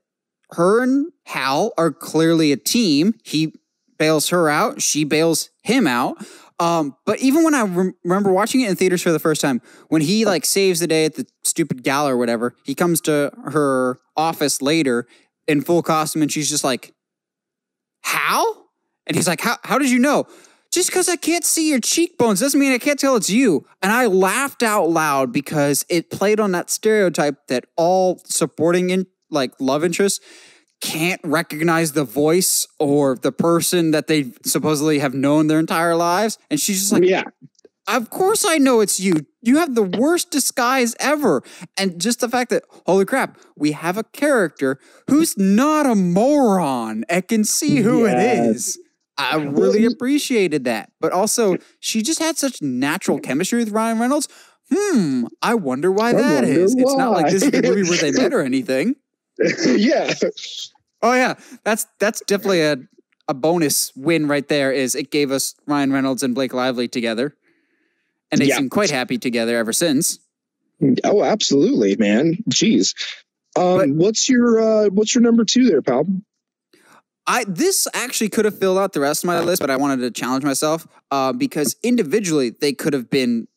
her 0.51 0.81
and 0.83 1.11
Hal 1.25 1.73
are 1.77 1.91
clearly 1.91 2.51
a 2.51 2.57
team. 2.57 3.15
He 3.23 3.53
bails 3.97 4.29
her 4.29 4.49
out, 4.49 4.81
she 4.81 5.03
bails 5.03 5.49
him 5.63 5.87
out. 5.87 6.17
Um, 6.59 6.95
but 7.05 7.19
even 7.19 7.43
when 7.43 7.53
I 7.53 7.63
rem- 7.63 7.95
remember 8.03 8.31
watching 8.31 8.61
it 8.61 8.69
in 8.69 8.75
theaters 8.75 9.03
for 9.03 9.11
the 9.11 9.19
first 9.19 9.41
time, 9.41 9.61
when 9.89 10.01
he 10.01 10.25
like 10.25 10.45
saves 10.45 10.79
the 10.79 10.87
day 10.87 11.05
at 11.05 11.15
the 11.15 11.27
stupid 11.43 11.83
gala 11.83 12.13
or 12.13 12.17
whatever, 12.17 12.55
he 12.63 12.73
comes 12.73 12.99
to 13.01 13.31
her 13.45 13.99
office 14.15 14.61
later 14.61 15.07
in 15.47 15.61
full 15.61 15.83
costume 15.83 16.23
and 16.23 16.31
she's 16.31 16.49
just 16.49 16.63
like, 16.63 16.93
How? 18.01 18.65
And 19.05 19.15
he's 19.15 19.27
like, 19.27 19.41
How, 19.41 19.57
how 19.63 19.77
did 19.77 19.91
you 19.91 19.99
know? 19.99 20.25
Just 20.71 20.89
because 20.89 21.07
I 21.07 21.15
can't 21.15 21.45
see 21.45 21.69
your 21.69 21.79
cheekbones 21.79 22.39
doesn't 22.39 22.59
mean 22.59 22.73
I 22.73 22.77
can't 22.77 22.99
tell 22.99 23.15
it's 23.15 23.29
you. 23.29 23.65
And 23.81 23.91
I 23.91 24.07
laughed 24.07 24.63
out 24.63 24.89
loud 24.89 25.31
because 25.31 25.85
it 25.89 26.09
played 26.09 26.39
on 26.39 26.51
that 26.51 26.69
stereotype 26.69 27.47
that 27.47 27.65
all 27.77 28.19
supporting 28.25 28.89
in 28.89 29.07
like 29.29 29.53
love 29.59 29.83
interests 29.83 30.19
can't 30.81 31.21
recognize 31.23 31.93
the 31.93 32.03
voice 32.03 32.67
or 32.79 33.15
the 33.15 33.31
person 33.31 33.91
that 33.91 34.07
they 34.07 34.31
supposedly 34.45 34.99
have 34.99 35.13
known 35.13 35.47
their 35.47 35.59
entire 35.59 35.95
lives. 35.95 36.37
And 36.49 36.59
she's 36.59 36.79
just 36.79 36.91
like, 36.91 37.03
yeah. 37.03 37.23
of 37.87 38.09
course 38.09 38.45
I 38.45 38.57
know 38.57 38.81
it's 38.81 38.99
you. 38.99 39.13
You 39.41 39.57
have 39.57 39.75
the 39.75 39.83
worst 39.83 40.29
disguise 40.29 40.95
ever. 40.99 41.41
And 41.77 41.99
just 41.99 42.19
the 42.19 42.29
fact 42.29 42.49
that, 42.51 42.63
holy 42.85 43.05
crap, 43.05 43.37
we 43.55 43.71
have 43.71 43.97
a 43.97 44.03
character 44.03 44.79
who's 45.09 45.37
not 45.37 45.85
a 45.85 45.95
moron 45.95 47.05
and 47.09 47.27
can 47.27 47.43
see 47.43 47.77
who 47.77 48.05
it 48.05 48.11
Yes. 48.11 48.55
is. 48.55 48.79
I 49.17 49.37
really 49.37 49.85
appreciated 49.85 50.65
that. 50.65 50.91
But 51.01 51.11
also, 51.11 51.55
she 51.79 52.03
just 52.03 52.19
had 52.19 52.37
such 52.37 52.61
natural 52.61 53.19
chemistry 53.19 53.57
with 53.59 53.69
Ryan 53.71 53.97
Reynolds. 53.99 54.27
Hmm, 54.71 55.25
I 55.41 55.55
wonder 55.55 55.91
why 55.91 56.09
I 56.09 56.13
that 56.13 56.43
wonder 56.43 56.49
is. 56.59 56.75
It's 56.77 56.95
not 56.95 57.13
like 57.13 57.31
this 57.31 57.41
is 57.41 57.51
the 57.51 57.61
movie 57.63 57.89
where 57.89 57.97
they 57.97 58.11
met 58.21 58.33
or 58.33 58.41
anything. 58.41 58.95
yeah. 59.65 60.13
Oh 61.01 61.13
yeah, 61.13 61.35
that's 61.63 61.85
that's 61.99 62.21
definitely 62.27 62.61
a 62.61 62.77
a 63.27 63.33
bonus 63.33 63.91
win 63.95 64.27
right 64.27 64.47
there. 64.47 64.71
Is 64.71 64.95
it 64.95 65.11
gave 65.11 65.31
us 65.31 65.53
Ryan 65.67 65.91
Reynolds 65.91 66.23
and 66.23 66.33
Blake 66.33 66.53
Lively 66.53 66.87
together, 66.87 67.35
and 68.31 68.41
they 68.41 68.45
Yeah. 68.45 68.57
seem 68.57 68.69
quite 68.69 68.89
happy 68.89 69.17
together 69.17 69.57
ever 69.57 69.73
since. 69.73 70.19
Oh, 71.03 71.23
absolutely, 71.23 71.95
man. 71.97 72.37
Jeez. 72.49 72.93
Um, 73.57 73.77
But- 73.77 73.89
what's 73.89 74.29
your, 74.29 74.59
uh, 74.59 74.89
what's 74.89 75.15
your 75.15 75.23
number 75.23 75.43
two 75.43 75.65
there, 75.67 75.81
pal? 75.81 76.05
I 77.25 77.43
this 77.45 77.87
actually 77.93 78.29
could 78.29 78.45
have 78.45 78.57
filled 78.57 78.77
out 78.77 78.93
the 78.93 78.99
rest 79.01 79.23
of 79.23 79.27
my 79.27 79.39
list, 79.41 79.59
but 79.61 79.69
I 79.69 79.75
wanted 79.75 79.99
to 80.01 80.11
challenge 80.11 80.43
myself 80.45 80.87
uh, 81.11 81.33
because 81.33 81.75
individually 81.83 82.51
they 82.51 82.71
could 82.73 82.93
have 82.93 83.09
been 83.09 83.47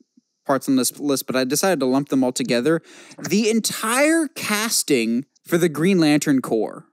parts 0.47 0.69
on 0.69 0.75
this 0.77 0.99
list, 0.99 1.27
but 1.27 1.37
I 1.37 1.45
decided 1.45 1.79
to 1.81 1.87
lump 1.87 2.09
them 2.09 2.25
all 2.25 2.33
together. 2.33 2.83
The 3.29 3.49
entire 3.51 4.27
casting 4.29 5.27
for 5.47 5.59
the 5.59 5.69
Green 5.69 5.99
Lantern 5.99 6.41
Corps. 6.41 6.85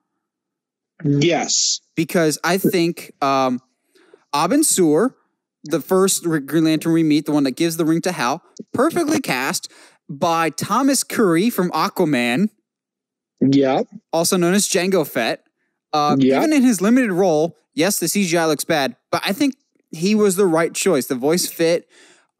Yes. 1.03 1.79
because 1.95 2.39
I 2.43 2.57
think 2.57 3.11
um, 3.21 3.59
Abin 4.33 4.63
Sur, 4.65 5.15
the 5.65 5.79
first 5.79 6.23
Green 6.23 6.63
Lantern 6.63 6.91
we 6.93 7.03
meet, 7.03 7.25
the 7.27 7.31
one 7.31 7.43
that 7.43 7.51
gives 7.51 7.77
the 7.77 7.85
ring 7.85 8.01
to 8.01 8.11
Hal, 8.11 8.41
perfectly 8.73 9.19
cast 9.19 9.71
by 10.09 10.49
Thomas 10.49 11.03
Curry 11.03 11.49
from 11.51 11.69
Aquaman, 11.71 12.49
Yeah. 13.39 13.81
also 14.11 14.37
known 14.37 14.55
as 14.55 14.67
Jango 14.67 15.07
Fett. 15.07 15.43
Uh, 15.93 16.15
Yeah. 16.19 16.37
Even 16.39 16.51
in 16.53 16.63
his 16.63 16.81
limited 16.81 17.11
role, 17.11 17.55
yes, 17.75 17.99
the 17.99 18.07
CGI 18.07 18.47
looks 18.47 18.63
bad, 18.65 18.95
but 19.11 19.21
I 19.23 19.33
think 19.33 19.53
he 19.91 20.15
was 20.15 20.35
the 20.35 20.47
right 20.47 20.73
choice. 20.73 21.05
The 21.07 21.15
voice 21.15 21.45
fit. 21.47 21.87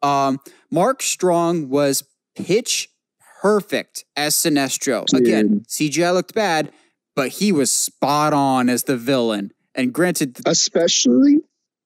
Um, 0.02 0.40
Mark 0.70 1.00
Strong 1.02 1.68
was 1.68 2.02
pitch 2.34 2.88
perfect 3.40 4.04
as 4.16 4.34
Sinestro. 4.34 5.12
Again, 5.14 5.64
CGI 5.68 6.12
looked 6.12 6.34
bad, 6.34 6.72
but 7.14 7.28
he 7.28 7.52
was 7.52 7.70
spot 7.72 8.32
on 8.32 8.68
as 8.68 8.84
the 8.84 8.96
villain. 8.96 9.52
And 9.74 9.92
granted, 9.92 10.36
th- 10.36 10.44
Especially, 10.46 11.38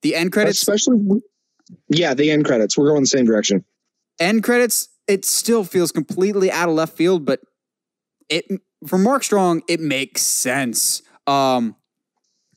the 0.03 0.15
end 0.15 0.33
credits, 0.33 0.63
especially, 0.63 1.21
yeah, 1.89 2.15
the 2.15 2.31
end 2.31 2.45
credits. 2.45 2.77
We're 2.79 2.89
going 2.89 3.03
the 3.03 3.07
same 3.07 3.25
direction. 3.27 3.65
end 4.19 4.43
credits, 4.43 4.89
it 5.09 5.25
still 5.25 5.65
feels 5.65 5.93
completely 5.93 6.51
out 6.51 6.69
of 6.69 6.75
left 6.75 6.97
field, 6.97 7.25
but 7.27 7.41
it 8.29 8.45
for 8.87 8.99
Mark 8.99 9.23
Strong, 9.25 9.63
it 9.69 9.81
makes 9.81 10.23
sense. 10.23 11.03
Um, 11.27 11.77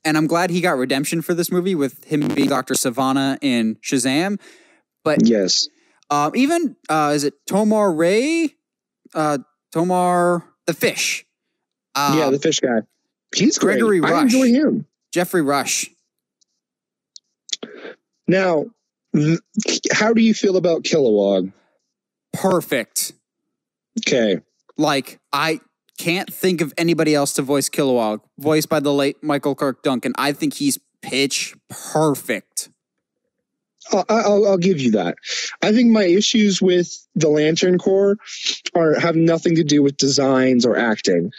and 0.04 0.18
I'm 0.18 0.28
glad 0.28 0.50
he 0.52 0.62
got 0.62 0.78
redemption 0.78 1.22
for 1.22 1.34
this 1.34 1.52
movie 1.52 1.76
with 1.76 2.04
him 2.06 2.28
being 2.30 2.50
Dr. 2.50 2.76
Sivana 2.76 3.38
in 3.42 3.76
Shazam. 3.78 4.40
But 5.04 5.28
Yes. 5.28 5.68
um, 6.10 6.32
even 6.36 6.76
uh, 6.90 7.12
is 7.14 7.24
it 7.24 7.34
Tomar-Re? 7.48 8.55
Uh, 9.16 9.40
Tomar 9.72 10.46
the 10.68 10.74
fish. 10.74 11.26
Um, 11.96 12.20
yeah, 12.20 12.30
the 12.30 12.40
fish 12.40 12.60
guy. 12.60 12.82
He's 13.36 13.58
great. 13.58 13.80
Gregory 13.80 14.02
I 14.04 14.12
Rush. 14.12 14.24
enjoy 14.24 14.48
him. 14.50 14.86
Geoffrey 15.12 15.42
Rush. 15.42 15.90
Now, 18.28 18.66
how 19.92 20.14
do 20.14 20.22
you 20.22 20.34
feel 20.34 20.58
about 20.58 20.84
Kilowog? 20.84 21.54
Perfect. 22.34 23.14
Okay. 24.00 24.42
Like 24.78 25.20
I 25.32 25.62
can't 25.98 26.32
think 26.34 26.60
of 26.62 26.74
anybody 26.78 27.16
else 27.16 27.34
to 27.34 27.42
voice 27.42 27.70
Kilowog, 27.70 28.22
voiced 28.38 28.68
by 28.68 28.80
the 28.80 28.94
late 28.94 29.24
Michael 29.24 29.56
Clarke 29.56 29.84
Duncan. 29.84 30.14
I 30.18 30.34
think 30.34 30.56
he's 30.56 30.78
pitch 31.02 31.56
perfect. 31.70 32.70
I'll, 33.92 34.06
I'll, 34.10 34.46
I'll 34.48 34.58
give 34.58 34.80
you 34.80 34.92
that. 34.92 35.16
I 35.62 35.72
think 35.72 35.92
my 35.92 36.06
issues 36.06 36.62
with 36.62 36.92
the 37.16 37.30
Lantern 37.30 37.78
Corps 37.78 38.18
are 38.76 39.00
have 39.00 39.16
nothing 39.16 39.56
to 39.56 39.64
do 39.64 39.84
with 39.84 39.98
designs 39.98 40.66
or 40.66 40.76
acting. 40.78 41.32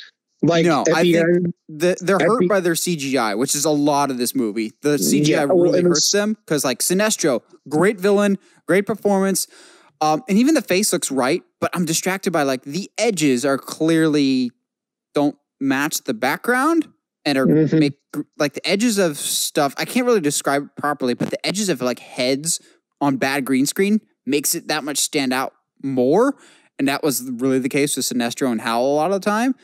Like 0.42 0.66
No, 0.66 0.84
I 0.94 1.02
the 1.02 1.12
think- 1.14 1.16
end, 1.28 1.54
The, 1.68 1.96
they're 2.00 2.18
hurt 2.18 2.38
think- 2.40 2.50
by 2.50 2.60
their 2.60 2.74
CGI, 2.74 3.36
which 3.36 3.54
is 3.54 3.64
a 3.64 3.70
lot 3.70 4.10
of 4.10 4.18
this 4.18 4.34
movie. 4.34 4.72
The 4.82 4.96
CGI 4.98 5.26
Yeah, 5.28 5.42
really 5.44 5.82
hurts 5.82 6.12
them 6.12 6.34
because, 6.34 6.64
like, 6.64 6.80
Sinestro, 6.80 7.42
great 7.68 7.98
villain, 7.98 8.38
great 8.66 8.86
performance, 8.86 9.48
um, 10.00 10.22
and 10.28 10.38
even 10.38 10.54
the 10.54 10.62
face 10.62 10.92
looks 10.92 11.10
right. 11.10 11.42
But 11.60 11.70
I'm 11.74 11.86
distracted 11.86 12.32
by 12.32 12.42
like 12.42 12.62
the 12.62 12.90
edges 12.98 13.44
are 13.46 13.56
clearly 13.58 14.50
don't 15.14 15.36
match 15.58 16.04
the 16.04 16.12
background, 16.14 16.86
and 17.26 17.36
are 17.36 17.46
Mhm. 17.46 17.78
make 17.80 17.98
like 18.38 18.54
the 18.54 18.66
edges 18.66 18.96
of 18.96 19.18
stuff. 19.18 19.74
I 19.76 19.84
can't 19.84 20.06
really 20.06 20.20
describe 20.20 20.62
it 20.64 20.76
properly, 20.80 21.12
but 21.12 21.28
the 21.30 21.44
edges 21.46 21.68
of 21.68 21.82
like 21.82 21.98
heads 21.98 22.60
on 23.00 23.16
bad 23.18 23.44
green 23.44 23.66
screen 23.66 24.00
makes 24.24 24.54
it 24.54 24.68
that 24.68 24.84
much 24.84 24.98
stand 24.98 25.32
out 25.34 25.52
more. 25.82 26.36
And 26.78 26.88
that 26.88 27.02
was 27.02 27.22
really 27.30 27.58
the 27.58 27.68
case 27.68 27.96
with 27.96 28.06
Sinestro 28.06 28.50
and 28.50 28.60
Hal 28.60 28.82
a 28.82 28.86
lot 28.86 29.10
of 29.10 29.20
the 29.20 29.24
time. 29.24 29.54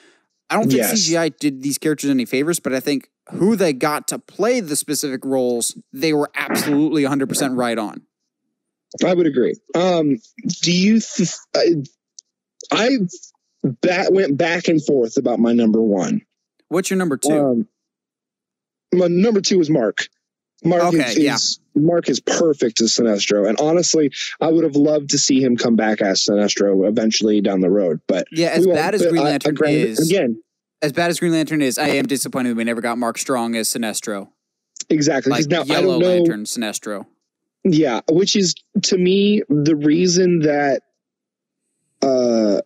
I 0.50 0.56
don't 0.56 0.64
think 0.64 0.78
Yes. 0.78 0.92
CGI 0.92 1.30
did 1.30 1.62
these 1.62 1.78
characters 1.78 2.10
any 2.10 2.24
favors, 2.26 2.60
but 2.60 2.74
I 2.74 2.80
think 2.80 3.08
who 3.30 3.54
they 3.56 3.72
got 3.72 4.08
to 4.08 4.18
play 4.18 4.60
the 4.60 4.76
specific 4.76 5.24
roles, 5.24 5.76
they 5.92 6.12
were 6.12 6.30
absolutely 6.34 7.04
100% 7.04 7.56
right 7.56 7.78
on. 7.78 8.02
I 9.04 9.14
would 9.14 9.26
agree. 9.26 9.54
Um, 9.74 10.18
do 10.62 10.72
you? 10.72 11.00
Th- 11.00 11.30
I, 11.54 11.76
I 12.72 12.98
went 14.10 14.36
back 14.36 14.68
and 14.68 14.84
forth 14.84 15.16
about 15.16 15.38
my 15.38 15.52
number 15.52 15.80
one. 15.80 16.22
What's 16.72 16.88
your 16.90 16.96
number 16.96 17.16
two? 17.18 17.32
Um, 17.32 17.68
my 18.94 19.06
number 19.08 19.40
two 19.40 19.60
is 19.60 19.68
Mark. 19.68 20.08
Mark 20.64 20.82
Okay, 20.94 21.12
is, 21.12 21.18
yeah. 21.18 21.36
Mark 21.74 22.08
is 22.08 22.20
perfect 22.20 22.80
as 22.80 22.94
Sinestro, 22.94 23.48
and 23.48 23.58
honestly, 23.60 24.12
I 24.40 24.48
would 24.50 24.64
have 24.64 24.76
loved 24.76 25.10
to 25.10 25.18
see 25.18 25.42
him 25.42 25.56
come 25.56 25.76
back 25.76 26.00
as 26.00 26.24
Sinestro 26.24 26.88
eventually 26.88 27.40
down 27.40 27.60
the 27.60 27.68
road. 27.70 28.00
But 28.06 28.26
yeah, 28.30 28.48
as 28.48 28.66
bad 28.66 28.94
as 28.94 29.04
Green 29.04 29.22
I- 29.22 29.26
I 29.26 29.30
Lantern 29.32 29.56
is, 29.68 30.10
again, 30.10 30.42
as 30.80 30.92
bad 30.92 31.10
as 31.10 31.18
Green 31.20 31.32
Lantern 31.32 31.62
is, 31.62 31.78
I 31.78 31.88
am 31.88 32.06
disappointed 32.06 32.50
that 32.50 32.56
we 32.56 32.64
never 32.64 32.80
got 32.80 32.96
Mark 32.96 33.18
Strong 33.18 33.54
as 33.56 33.68
Sinestro. 33.68 34.28
exactly. 34.88 35.30
Like 35.30 35.46
now 35.48 35.64
Yellow 35.64 35.98
know. 35.98 36.06
Lantern 36.06 36.44
Sinestro. 36.44 37.06
Yeah, 37.64 38.00
which 38.10 38.34
is 38.36 38.54
to 38.84 38.96
me 38.98 39.42
the 39.48 39.76
reason 39.76 40.40
that 40.40 40.82
uh 42.02 42.60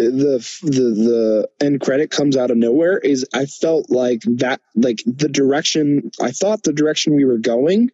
the 0.00 0.60
the 0.62 0.70
the 0.70 1.48
end 1.60 1.80
credit 1.80 2.10
comes 2.10 2.36
out 2.36 2.50
of 2.50 2.56
nowhere 2.56 2.98
is 2.98 3.26
I 3.34 3.46
felt 3.46 3.90
like 3.90 4.22
that 4.26 4.60
like 4.74 5.02
the 5.06 5.28
direction 5.28 6.10
I 6.20 6.30
thought 6.30 6.62
the 6.62 6.72
direction 6.72 7.14
we 7.14 7.24
were 7.24 7.38
going 7.38 7.90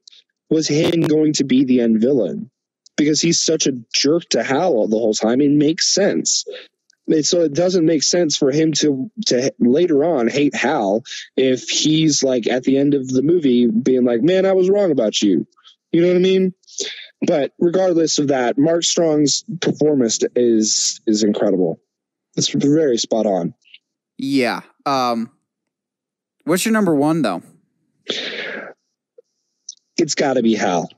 was 0.48 0.68
him 0.68 1.02
going 1.02 1.32
to 1.34 1.44
be 1.44 1.64
the 1.64 1.80
end 1.80 2.00
villain 2.00 2.50
because 2.96 3.20
he's 3.20 3.40
such 3.40 3.66
a 3.66 3.72
jerk 3.92 4.24
to 4.30 4.42
Hal 4.42 4.86
the 4.88 4.96
whole 4.96 5.14
time. 5.14 5.40
It 5.40 5.50
makes 5.50 5.92
sense. 5.92 6.44
And 7.08 7.24
so 7.24 7.42
it 7.42 7.54
doesn't 7.54 7.84
make 7.84 8.02
sense 8.02 8.36
for 8.36 8.50
him 8.50 8.72
to 8.74 9.10
to 9.26 9.52
later 9.58 10.04
on 10.04 10.28
hate 10.28 10.54
Hal 10.54 11.02
if 11.36 11.68
he's 11.68 12.22
like 12.22 12.46
at 12.46 12.64
the 12.64 12.78
end 12.78 12.94
of 12.94 13.08
the 13.08 13.22
movie 13.22 13.66
being 13.68 14.04
like, 14.04 14.22
"Man, 14.22 14.46
I 14.46 14.52
was 14.52 14.70
wrong 14.70 14.90
about 14.90 15.22
you." 15.22 15.46
You 15.92 16.02
know 16.02 16.08
what 16.08 16.16
I 16.16 16.20
mean? 16.20 16.54
But 17.26 17.52
regardless 17.58 18.18
of 18.18 18.28
that, 18.28 18.58
Mark 18.58 18.82
Strong's 18.82 19.44
performance 19.60 20.18
is 20.34 21.00
is 21.06 21.22
incredible. 21.22 21.80
It's 22.36 22.48
very 22.50 22.98
spot 22.98 23.26
on. 23.26 23.54
Yeah. 24.18 24.60
Um, 24.84 25.30
what's 26.44 26.64
your 26.64 26.72
number 26.72 26.94
one 26.94 27.22
though? 27.22 27.42
It's 29.96 30.14
got 30.14 30.34
to 30.34 30.42
be 30.42 30.54
Hal. 30.54 30.88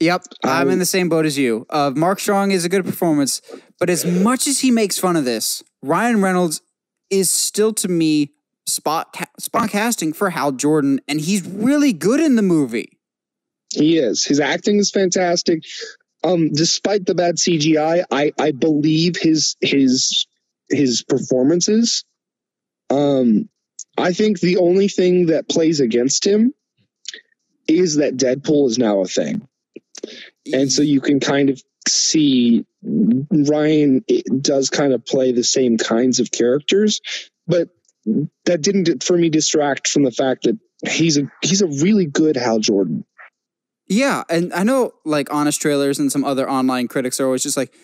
Yep, 0.00 0.24
I'm 0.42 0.68
in 0.68 0.80
the 0.80 0.86
same 0.86 1.08
boat 1.08 1.26
as 1.26 1.38
you. 1.38 1.64
Uh, 1.70 1.92
Mark 1.94 2.18
Strong 2.18 2.50
is 2.50 2.64
a 2.64 2.68
good 2.68 2.84
performance, 2.84 3.40
but 3.78 3.88
as 3.88 4.04
much 4.04 4.48
as 4.48 4.58
he 4.58 4.72
makes 4.72 4.98
fun 4.98 5.14
of 5.14 5.24
this, 5.24 5.62
Ryan 5.80 6.20
Reynolds 6.20 6.60
is 7.08 7.30
still 7.30 7.72
to 7.74 7.88
me 7.88 8.32
spot 8.66 9.12
ca- 9.12 9.26
spot 9.38 9.70
casting 9.70 10.12
for 10.12 10.30
Hal 10.30 10.52
Jordan, 10.52 11.00
and 11.06 11.20
he's 11.20 11.46
really 11.46 11.92
good 11.92 12.18
in 12.18 12.34
the 12.34 12.42
movie. 12.42 12.98
He 13.72 13.98
is. 13.98 14.24
His 14.24 14.40
acting 14.40 14.78
is 14.78 14.90
fantastic. 14.90 15.62
Um, 16.24 16.50
despite 16.52 17.06
the 17.06 17.14
bad 17.14 17.36
CGI, 17.36 18.04
I 18.10 18.32
I 18.40 18.50
believe 18.50 19.16
his 19.16 19.56
his 19.60 20.26
his 20.72 21.02
performances. 21.02 22.04
Um, 22.90 23.48
I 23.98 24.12
think 24.12 24.40
the 24.40 24.56
only 24.56 24.88
thing 24.88 25.26
that 25.26 25.48
plays 25.48 25.80
against 25.80 26.26
him 26.26 26.54
is 27.68 27.96
that 27.96 28.16
Deadpool 28.16 28.68
is 28.68 28.78
now 28.78 29.00
a 29.00 29.06
thing. 29.06 29.46
and 30.52 30.72
so 30.72 30.82
you 30.82 31.00
can 31.00 31.20
kind 31.20 31.50
of 31.50 31.62
see 31.88 32.64
Ryan 32.82 34.04
does 34.40 34.70
kind 34.70 34.92
of 34.92 35.04
play 35.04 35.32
the 35.32 35.44
same 35.44 35.78
kinds 35.78 36.18
of 36.20 36.30
characters, 36.30 37.00
but 37.46 37.68
that 38.44 38.62
didn't 38.62 39.02
for 39.04 39.16
me 39.16 39.28
distract 39.28 39.88
from 39.88 40.02
the 40.02 40.10
fact 40.10 40.44
that 40.44 40.58
he's 40.88 41.16
a 41.16 41.30
he's 41.42 41.62
a 41.62 41.66
really 41.66 42.06
good 42.06 42.36
Hal 42.36 42.58
Jordan. 42.58 43.04
Yeah, 43.86 44.24
and 44.28 44.52
I 44.52 44.62
know 44.62 44.94
like 45.04 45.32
honest 45.32 45.60
trailers 45.60 45.98
and 45.98 46.10
some 46.10 46.24
other 46.24 46.48
online 46.48 46.88
critics 46.88 47.20
are 47.20 47.26
always 47.26 47.42
just 47.42 47.56
like, 47.56 47.74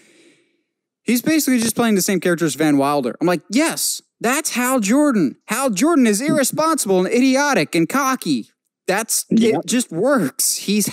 he's 1.09 1.23
basically 1.23 1.59
just 1.59 1.75
playing 1.75 1.97
the 1.97 2.03
same 2.03 2.21
character 2.21 2.45
as 2.45 2.55
Van 2.55 2.79
Wilder. 2.79 3.17
I'm 3.21 3.27
like, 3.27 3.43
yes, 3.51 4.01
that's 4.21 4.51
Hal 4.55 4.79
Jordan. 4.79 5.37
Hal 5.47 5.71
Jordan 5.71 6.07
is 6.07 6.21
irresponsible 6.21 7.05
and 7.05 7.13
idiotic 7.13 7.75
and 7.75 7.89
cocky. 7.89 8.51
That's 8.87 9.25
Yeah. 9.31 9.59
it. 9.59 9.67
Just 9.67 9.91
works. 9.91 10.55
He's 10.55 10.89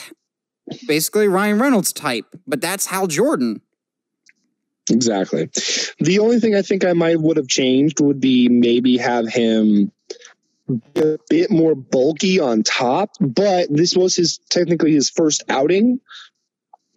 basically 0.88 1.28
Ryan 1.28 1.60
Reynolds 1.60 1.94
type, 1.94 2.26
but 2.48 2.62
that's 2.62 2.88
Hal 2.88 3.06
Jordan. 3.08 3.62
Exactly. 4.90 5.50
The 6.00 6.20
only 6.20 6.40
thing 6.40 6.56
I 6.56 6.62
think 6.62 6.86
I 6.86 6.94
might 6.94 7.20
would 7.20 7.38
have 7.38 7.48
changed 7.48 8.00
would 8.02 8.20
be 8.20 8.50
maybe 8.50 8.98
have 8.98 9.28
him 9.28 9.92
a 10.96 11.18
bit 11.30 11.50
more 11.52 11.76
bulky 11.76 12.40
on 12.40 12.64
top, 12.64 13.12
but 13.20 13.68
this 13.70 13.96
was 13.96 14.16
his 14.16 14.40
technically 14.50 14.94
his 14.94 15.10
first 15.10 15.44
outing, 15.50 16.00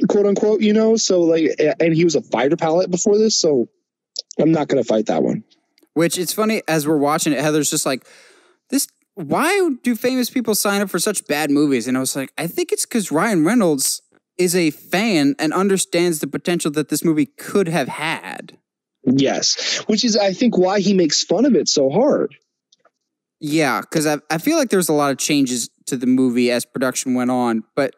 quote 0.06 0.26
unquote, 0.26 0.60
you 0.60 0.72
know, 0.72 0.96
so 0.96 1.20
like 1.22 1.58
and 1.80 1.94
he 1.94 2.04
was 2.04 2.14
a 2.14 2.22
fighter 2.22 2.56
pilot 2.56 2.90
before 2.90 3.18
this, 3.18 3.40
so 3.40 3.68
I'm 4.38 4.52
not 4.52 4.68
going 4.68 4.82
to 4.82 4.86
fight 4.86 5.06
that 5.06 5.22
one. 5.22 5.44
Which 5.94 6.16
it's 6.16 6.32
funny 6.32 6.62
as 6.68 6.86
we're 6.86 6.98
watching 6.98 7.32
it, 7.32 7.40
Heather's 7.40 7.70
just 7.70 7.86
like, 7.86 8.06
this. 8.70 8.86
Why 9.14 9.70
do 9.82 9.96
famous 9.96 10.30
people 10.30 10.54
sign 10.54 10.80
up 10.80 10.90
for 10.90 11.00
such 11.00 11.26
bad 11.26 11.50
movies? 11.50 11.88
And 11.88 11.96
I 11.96 12.00
was 12.00 12.14
like, 12.14 12.32
I 12.38 12.46
think 12.46 12.70
it's 12.70 12.86
because 12.86 13.10
Ryan 13.10 13.44
Reynolds 13.44 14.00
is 14.38 14.54
a 14.54 14.70
fan 14.70 15.34
and 15.40 15.52
understands 15.52 16.20
the 16.20 16.28
potential 16.28 16.70
that 16.70 16.88
this 16.88 17.04
movie 17.04 17.26
could 17.26 17.66
have 17.66 17.88
had. 17.88 18.58
Yes, 19.04 19.78
which 19.88 20.04
is 20.04 20.16
I 20.16 20.32
think 20.32 20.56
why 20.56 20.78
he 20.80 20.94
makes 20.94 21.24
fun 21.24 21.44
of 21.46 21.56
it 21.56 21.68
so 21.68 21.90
hard. 21.90 22.36
Yeah, 23.40 23.80
because 23.80 24.06
I, 24.06 24.18
I 24.30 24.38
feel 24.38 24.56
like 24.56 24.70
there's 24.70 24.88
a 24.88 24.92
lot 24.92 25.10
of 25.10 25.18
changes 25.18 25.68
to 25.86 25.96
the 25.96 26.06
movie 26.06 26.50
as 26.50 26.64
production 26.64 27.14
went 27.14 27.30
on. 27.30 27.64
But 27.74 27.94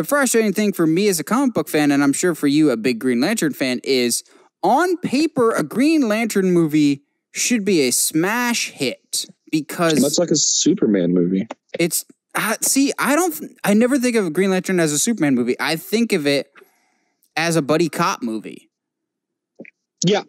the 0.00 0.06
frustrating 0.06 0.54
thing 0.54 0.72
for 0.72 0.86
me 0.86 1.08
as 1.08 1.20
a 1.20 1.24
comic 1.24 1.52
book 1.52 1.68
fan, 1.68 1.90
and 1.92 2.02
I'm 2.02 2.14
sure 2.14 2.34
for 2.34 2.46
you, 2.46 2.70
a 2.70 2.76
big 2.78 2.98
Green 2.98 3.20
Lantern 3.20 3.52
fan, 3.52 3.80
is 3.84 4.24
on 4.62 4.96
paper, 4.96 5.50
a 5.50 5.62
Green 5.62 6.08
Lantern 6.08 6.52
movie 6.52 7.02
should 7.32 7.66
be 7.66 7.82
a 7.82 7.90
smash 7.90 8.70
hit 8.70 9.26
because 9.52 10.00
Much 10.00 10.18
like 10.18 10.30
a 10.30 10.36
Superman 10.36 11.12
movie. 11.12 11.46
it's 11.78 12.06
uh, 12.34 12.54
see, 12.62 12.92
I 12.98 13.14
don't, 13.14 13.38
I 13.62 13.74
never 13.74 13.98
think 13.98 14.16
of 14.16 14.32
Green 14.32 14.50
Lantern 14.50 14.80
as 14.80 14.90
a 14.92 14.98
Superman 14.98 15.34
movie. 15.34 15.54
I 15.60 15.76
think 15.76 16.14
of 16.14 16.26
it 16.26 16.50
as 17.36 17.56
a 17.56 17.62
buddy 17.62 17.90
cop 17.90 18.22
movie. 18.22 18.70
Yeah. 20.06 20.22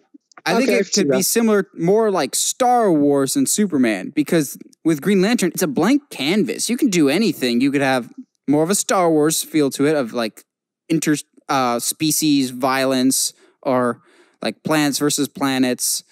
I 0.45 0.55
think 0.55 0.67
Okay, 0.69 0.75
I 0.77 0.79
it 0.79 0.91
could 0.93 1.07
be 1.09 1.17
that. 1.17 1.23
similar, 1.23 1.67
more 1.75 2.11
like 2.11 2.35
Star 2.35 2.91
Wars 2.91 3.37
and 3.37 3.47
Superman, 3.47 4.09
because 4.13 4.57
with 4.83 4.99
Green 5.01 5.21
Lantern, 5.21 5.51
it's 5.53 5.61
a 5.61 5.67
blank 5.67 6.09
canvas. 6.09 6.69
You 6.69 6.75
can 6.75 6.89
do 6.89 7.07
anything. 7.07 7.61
You 7.61 7.71
could 7.71 7.81
have 7.81 8.09
more 8.51 8.63
of 8.63 8.69
a 8.69 8.75
Star 8.75 9.09
Wars 9.09 9.43
feel 9.43 9.69
to 9.71 9.85
it, 9.87 9.95
of 9.95 10.13
like 10.13 10.43
inter 10.89 11.15
uh, 11.49 11.79
species 11.79 12.51
violence 12.51 13.33
or 13.61 14.01
like 14.41 14.63
planets 14.63 14.99
versus 14.99 15.27
planets. 15.27 16.03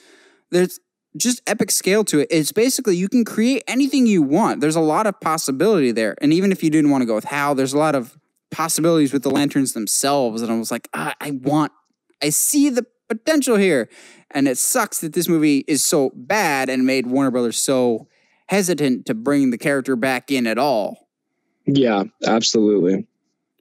There's 0.52 0.80
just 1.18 1.42
epic 1.48 1.72
scale 1.72 2.04
to 2.06 2.20
it. 2.20 2.28
It's 2.32 2.52
basically 2.52 2.96
you 2.96 3.10
can 3.10 3.26
create 3.26 3.64
anything 3.68 4.06
you 4.06 4.22
want. 4.22 4.62
There's 4.62 4.76
a 4.76 4.82
lot 4.82 5.08
of 5.08 5.20
possibility 5.20 5.92
there, 5.92 6.16
and 6.22 6.34
even 6.34 6.52
if 6.52 6.64
you 6.64 6.70
didn't 6.70 6.92
want 6.92 7.02
to 7.02 7.06
go 7.06 7.16
with 7.16 7.26
Hal, 7.26 7.56
there's 7.56 7.74
a 7.74 7.78
lot 7.78 7.96
of 7.96 8.18
possibilities 8.52 9.14
with 9.14 9.24
the 9.24 9.30
lanterns 9.30 9.74
themselves. 9.74 10.42
And 10.42 10.52
I 10.52 10.58
was 10.58 10.72
like, 10.72 10.88
ah, 10.94 11.14
I 11.22 11.32
want, 11.32 11.72
I 12.22 12.30
see 12.30 12.70
the 12.70 12.86
potential 13.08 13.58
here. 13.58 13.90
And 14.32 14.48
it 14.48 14.58
sucks 14.58 15.00
that 15.02 15.14
this 15.14 15.28
movie 15.28 15.64
is 15.68 15.84
so 15.84 16.12
bad 16.16 16.70
and 16.70 16.86
made 16.86 17.08
Warner 17.08 17.32
Brothers 17.32 17.58
so 17.58 18.08
hesitant 18.48 19.06
to 19.08 19.14
bring 19.14 19.52
the 19.52 19.58
character 19.58 19.96
back 19.96 20.32
in 20.32 20.48
at 20.48 20.58
all. 20.58 21.09
Yeah, 21.76 22.04
absolutely. 22.26 23.06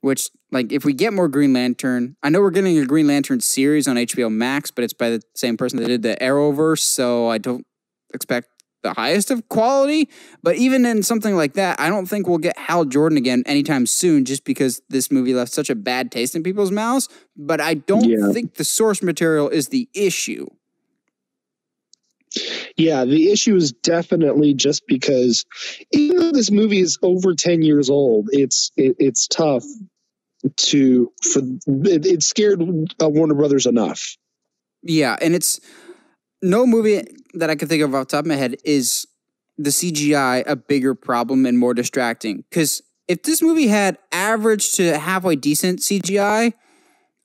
Which, 0.01 0.31
like, 0.53 0.73
if 0.73 0.85
we 0.85 0.93
get 0.93 1.13
more 1.13 1.29
Green 1.29 1.53
Lantern, 1.53 2.17
I 2.23 2.29
know 2.31 2.41
we're 2.41 2.51
getting 2.51 2.79
a 2.79 2.87
Green 2.87 3.07
Lantern 3.09 3.41
series 3.41 3.89
on 3.89 3.97
HBO 3.97 4.31
Max, 4.33 4.71
but 4.71 4.85
it's 4.85 4.93
by 4.93 5.11
the 5.11 5.21
same 5.35 5.57
person 5.57 5.79
that 5.81 5.87
did 5.87 6.03
the 6.03 6.17
Arrowverse, 6.21 6.79
so 6.81 7.29
I 7.29 7.39
don't 7.39 7.67
expect 8.15 8.49
the 8.83 8.95
highest 8.95 9.33
of 9.33 9.49
quality. 9.49 10.09
But 10.43 10.55
even 10.57 10.87
in 10.87 11.03
something 11.03 11.35
like 11.35 11.55
that, 11.55 11.81
I 11.81 11.89
don't 11.89 12.07
think 12.07 12.29
we'll 12.29 12.39
get 12.39 12.57
Hal 12.57 12.85
Jordan 12.85 13.19
again 13.19 13.43
anytime 13.45 13.87
soon, 13.87 14.25
just 14.25 14.45
because 14.45 14.81
this 14.89 15.11
movie 15.11 15.35
left 15.35 15.53
such 15.53 15.69
a 15.69 15.75
bad 15.75 16.13
taste 16.13 16.37
in 16.37 16.45
people's 16.45 16.71
mouths. 16.71 17.09
But 17.37 17.61
I 17.61 17.75
don't 17.75 18.05
Yeah. 18.05 18.31
think 18.33 18.55
the 18.55 18.65
source 18.65 19.03
material 19.03 19.49
is 19.49 19.69
the 19.69 19.89
issue. 19.95 20.47
Yeah, 22.77 23.05
the 23.05 23.31
issue 23.31 23.56
is 23.56 23.73
definitely 23.73 24.55
just 24.55 24.86
because 24.86 25.44
even 25.93 26.19
though 26.19 26.32
this 26.32 26.51
movie 26.51 26.81
is 26.81 26.98
over 27.02 27.35
10 27.35 27.62
years 27.62 27.90
old, 27.90 28.28
it's 28.32 28.70
it, 28.77 28.97
it's 28.98 29.27
tough 29.27 29.65
to 30.56 31.12
for 31.23 31.40
it, 31.66 32.06
it 32.06 32.23
scared 32.23 32.62
uh, 33.02 33.09
Warner 33.09 33.35
Brothers 33.35 33.66
enough. 33.66 34.16
Yeah, 34.82 35.16
and 35.20 35.35
it's 35.35 35.60
no 36.43 36.66
movie 36.66 37.02
that 37.35 37.51
I 37.51 37.56
can 37.56 37.69
think 37.69 37.82
of 37.82 37.94
off 37.94 38.09
the 38.09 38.16
top 38.16 38.24
of 38.24 38.27
my 38.27 38.36
head 38.36 38.56
is 38.65 39.06
the 39.56 39.70
CGI 39.70 40.44
a 40.47 40.56
bigger 40.56 40.94
problem 40.94 41.44
and 41.47 41.59
more 41.59 41.74
distracting. 41.74 42.44
Because 42.48 42.81
if 43.09 43.23
this 43.23 43.43
movie 43.43 43.66
had 43.66 43.98
average 44.12 44.73
to 44.73 44.98
halfway 44.98 45.35
decent 45.35 45.81
CGI, 45.81 46.52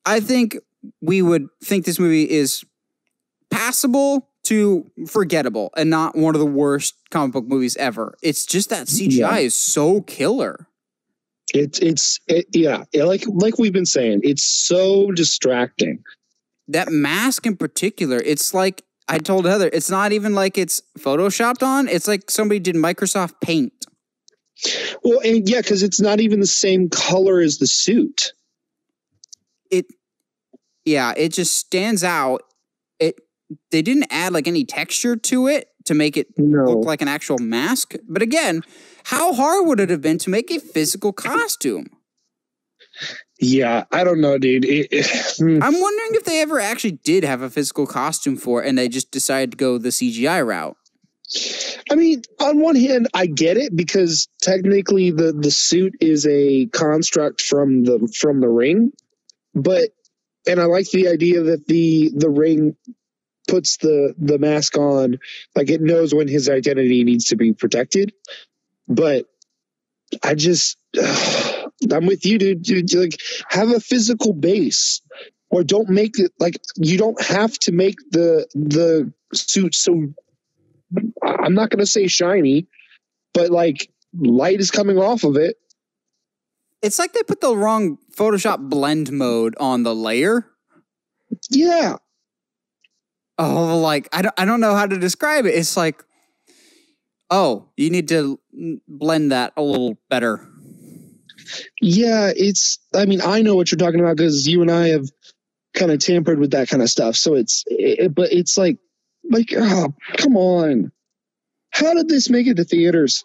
I 0.05 0.19
think 0.19 0.57
we 1.01 1.21
would 1.21 1.47
think 1.63 1.85
this 1.85 1.99
movie 1.99 2.29
is 2.29 2.63
passable 3.51 4.29
to 4.43 4.89
forgettable 5.07 5.71
and 5.77 5.89
not 5.89 6.15
one 6.17 6.35
of 6.35 6.39
the 6.39 6.45
worst 6.45 6.95
comic 7.11 7.33
book 7.33 7.45
movies 7.45 7.77
ever. 7.77 8.15
It's 8.21 8.45
just 8.45 8.69
that 8.69 8.87
CGI 8.87 9.17
Yeah. 9.17 9.37
is 9.37 9.55
so 9.55 10.01
killer. 10.01 10.67
It's 11.53 11.79
it's 11.79 12.19
it, 12.27 12.47
yeah, 12.51 12.83
yeah, 12.93 13.03
like 13.03 13.23
like 13.27 13.57
we've 13.59 13.73
been 13.73 13.85
saying, 13.85 14.21
it's 14.23 14.43
so 14.43 15.11
distracting. 15.11 16.03
That 16.67 16.89
mask 16.89 17.45
in 17.45 17.57
particular, 17.57 18.17
it's 18.17 18.53
like 18.53 18.83
I 19.07 19.17
told 19.19 19.45
Heather, 19.45 19.69
it's 19.71 19.89
not 19.89 20.13
even 20.13 20.33
like 20.33 20.57
it's 20.57 20.81
photoshopped 20.97 21.61
on. 21.61 21.87
It's 21.87 22.07
like 22.07 22.31
somebody 22.31 22.59
did 22.59 22.75
Microsoft 22.75 23.33
Paint. 23.41 23.73
Well, 25.03 25.19
and 25.23 25.47
yeah, 25.47 25.59
because 25.61 25.83
it's 25.83 25.99
not 25.99 26.21
even 26.21 26.39
the 26.39 26.47
same 26.47 26.89
color 26.89 27.39
as 27.39 27.57
the 27.57 27.67
suit. 27.67 28.31
It 29.69 29.85
yeah, 30.85 31.13
it 31.15 31.33
just 31.33 31.57
stands 31.57 32.03
out. 32.03 32.43
They 33.71 33.81
didn't 33.81 34.07
add 34.11 34.33
like 34.33 34.47
any 34.47 34.65
texture 34.65 35.15
to 35.15 35.47
it 35.47 35.67
to 35.85 35.93
make 35.93 36.15
it 36.17 36.27
No, 36.37 36.63
look 36.65 36.85
like 36.85 37.01
an 37.01 37.07
actual 37.07 37.37
mask. 37.39 37.95
But 38.07 38.21
again, 38.21 38.61
how 39.05 39.33
hard 39.33 39.67
would 39.67 39.79
it 39.79 39.89
have 39.89 40.01
been 40.01 40.17
to 40.19 40.29
make 40.29 40.49
a 40.51 40.59
physical 40.59 41.11
costume? 41.13 41.87
yeah, 43.39 43.83
I 43.91 44.03
don't 44.03 44.21
know, 44.21 44.37
dude. 44.37 44.65
It, 44.65 44.87
it- 44.91 45.35
hmm. 45.37 45.61
I'm 45.61 45.79
wondering 45.81 46.11
if 46.15 46.23
they 46.23 46.41
ever 46.41 46.59
actually 46.59 46.99
did 47.03 47.23
have 47.23 47.41
a 47.41 47.49
physical 47.49 47.85
costume 47.87 48.37
for 48.37 48.63
it 48.63 48.67
and 48.69 48.77
they 48.77 48.87
just 48.87 49.11
decided 49.11 49.51
to 49.51 49.57
go 49.57 49.77
the 49.77 49.89
CGI 49.89 50.45
route. 50.45 50.77
I 51.89 51.95
mean, 51.95 52.21
on 52.39 52.59
one 52.59 52.75
hand, 52.75 53.07
I 53.13 53.25
get 53.25 53.57
it 53.57 53.75
because 53.75 54.27
technically 54.41 55.09
the 55.09 55.33
the 55.33 55.49
suit 55.49 55.95
is 55.99 56.27
a 56.27 56.67
construct 56.67 57.41
from 57.41 57.83
the 57.85 58.07
from 58.19 58.39
the 58.39 58.49
ring, 58.49 58.91
but 59.55 59.89
and 60.45 60.59
I 60.59 60.65
like 60.65 60.91
the 60.91 61.07
idea 61.07 61.41
that 61.41 61.65
the 61.65 62.11
the 62.15 62.29
ring 62.29 62.75
puts 63.47 63.77
the 63.77 64.15
the 64.17 64.39
mask 64.39 64.77
on 64.77 65.17
like 65.55 65.69
it 65.69 65.81
knows 65.81 66.13
when 66.13 66.27
his 66.27 66.49
identity 66.49 67.03
needs 67.03 67.25
to 67.25 67.35
be 67.35 67.53
protected. 67.53 68.13
But 68.87 69.25
I 70.23 70.35
just 70.35 70.77
I'm 71.91 72.05
with 72.05 72.25
you, 72.25 72.37
dude. 72.37 72.63
dude 72.63 72.93
like 72.93 73.19
have 73.49 73.69
a 73.69 73.79
physical 73.79 74.33
base 74.33 75.01
or 75.49 75.63
don't 75.63 75.89
make 75.89 76.19
it 76.19 76.31
like 76.39 76.59
you 76.77 76.97
don't 76.97 77.21
have 77.21 77.57
to 77.59 77.71
make 77.71 77.97
the 78.11 78.47
the 78.53 79.11
suit 79.33 79.75
so 79.75 80.13
I'm 81.21 81.53
not 81.53 81.69
going 81.69 81.79
to 81.79 81.85
say 81.85 82.07
shiny, 82.07 82.67
but 83.33 83.49
like 83.49 83.89
light 84.17 84.59
is 84.59 84.71
coming 84.71 84.97
off 84.97 85.23
of 85.23 85.37
it. 85.37 85.57
It's 86.81 86.99
like 86.99 87.13
they 87.13 87.23
put 87.23 87.41
the 87.41 87.55
wrong 87.55 87.97
Photoshop 88.15 88.69
blend 88.69 89.11
mode 89.11 89.55
on 89.59 89.83
the 89.83 89.95
layer. 89.95 90.45
Yeah. 91.49 91.97
Oh, 93.37 93.79
like 93.79 94.09
I 94.13 94.21
don't 94.21 94.35
I 94.37 94.45
don't 94.45 94.59
know 94.59 94.75
how 94.75 94.85
to 94.85 94.97
describe 94.97 95.45
it. 95.45 95.55
It's 95.55 95.75
like 95.75 96.03
oh, 97.33 97.67
you 97.77 97.89
need 97.89 98.07
to 98.09 98.39
blend 98.87 99.31
that 99.31 99.53
a 99.57 99.61
little 99.61 99.97
better. 100.07 100.47
Yeah. 101.81 102.31
It's, 102.35 102.77
I 102.93 103.05
mean, 103.05 103.21
I 103.21 103.41
know 103.41 103.55
what 103.55 103.71
you're 103.71 103.77
talking 103.77 103.99
about 103.99 104.17
because 104.17 104.47
you 104.47 104.61
and 104.61 104.69
I 104.69 104.89
have 104.89 105.09
kind 105.73 105.91
of 105.91 105.99
tampered 105.99 106.39
with 106.39 106.51
that 106.51 106.69
kind 106.69 106.83
of 106.83 106.89
stuff. 106.89 107.15
So 107.15 107.33
it's, 107.33 107.63
it, 107.67 108.13
but 108.13 108.31
it's 108.31 108.57
like, 108.57 108.77
like, 109.29 109.49
oh, 109.57 109.93
come 110.17 110.37
on. 110.37 110.91
How 111.71 111.95
did 111.95 112.07
this 112.07 112.29
make 112.29 112.45
it 112.45 112.57
to 112.57 112.63
theaters? 112.63 113.23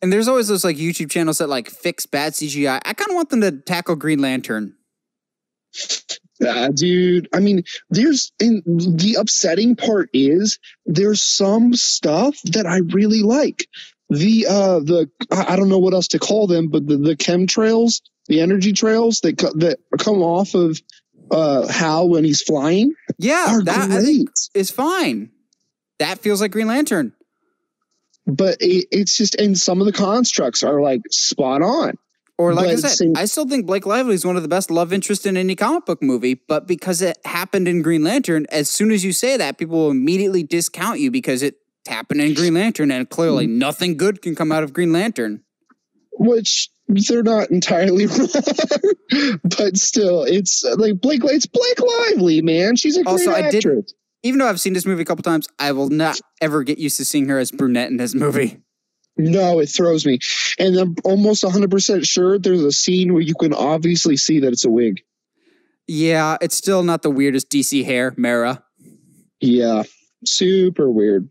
And 0.00 0.12
there's 0.12 0.28
always 0.28 0.46
those 0.46 0.64
like 0.64 0.76
YouTube 0.76 1.10
channels 1.10 1.38
that 1.38 1.48
like 1.48 1.68
fix 1.68 2.06
bad 2.06 2.34
CGI. 2.34 2.80
I 2.84 2.92
kind 2.92 3.10
of 3.10 3.16
want 3.16 3.30
them 3.30 3.40
to 3.40 3.50
tackle 3.50 3.96
Green 3.96 4.20
Lantern. 4.20 4.74
Uh, 6.44 6.68
dude, 6.68 7.28
I 7.32 7.40
mean, 7.40 7.62
there's 7.90 8.32
in 8.40 8.62
the 8.66 9.16
upsetting 9.18 9.76
part 9.76 10.10
is 10.12 10.58
there's 10.86 11.22
some 11.22 11.74
stuff 11.74 12.40
that 12.46 12.66
I 12.66 12.78
really 12.78 13.22
like. 13.22 13.68
The 14.10 14.46
uh 14.48 14.80
the 14.80 15.10
I 15.30 15.56
don't 15.56 15.68
know 15.68 15.78
what 15.78 15.94
else 15.94 16.08
to 16.08 16.18
call 16.18 16.46
them, 16.46 16.68
but 16.68 16.86
the, 16.86 16.96
the 16.96 17.16
chemtrails, 17.16 18.02
the 18.26 18.40
energy 18.40 18.72
trails 18.72 19.20
that 19.20 19.38
co- 19.38 19.52
that 19.54 19.78
come 19.98 20.22
off 20.22 20.54
of 20.54 20.80
uh 21.30 21.66
Hal 21.68 22.08
when 22.08 22.24
he's 22.24 22.42
flying 22.42 22.94
Yeah, 23.18 23.46
are 23.48 23.62
that 23.62 23.90
I 23.90 23.94
great. 24.00 24.04
think 24.04 24.30
is 24.54 24.70
fine. 24.70 25.30
That 25.98 26.18
feels 26.18 26.40
like 26.40 26.50
Green 26.50 26.66
Lantern. 26.66 27.12
but 28.26 28.56
it, 28.60 28.88
it's 28.90 29.16
just 29.16 29.36
and 29.36 29.56
some 29.56 29.80
of 29.80 29.86
the 29.86 29.92
constructs 29.92 30.62
are 30.62 30.80
like 30.80 31.00
spot 31.10 31.62
on. 31.62 31.94
Or 32.36 32.52
like 32.52 32.66
But 32.66 32.84
I 32.84 32.88
said, 32.88 33.12
I 33.16 33.24
still 33.26 33.48
think 33.48 33.64
Blake 33.66 33.86
Lively 33.86 34.14
is 34.14 34.26
one 34.26 34.36
of 34.36 34.42
the 34.42 34.48
best 34.48 34.70
love 34.70 34.92
interests 34.92 35.24
in 35.24 35.36
any 35.36 35.54
comic 35.54 35.86
book 35.86 36.02
movie. 36.02 36.34
But 36.34 36.66
because 36.66 37.00
it 37.00 37.16
happened 37.24 37.68
in 37.68 37.80
Green 37.82 38.02
Lantern, 38.02 38.46
as 38.50 38.68
soon 38.68 38.90
as 38.90 39.04
you 39.04 39.12
say 39.12 39.36
that, 39.36 39.56
people 39.56 39.76
will 39.78 39.90
immediately 39.90 40.42
discount 40.42 40.98
you 40.98 41.10
because 41.12 41.42
it 41.42 41.54
happened 41.86 42.20
in 42.20 42.34
Green 42.34 42.54
Lantern, 42.54 42.90
and 42.90 43.08
clearly 43.08 43.46
Mm-hmm. 43.46 43.58
nothing 43.58 43.96
good 43.96 44.20
can 44.22 44.34
come 44.34 44.50
out 44.50 44.64
of 44.64 44.72
Green 44.72 44.92
Lantern. 44.92 45.42
which 46.12 46.70
they're 46.88 47.22
not 47.22 47.50
entirely 47.50 48.06
wrong, 48.06 48.28
but 49.56 49.76
still, 49.76 50.24
it's 50.24 50.64
uh, 50.64 50.74
like 50.76 51.00
Blake. 51.00 51.20
It's 51.24 51.46
Blake 51.46 51.80
Lively, 51.80 52.42
man. 52.42 52.76
She's 52.76 52.96
a 52.96 53.04
great 53.04 53.12
Also, 53.12 53.30
I 53.30 53.40
actress. 53.40 53.62
did- 53.62 53.92
Even 54.22 54.38
though 54.38 54.48
I've 54.48 54.60
seen 54.60 54.72
this 54.72 54.86
movie 54.86 55.02
a 55.02 55.04
couple 55.04 55.22
times, 55.22 55.46
I 55.58 55.72
will 55.72 55.88
not 55.90 56.20
ever 56.40 56.62
get 56.62 56.78
used 56.78 56.96
to 56.96 57.04
seeing 57.04 57.28
her 57.28 57.38
as 57.38 57.50
brunette 57.50 57.90
in 57.90 57.96
this 57.96 58.14
movie. 58.14 58.58
No, 59.16 59.60
it 59.60 59.66
throws 59.66 60.04
me, 60.04 60.18
and 60.58 60.76
I'm 60.76 60.96
almost 61.04 61.44
100 61.44 61.70
percent 61.70 62.06
sure 62.06 62.38
there's 62.38 62.62
a 62.64 62.72
scene 62.72 63.12
where 63.12 63.22
you 63.22 63.34
can 63.34 63.54
obviously 63.54 64.16
see 64.16 64.40
that 64.40 64.52
it's 64.52 64.64
a 64.64 64.70
wig. 64.70 65.02
Yeah, 65.86 66.36
it's 66.40 66.56
still 66.56 66.82
not 66.82 67.02
the 67.02 67.10
weirdest 67.10 67.48
DC 67.50 67.84
hair, 67.84 68.12
Mera. 68.16 68.64
Yeah, 69.40 69.84
super 70.24 70.90
weird. 70.90 71.28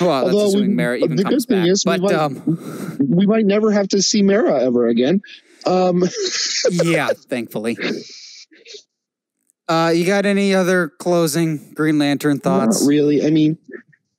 Well, 0.00 0.26
that's 0.26 0.36
Although 0.36 0.60
we- 0.60 0.68
Mera 0.68 0.98
even 0.98 1.16
the 1.16 1.24
good 1.24 1.30
comes 1.30 1.46
thing 1.46 1.62
back. 1.62 1.68
is 1.70 1.84
we 1.84 1.92
but 1.98 2.00
might- 2.02 2.12
um, 2.14 2.98
We 3.00 3.26
might 3.26 3.46
never 3.46 3.72
have 3.72 3.88
to 3.88 4.02
see 4.02 4.22
Mera 4.22 4.62
ever 4.62 4.86
again. 4.86 5.20
Um, 5.64 6.04
yeah, 6.70 7.08
thankfully. 7.28 7.76
Uh, 9.68 9.92
you 9.94 10.06
got 10.06 10.26
any 10.26 10.54
other 10.54 10.88
closing 11.00 11.72
Green 11.74 11.98
Lantern 11.98 12.38
thoughts? 12.38 12.82
Not 12.82 12.88
really. 12.88 13.26
I 13.26 13.30
mean, 13.30 13.58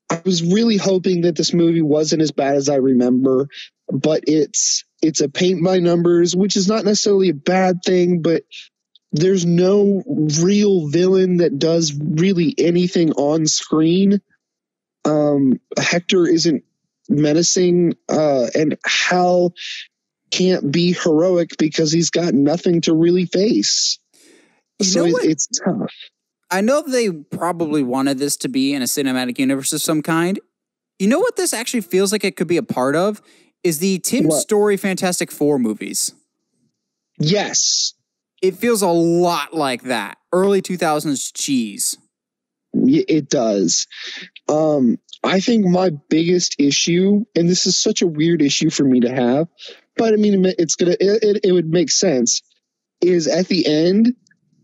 I 0.10 0.22
was 0.24 0.44
really 0.44 0.78
hoping 0.78 1.22
that 1.22 1.36
this 1.36 1.54
movie 1.54 1.82
wasn't 1.82 2.22
as 2.22 2.32
bad 2.32 2.56
as 2.56 2.70
I 2.70 2.76
remember, 2.76 3.50
but 3.90 4.24
it's 4.28 4.86
it's 5.02 5.22
a 5.22 5.30
paint 5.30 5.64
by 5.64 5.80
numbers, 5.80 6.36
which 6.36 6.56
is 6.56 6.68
not 6.68 6.86
necessarily 6.86 7.30
a 7.30 7.34
bad 7.34 7.80
thing, 7.86 8.22
but 8.22 8.44
there's 9.12 9.46
no 9.46 10.04
real 10.42 10.88
villain 10.88 11.38
that 11.38 11.60
does 11.60 11.94
really 11.94 12.54
anything 12.58 13.12
on 13.14 13.48
screen. 13.48 14.22
Um, 15.06 15.60
Hector 15.78 16.28
isn't 16.28 16.64
menacing, 17.10 17.96
uh, 18.10 18.48
and 18.54 18.78
Hal 18.86 19.54
can't 20.32 20.72
be 20.72 20.94
heroic 20.94 21.52
because 21.58 21.92
he's 21.92 22.10
got 22.10 22.34
nothing 22.34 22.82
to 22.82 22.94
really 22.94 23.26
face. 23.26 24.00
You 24.80 24.86
so 24.86 25.06
it, 25.06 25.16
it's 25.24 25.48
tough. 25.48 25.94
I 26.50 26.62
know 26.62 26.82
they 26.82 27.10
probably 27.12 27.84
wanted 27.84 28.20
this 28.20 28.38
to 28.38 28.48
be 28.50 28.74
in 28.74 28.82
a 28.82 28.86
cinematic 28.86 29.38
universe 29.38 29.74
of 29.74 29.82
some 29.82 30.02
kind. 30.02 30.40
You 31.00 31.08
know 31.08 31.20
what 31.20 31.36
this 31.36 31.54
actually 31.54 31.82
feels 31.82 32.12
like 32.12 32.24
it 32.24 32.36
could 32.38 32.48
be 32.48 32.58
a 32.58 32.64
part 32.64 32.96
of? 32.96 33.22
Is 33.64 33.80
the 33.80 34.00
Tim 34.00 34.26
What? 34.28 34.40
Story 34.40 34.78
Fantastic 34.78 35.32
Four 35.32 35.60
movies. 35.60 36.14
Yes, 37.20 37.94
It 38.42 38.56
feels 38.56 38.82
a 38.84 38.88
lot 38.88 39.54
like 39.54 39.84
that. 39.84 40.20
Early 40.32 40.62
2000s 40.62 41.32
cheese. 41.34 41.98
It 42.74 43.30
does. 43.30 43.88
Um, 44.48 45.00
I 45.24 45.40
think 45.40 45.66
my 45.66 45.90
biggest 46.10 46.60
issue, 46.60 47.26
and 47.36 47.50
this 47.50 47.66
is 47.66 47.78
such 47.78 48.04
a 48.04 48.08
weird 48.08 48.42
issue 48.44 48.70
for 48.70 48.84
me 48.84 49.00
to 49.00 49.10
have, 49.10 49.48
but 49.96 50.14
I 50.14 50.18
mean, 50.18 50.46
it's 50.60 50.76
gonna, 50.76 50.92
it, 50.92 51.24
it, 51.24 51.40
it 51.46 51.52
would 51.52 51.70
make 51.70 51.90
sense, 51.90 52.44
is 53.02 53.26
at 53.28 53.48
the 53.48 53.66
end, 53.66 54.16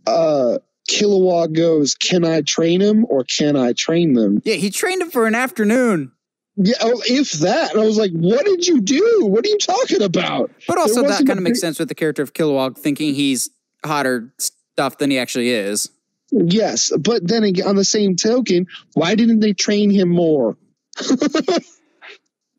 uh, 0.06 0.60
Kilowog 0.90 1.54
goes, 1.54 1.96
Can 1.96 2.26
I 2.26 2.42
train 2.42 2.82
him 2.82 3.06
or 3.10 3.24
can 3.24 3.56
I 3.56 3.74
train 3.74 4.14
them? 4.14 4.42
Yeah, 4.44 4.56
he 4.56 4.70
trained 4.70 5.02
him 5.02 5.12
for 5.12 5.28
an 5.28 5.36
afternoon. 5.36 6.12
Yeah, 6.56 6.76
oh, 6.82 7.02
if 7.06 7.32
that. 7.34 7.72
And 7.72 7.82
I 7.82 7.86
was 7.86 7.98
like, 7.98 8.12
What 8.12 8.46
did 8.46 8.68
you 8.68 8.82
do? 8.82 9.26
What 9.26 9.46
are 9.46 9.50
you 9.50 9.58
talking 9.58 10.02
about? 10.02 10.52
But 10.68 10.78
also, 10.78 11.02
that 11.04 11.26
kind 11.26 11.40
of 11.40 11.44
makes 11.44 11.62
sense 11.62 11.80
with 11.80 11.88
the 11.88 11.96
character 11.96 12.22
of 12.22 12.34
Kilowog 12.34 12.78
thinking 12.78 13.14
he's 13.14 13.50
hotter 13.86 14.34
stuff 14.38 14.98
than 14.98 15.12
he 15.12 15.18
actually 15.18 15.50
is. 15.50 15.90
Yes, 16.32 16.92
but 17.00 17.28
then 17.28 17.44
again, 17.44 17.68
on 17.68 17.76
the 17.76 17.86
same 17.86 18.16
token, 18.16 18.66
why 18.94 19.14
didn't 19.14 19.40
they 19.40 19.54
train 19.54 19.92
him 19.92 20.10
more? 20.10 20.58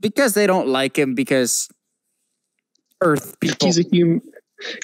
Because 0.04 0.34
they 0.34 0.46
don't 0.46 0.68
like 0.68 0.98
him 0.98 1.14
because 1.14 1.70
Earth 3.00 3.40
people. 3.40 3.66
He's 3.66 3.78
a 3.78 3.88
human. 3.90 4.20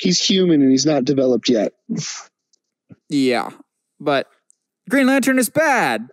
He's 0.00 0.18
human 0.18 0.62
and 0.62 0.70
he's 0.70 0.86
not 0.86 1.04
developed 1.04 1.50
yet. 1.50 1.74
Yeah. 3.10 3.50
But 4.00 4.26
Green 4.88 5.06
Lantern 5.06 5.38
is 5.38 5.50
bad. 5.50 6.08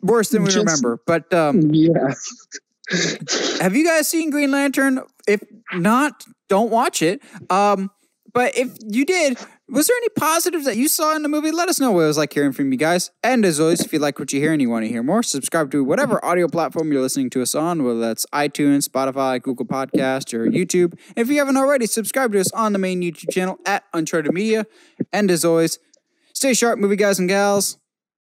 worse 0.00 0.28
than 0.28 0.42
we 0.44 0.50
Just- 0.50 0.58
remember. 0.64 1.00
But 1.06 1.34
um, 1.34 1.60
Yeah. 1.74 2.14
have 3.60 3.74
you 3.74 3.84
guys 3.84 4.06
seen 4.06 4.30
Green 4.30 4.52
Lantern? 4.52 5.00
If 5.26 5.42
not, 5.74 6.22
don't 6.48 6.70
watch 6.70 7.02
it. 7.02 7.20
Um, 7.50 7.90
but 8.32 8.56
if 8.56 8.70
you 8.80 9.04
did, 9.04 9.38
was 9.68 9.86
there 9.86 9.96
any 9.98 10.08
positives 10.08 10.64
that 10.64 10.76
you 10.76 10.88
saw 10.88 11.14
in 11.14 11.22
the 11.22 11.28
movie? 11.28 11.50
Let 11.50 11.68
us 11.68 11.78
know 11.78 11.92
what 11.92 12.02
it 12.02 12.06
was 12.06 12.16
like 12.16 12.32
hearing 12.32 12.52
from 12.52 12.72
you 12.72 12.78
guys. 12.78 13.10
And 13.22 13.44
as 13.44 13.60
always, 13.60 13.80
if 13.80 13.92
you 13.92 13.98
like 13.98 14.18
what 14.18 14.32
you 14.32 14.40
hear 14.40 14.52
and 14.52 14.62
you 14.62 14.70
want 14.70 14.84
to 14.86 14.88
hear 14.88 15.02
more, 15.02 15.22
subscribe 15.22 15.70
to 15.72 15.84
whatever 15.84 16.24
audio 16.24 16.48
platform 16.48 16.90
you're 16.90 17.02
listening 17.02 17.28
to 17.30 17.42
us 17.42 17.54
on, 17.54 17.84
whether 17.84 18.00
that's 18.00 18.24
iTunes, 18.32 18.88
Spotify, 18.88 19.42
Google 19.42 19.66
Podcast, 19.66 20.32
or 20.32 20.46
YouTube. 20.46 20.98
If 21.16 21.28
you 21.28 21.38
haven't 21.38 21.58
already, 21.58 21.86
subscribe 21.86 22.32
to 22.32 22.40
us 22.40 22.50
on 22.52 22.72
the 22.72 22.78
main 22.78 23.02
YouTube 23.02 23.30
channel 23.30 23.58
at 23.66 23.84
Uncharted 23.92 24.32
Media. 24.32 24.66
And 25.12 25.30
as 25.30 25.44
always, 25.44 25.78
stay 26.32 26.54
sharp, 26.54 26.78
movie 26.78 26.96
guys 26.96 27.18
and 27.18 27.28
gals. 27.28 27.78